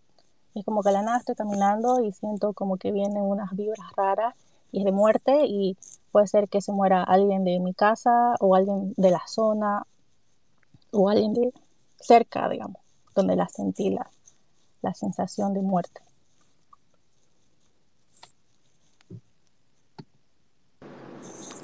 [0.55, 4.33] es como que la nada estoy caminando y siento como que vienen unas vibras raras
[4.71, 5.77] y es de muerte y
[6.11, 9.85] puede ser que se muera alguien de mi casa o alguien de la zona
[10.91, 11.53] o alguien de
[11.99, 12.81] cerca, digamos,
[13.13, 14.09] donde la sentí la,
[14.81, 16.01] la sensación de muerte.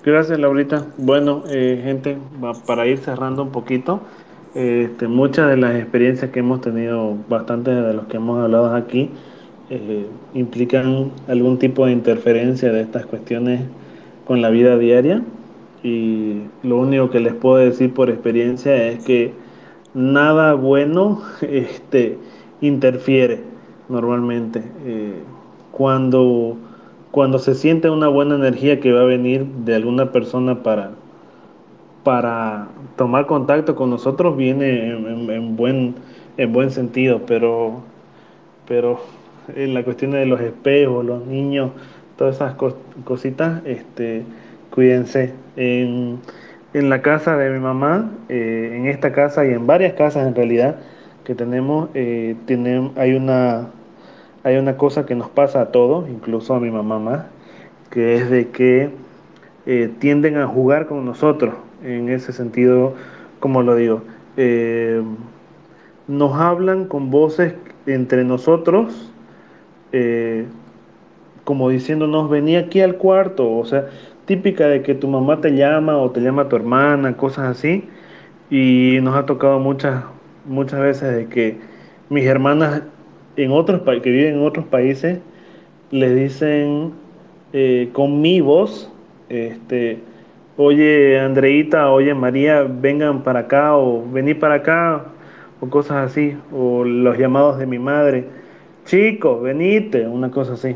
[0.04, 0.88] Gracias, Laurita.
[0.98, 2.18] Bueno, eh, gente,
[2.66, 4.02] para ir cerrando un poquito,
[4.56, 9.12] este, muchas de las experiencias que hemos tenido, bastantes de los que hemos hablado aquí,
[9.70, 13.62] eh, implican algún tipo de interferencia de estas cuestiones
[14.26, 15.22] con la vida diaria.
[15.84, 19.34] Y lo único que les puedo decir por experiencia es que
[19.94, 22.18] nada bueno este,
[22.60, 23.44] interfiere
[23.88, 24.64] normalmente.
[24.84, 25.14] Eh,
[25.72, 26.58] cuando
[27.12, 30.92] cuando se siente una buena energía que va a venir de alguna persona para,
[32.04, 35.96] para tomar contacto con nosotros, viene en, buen,
[36.38, 37.82] en buen sentido, pero,
[38.68, 39.02] pero
[39.56, 41.72] en la cuestión de los espejos, los niños,
[42.18, 42.56] todas esas
[43.04, 44.24] cositas, este,
[44.70, 45.34] cuídense.
[45.58, 46.20] En,
[46.74, 50.78] la casa de mi mamá, eh, en esta casa y en varias casas en realidad
[51.26, 52.38] que tenemos, eh,
[52.96, 53.68] hay una
[54.44, 57.26] hay una cosa que nos pasa a todos, incluso a mi mamá más,
[57.90, 58.90] que es de que
[59.66, 61.54] eh, tienden a jugar con nosotros,
[61.84, 62.96] en ese sentido,
[63.40, 64.02] como lo digo.
[64.38, 65.04] Eh,
[66.08, 67.54] nos hablan con voces
[67.86, 69.12] entre nosotros,
[69.92, 70.46] eh,
[71.44, 73.88] como diciéndonos, vení aquí al cuarto, o sea,
[74.26, 77.88] típica de que tu mamá te llama o te llama tu hermana, cosas así,
[78.50, 80.04] y nos ha tocado muchas,
[80.46, 81.60] muchas veces de que
[82.10, 82.84] mis hermanas
[83.36, 85.20] en otros que viven en otros países
[85.92, 86.94] les dicen
[87.54, 88.90] eh, con mi voz,
[89.30, 90.00] este,
[90.58, 95.06] oye Andreita, oye María, vengan para acá o vení para acá
[95.60, 98.26] o cosas así, o los llamados de mi madre,
[98.86, 100.76] chicos, venite, una cosa así.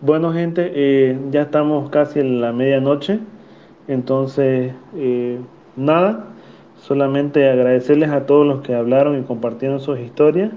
[0.00, 3.20] Bueno gente, eh, ya estamos casi en la medianoche,
[3.88, 5.38] entonces eh,
[5.76, 6.26] nada,
[6.76, 10.50] solamente agradecerles a todos los que hablaron y compartieron sus historias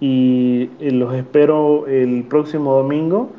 [0.00, 3.30] y eh, los espero el próximo domingo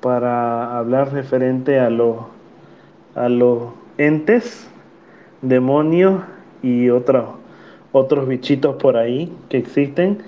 [0.00, 2.16] para hablar referente a los,
[3.14, 3.68] a los
[3.98, 4.68] entes,
[5.42, 6.22] demonios
[6.62, 7.24] y otros,
[7.92, 10.18] otros bichitos por ahí que existen,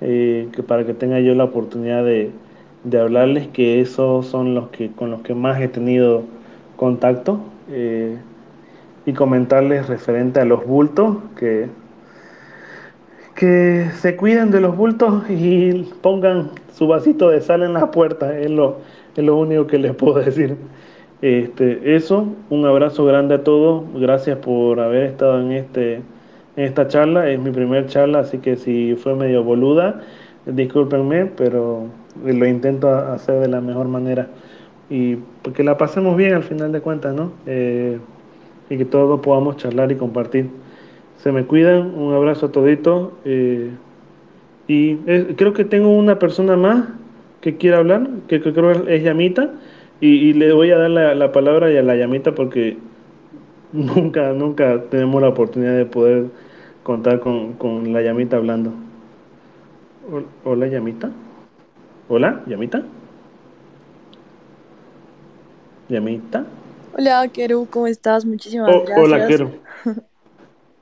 [0.00, 2.30] eh, que para que tenga yo la oportunidad de,
[2.84, 6.22] de, hablarles, que esos son los que con los que más he tenido
[6.76, 7.40] contacto,
[7.70, 8.16] eh,
[9.04, 11.68] y comentarles referente a los bultos, que
[13.38, 18.36] que se cuiden de los bultos y pongan su vasito de sal en la puerta,
[18.36, 18.78] es lo,
[19.14, 20.56] es lo único que les puedo decir.
[21.22, 25.94] Este, eso, un abrazo grande a todos, gracias por haber estado en, este,
[26.56, 30.02] en esta charla, es mi primer charla, así que si fue medio boluda,
[30.44, 31.86] discúlpenme, pero
[32.24, 34.26] lo intento hacer de la mejor manera
[34.90, 35.18] y
[35.54, 37.30] que la pasemos bien al final de cuentas, ¿no?
[37.46, 38.00] Eh,
[38.68, 40.50] y que todos podamos charlar y compartir.
[41.18, 43.12] Se me cuidan, un abrazo a toditos.
[43.24, 43.70] Eh,
[44.66, 44.96] y
[45.34, 46.88] creo que tengo una persona más
[47.40, 49.50] que quiere hablar, que, creo es Yamita,
[50.00, 52.76] y, le voy a dar la, palabra a la Yamita porque
[53.72, 56.26] nunca, nunca tenemos la oportunidad de poder
[56.82, 58.72] contar con, con la Yamita hablando.
[60.44, 61.10] Hola, Yamita.
[62.08, 62.82] Hola, Yamita.
[65.88, 66.44] Yamita.
[66.96, 68.24] Hola, Keru, ¿cómo estás?
[68.24, 68.98] Muchísimas gracias.
[68.98, 69.50] Hola, Keru.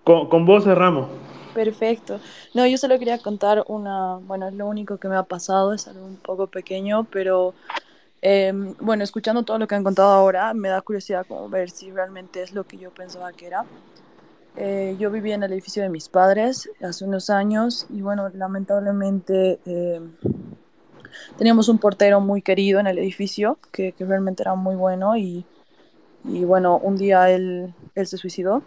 [0.07, 1.09] Con, vos cerramos.
[1.53, 2.21] Perfecto.
[2.55, 5.89] No, yo solo quería contar una, bueno, es lo único que me ha pasado, es
[5.89, 7.55] algo un poco pequeño, pero
[8.23, 11.91] em, bueno, escuchando todo lo que han contado ahora, me da curiosidad como ver si
[11.91, 13.65] realmente es lo que yo pensaba que era.
[14.55, 19.59] Eh, yo vivía en el edificio de mis padres hace unos años y bueno, lamentablemente
[19.67, 20.13] em,
[21.37, 25.45] teníamos un portero muy querido en el edificio que, que realmente era muy bueno y,
[26.23, 28.63] y bueno, un día él se suicidó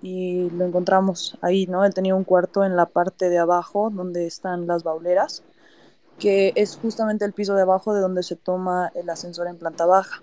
[0.00, 1.84] y lo encontramos ahí, ¿no?
[1.84, 5.42] Él tenía un cuarto en la parte de abajo donde están las bauleras,
[6.18, 9.86] que es justamente el piso de abajo de donde se toma el ascensor en planta
[9.86, 10.22] baja.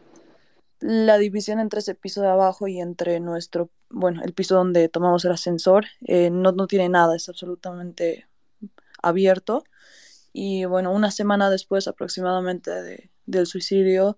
[0.79, 5.25] La división entre ese piso de abajo y entre nuestro, bueno, el piso donde tomamos
[5.25, 8.27] el ascensor, eh, no, no tiene nada, es absolutamente
[9.01, 9.63] abierto.
[10.31, 14.17] Y bueno, una semana después aproximadamente de, del suicidio,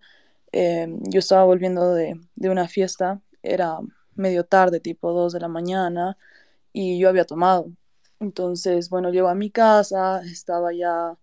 [0.51, 3.79] eh, yo estaba volviendo de, de una fiesta, era
[4.15, 6.17] medio tarde, tipo 2 de la mañana,
[6.73, 7.71] y yo había tomado.
[8.19, 11.17] Entonces, bueno, llego a mi casa, estaba ya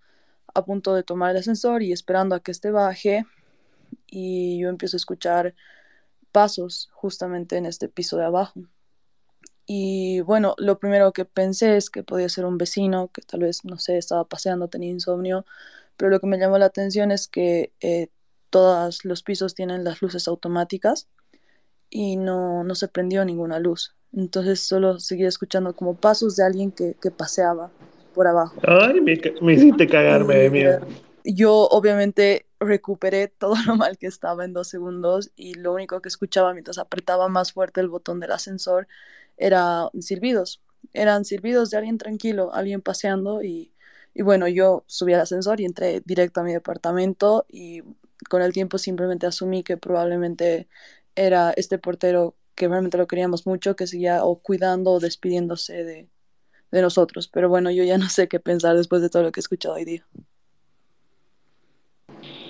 [0.55, 3.27] a punto de tomar el ascensor y esperando a que este baje,
[4.06, 5.55] y yo empiezo a escuchar
[6.32, 8.62] pasos justamente en este piso de abajo.
[9.66, 13.65] Y bueno, lo primero que pensé es que podía ser un vecino que tal vez,
[13.65, 15.44] no sé, estaba paseando, tenía insomnio,
[15.97, 18.09] pero lo que me llamó la atención es que eh,
[18.51, 21.09] todos los pisos tienen las luces automáticas
[21.90, 23.94] y no, no se prendió ninguna luz.
[24.12, 27.70] Entonces solo seguía escuchando como pasos de alguien que, que paseaba
[28.15, 28.56] por abajo.
[28.66, 30.81] Ay, me, me hiciste cagarme de miedo.
[31.24, 36.09] Yo obviamente recuperé todo lo mal que estaba en dos segundos y lo único que
[36.09, 38.89] escuchaba mientras apretaba más fuerte el botón del ascensor
[39.36, 40.62] era silbidos.
[40.93, 43.73] Eran silbidos de alguien tranquilo, alguien paseando y,
[44.15, 47.82] y bueno, yo subí al ascensor y entré directo a mi departamento y
[48.28, 50.69] con el tiempo simplemente asumí que probablemente
[51.19, 56.09] era este portero que realmente lo queríamos mucho, que seguía o cuidando o despidiéndose de,
[56.70, 57.28] de nosotros.
[57.28, 59.74] Pero bueno, yo ya no sé qué pensar después de todo lo que he escuchado
[59.74, 60.07] hoy día.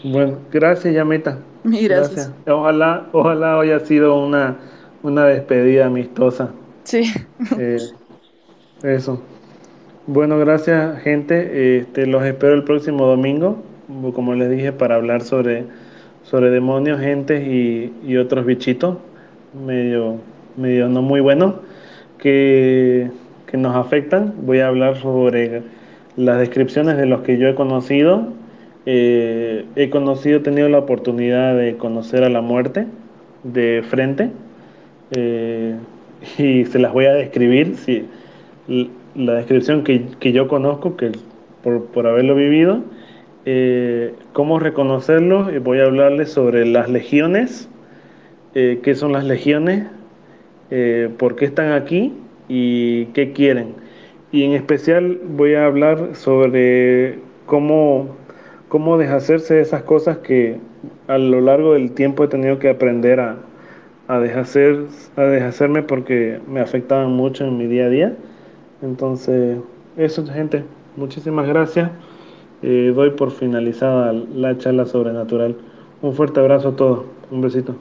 [0.05, 1.39] Bueno, gracias, Yamita.
[1.65, 2.33] Gracias.
[2.47, 4.57] Ojalá, ojalá haya sido una,
[5.03, 6.51] una despedida amistosa.
[6.85, 7.13] Sí.
[7.59, 7.79] Eh,
[8.83, 9.21] eso.
[10.07, 11.79] Bueno, gracias, gente.
[11.79, 13.63] Este, los espero el próximo domingo,
[14.15, 15.67] como les dije, para hablar sobre
[16.31, 18.99] sobre demonios, gentes y, otros bichitos
[19.65, 20.17] medio,
[20.57, 21.55] medio no muy buenos
[22.19, 23.11] que,
[23.55, 24.35] nos afectan.
[24.43, 25.63] Voy a hablar sobre
[26.17, 28.29] las descripciones de los que yo he conocido.
[28.85, 32.87] Eh, he conocido, he tenido la oportunidad de conocer a la muerte,
[33.45, 34.31] de frente
[35.13, 35.77] eh,
[36.39, 38.07] y se las voy a describir, si,
[39.15, 41.13] la descripción que, que yo conozco, que
[41.63, 42.83] por, por haberlo vivido,
[43.51, 47.71] eh, cómo reconocerlos, y voy a hablarles sobre las legiones,
[48.55, 49.87] eh, qué son las legiones,
[50.71, 52.13] eh, por qué están aquí
[52.47, 53.73] y qué quieren.
[54.33, 58.17] Y en especial voy a hablar sobre cómo,
[58.69, 60.59] cómo deshacerse de esas cosas que
[61.07, 63.39] a lo largo del tiempo he tenido que aprender a,
[64.09, 64.85] a, deshacer,
[65.17, 68.17] a deshacerme porque me afectaban mucho en mi día a día.
[68.83, 69.57] Entonces,
[69.97, 70.65] eso, gente,
[70.99, 71.91] muchísimas gracias.
[72.63, 75.57] Eh, doy por finalizada la charla sobrenatural.
[76.03, 77.05] Un fuerte abrazo a todos.
[77.31, 77.77] Un besito.